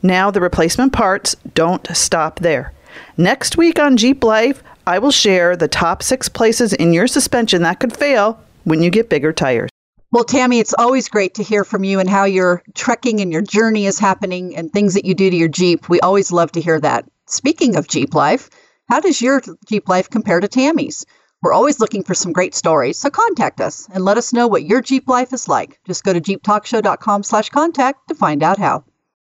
Now, 0.03 0.30
the 0.30 0.40
replacement 0.40 0.92
parts 0.92 1.36
don't 1.55 1.86
stop 1.96 2.40
there. 2.40 2.72
Next 3.16 3.57
week 3.57 3.78
on 3.78 3.96
Jeep 3.96 4.24
Life, 4.24 4.62
I 4.86 4.98
will 4.98 5.12
share 5.12 5.57
the 5.57 5.68
top 5.68 6.03
six 6.03 6.28
places 6.28 6.72
in 6.72 6.92
your 6.92 7.07
suspension 7.07 7.62
that 7.62 7.78
could 7.78 7.96
fail 7.96 8.40
when 8.64 8.82
you 8.82 8.90
get 8.90 9.09
bigger 9.09 9.32
tires. 9.32 9.70
Well, 10.11 10.24
Tammy, 10.24 10.59
it's 10.59 10.74
always 10.76 11.09
great 11.09 11.34
to 11.34 11.42
hear 11.42 11.64
from 11.64 11.84
you 11.84 12.00
and 12.00 12.11
how 12.11 12.24
your 12.24 12.62
trekking 12.74 13.20
and 13.20 13.32
your 13.32 13.42
journey 13.42 13.86
is 13.86 13.98
happening 13.98 14.57
and 14.57 14.70
things 14.70 14.94
that 14.94 15.07
you 15.07 15.14
do 15.14 15.30
to 15.30 15.36
your 15.36 15.48
Jeep. 15.48 15.88
We 15.88 16.00
always 16.00 16.32
love 16.32 16.53
to 16.53 16.61
hear 16.61 16.78
that. 16.80 17.07
Speaking 17.26 17.76
of 17.76 17.88
Jeep 17.88 18.14
Life, 18.14 18.50
how 18.90 19.00
does 19.00 19.22
your 19.22 19.40
Jeep 19.66 19.88
life 19.88 20.11
compare 20.11 20.40
to 20.40 20.48
Tammy's? 20.48 21.07
We're 21.42 21.55
always 21.55 21.80
looking 21.80 22.03
for 22.03 22.14
some 22.14 22.32
great 22.32 22.55
stories, 22.55 22.98
so 22.98 23.09
contact 23.09 23.61
us 23.61 23.88
and 23.92 24.05
let 24.05 24.18
us 24.18 24.32
know 24.32 24.46
what 24.46 24.64
your 24.64 24.82
Jeep 24.82 25.09
life 25.09 25.32
is 25.32 25.48
like. 25.48 25.80
Just 25.86 26.05
go 26.05 26.12
to 26.12 26.20
jeeptalkshow.com 26.20 27.22
slash 27.22 27.48
contact 27.48 28.09
to 28.09 28.14
find 28.14 28.42
out 28.42 28.59
how. 28.59 28.84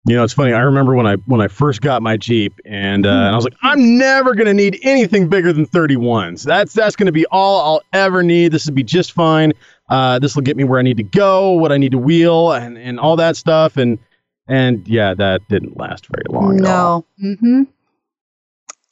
You 0.10 0.16
know, 0.16 0.24
it's 0.24 0.34
funny. 0.34 0.53
I 0.53 0.62
remember 0.62 0.95
when 0.95 1.05
I 1.05 1.16
when 1.28 1.39
I 1.39 1.47
first 1.47 1.82
got 1.82 2.01
my 2.01 2.18
Jeep, 2.18 2.60
and, 2.66 3.05
uh, 3.05 3.10
and 3.10 3.28
I 3.28 3.36
was 3.36 3.43
like, 3.43 3.53
I'm 3.62 3.95
never 3.97 4.34
going 4.34 4.47
to 4.47 4.55
need 4.55 4.80
anything 4.82 5.28
bigger 5.30 5.53
than 5.53 5.68
31s. 5.68 6.43
That's 6.43 6.74
that's 6.74 6.95
going 6.95 7.05
to 7.05 7.12
be 7.12 7.28
all 7.28 7.62
I'll 7.62 7.82
ever 7.93 8.24
need. 8.24 8.51
This 8.51 8.66
will 8.66 8.74
be 8.74 8.84
just 8.84 9.12
fine. 9.12 9.53
Uh, 9.88 10.18
this 10.18 10.36
will 10.36 10.41
get 10.41 10.57
me 10.57 10.64
where 10.64 10.80
I 10.80 10.82
need 10.82 10.97
to 10.97 11.03
go, 11.03 11.51
what 11.51 11.72
I 11.72 11.78
need 11.78 11.91
to 11.91 11.99
wheel, 11.99 12.53
and 12.53 12.76
and 12.76 12.99
all 12.99 13.18
that 13.18 13.36
stuff. 13.36 13.78
And 13.78 13.99
and 14.47 14.88
yeah, 14.88 15.14
that 15.14 15.47
didn't 15.47 15.78
last 15.78 16.07
very 16.07 16.26
long. 16.28 16.57
No. 16.57 17.05
Mm-hmm. 17.24 17.64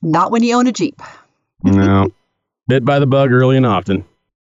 Not 0.03 0.30
when 0.30 0.43
you 0.43 0.55
own 0.55 0.68
a 0.68 0.72
Jeep. 0.72 1.01
no. 1.63 2.09
Bit 2.68 2.84
by 2.86 2.99
the 2.99 3.07
bug 3.07 3.32
early 3.32 3.57
and 3.57 3.65
often. 3.65 4.03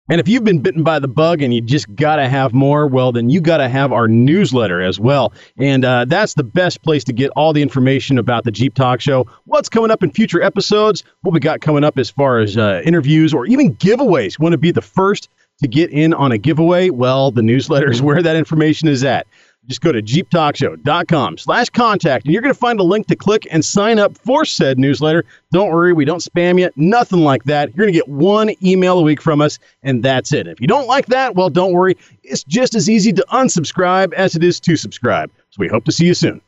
And 0.10 0.22
if 0.22 0.28
you've 0.28 0.44
been 0.44 0.60
bitten 0.60 0.84
by 0.84 1.00
the 1.00 1.08
bug 1.08 1.42
and 1.42 1.54
you 1.54 1.62
just 1.62 1.94
got 1.96 2.16
to 2.16 2.30
have 2.30 2.54
more, 2.54 2.88
well, 2.88 3.12
then 3.12 3.30
you 3.30 3.42
got 3.42 3.58
to 3.58 3.68
have 3.68 3.92
our 3.92 4.08
newsletter 4.08 4.82
as 4.82 5.00
well. 5.00 5.34
And 5.58 5.84
uh, 5.84 6.06
that's 6.06 6.34
the 6.34 6.44
best 6.44 6.82
place 6.82 7.04
to 7.06 7.14
get 7.14 7.30
all 7.32 7.52
the 7.52 7.62
information 7.62 8.18
about 8.18 8.46
the 8.46 8.52
Jeep 8.52 8.74
Talk 8.74 9.02
Show, 9.02 9.28
what's 9.46 9.68
coming 9.68 9.92
up 9.92 10.04
in 10.04 10.12
future 10.12 10.42
episodes, 10.42 11.04
what 11.22 11.34
we 11.34 11.40
got 11.40 11.60
coming 11.60 11.84
up 11.84 11.98
as 11.98 12.10
far 12.10 12.40
as 12.40 12.58
uh, 12.58 12.82
interviews 12.86 13.34
or 13.34 13.46
even 13.48 13.76
giveaways. 13.76 14.40
Want 14.40 14.54
to 14.54 14.58
be 14.58 14.72
the 14.72 14.82
first 14.82 15.30
to 15.62 15.68
get 15.68 15.90
in 15.90 16.14
on 16.14 16.32
a 16.32 16.38
giveaway? 16.38 16.90
Well, 16.90 17.32
the 17.32 17.42
newsletter 17.42 17.90
is 17.90 18.02
where 18.02 18.22
that 18.22 18.36
information 18.36 18.88
is 18.88 19.04
at. 19.04 19.28
Just 19.68 19.82
go 19.82 19.92
to 19.92 20.02
jeeptalkshow.com 20.02 21.38
slash 21.38 21.70
contact 21.70 22.26
and 22.26 22.34
you're 22.34 22.42
going 22.42 22.54
to 22.54 22.60
find 22.60 22.80
a 22.80 22.84
link 22.84 23.08
to 23.08 23.16
click 23.16 23.48
and 23.52 23.64
sign 23.64 24.00
up 24.00 24.18
for 24.18 24.46
said 24.46 24.80
newsletter. 24.80 25.26
Don't 25.52 25.72
worry, 25.72 25.94
we 25.94 26.06
don't 26.06 26.22
spam 26.22 26.60
you, 26.60 26.70
nothing 26.76 27.20
like 27.20 27.44
that. 27.46 27.70
You're 27.76 27.86
going 27.86 27.94
to 27.94 28.00
get 28.00 28.08
one 28.08 28.52
email 28.64 29.00
a 29.00 29.02
week 29.02 29.22
from 29.22 29.42
us 29.42 29.60
and 29.84 30.04
that's 30.04 30.32
it. 30.32 30.48
If 30.48 30.62
you 30.62 30.68
don't 30.68 30.88
like 30.88 31.08
that, 31.08 31.36
well, 31.36 31.50
don't 31.50 31.74
worry. 31.74 31.98
It's 32.24 32.44
just 32.44 32.76
as 32.76 32.90
easy 32.90 33.12
to 33.14 33.26
unsubscribe 33.32 34.14
as 34.14 34.36
it 34.36 34.44
is 34.44 34.60
to 34.62 34.78
subscribe. 34.78 35.32
So 35.50 35.58
we 35.60 35.68
hope 35.68 35.86
to 35.86 35.92
see 35.92 36.06
you 36.06 36.14
soon. 36.14 36.42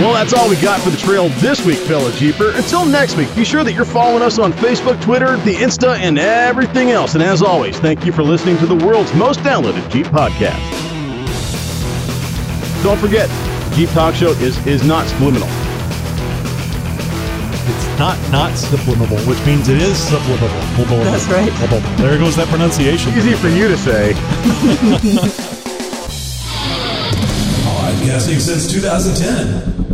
Well, 0.00 0.12
that's 0.12 0.32
all 0.32 0.48
we 0.48 0.54
got 0.56 0.80
for 0.80 0.90
the 0.90 0.96
trail 0.96 1.28
this 1.40 1.64
week, 1.66 1.78
fellow 1.78 2.12
Jeeper. 2.12 2.52
Until 2.52 2.86
next 2.86 3.16
week, 3.16 3.34
be 3.34 3.44
sure 3.44 3.64
that 3.64 3.72
you're 3.72 3.84
following 3.84 4.22
us 4.22 4.38
on 4.38 4.52
Facebook, 4.52 5.02
Twitter, 5.02 5.36
the 5.38 5.56
Insta, 5.56 5.98
and 5.98 6.20
everything 6.20 6.92
else. 6.92 7.14
And 7.14 7.22
as 7.22 7.42
always, 7.42 7.80
thank 7.80 8.06
you 8.06 8.12
for 8.12 8.22
listening 8.22 8.58
to 8.58 8.66
the 8.66 8.76
world's 8.76 9.12
most 9.14 9.40
downloaded 9.40 9.90
Jeep 9.90 10.06
podcast. 10.06 10.62
Don't 12.84 12.98
forget, 12.98 13.28
Jeep 13.74 13.90
Talk 13.90 14.14
Show 14.14 14.30
is, 14.34 14.64
is 14.68 14.84
not 14.84 15.08
subliminal. 15.08 15.48
It's 17.66 17.98
not 17.98 18.16
not 18.30 18.56
subliminal, 18.56 19.18
which 19.26 19.44
means 19.44 19.68
it 19.68 19.82
is 19.82 19.98
subliminal. 19.98 20.48
That's 21.10 21.26
right. 21.26 21.50
There 21.98 22.16
goes 22.18 22.36
that 22.36 22.46
pronunciation. 22.46 23.12
Easy 23.14 23.34
for 23.34 23.48
you 23.48 23.66
to 23.66 23.76
say. 23.76 24.12
Podcasting 27.66 28.38
since 28.40 28.70
2010. 28.72 29.87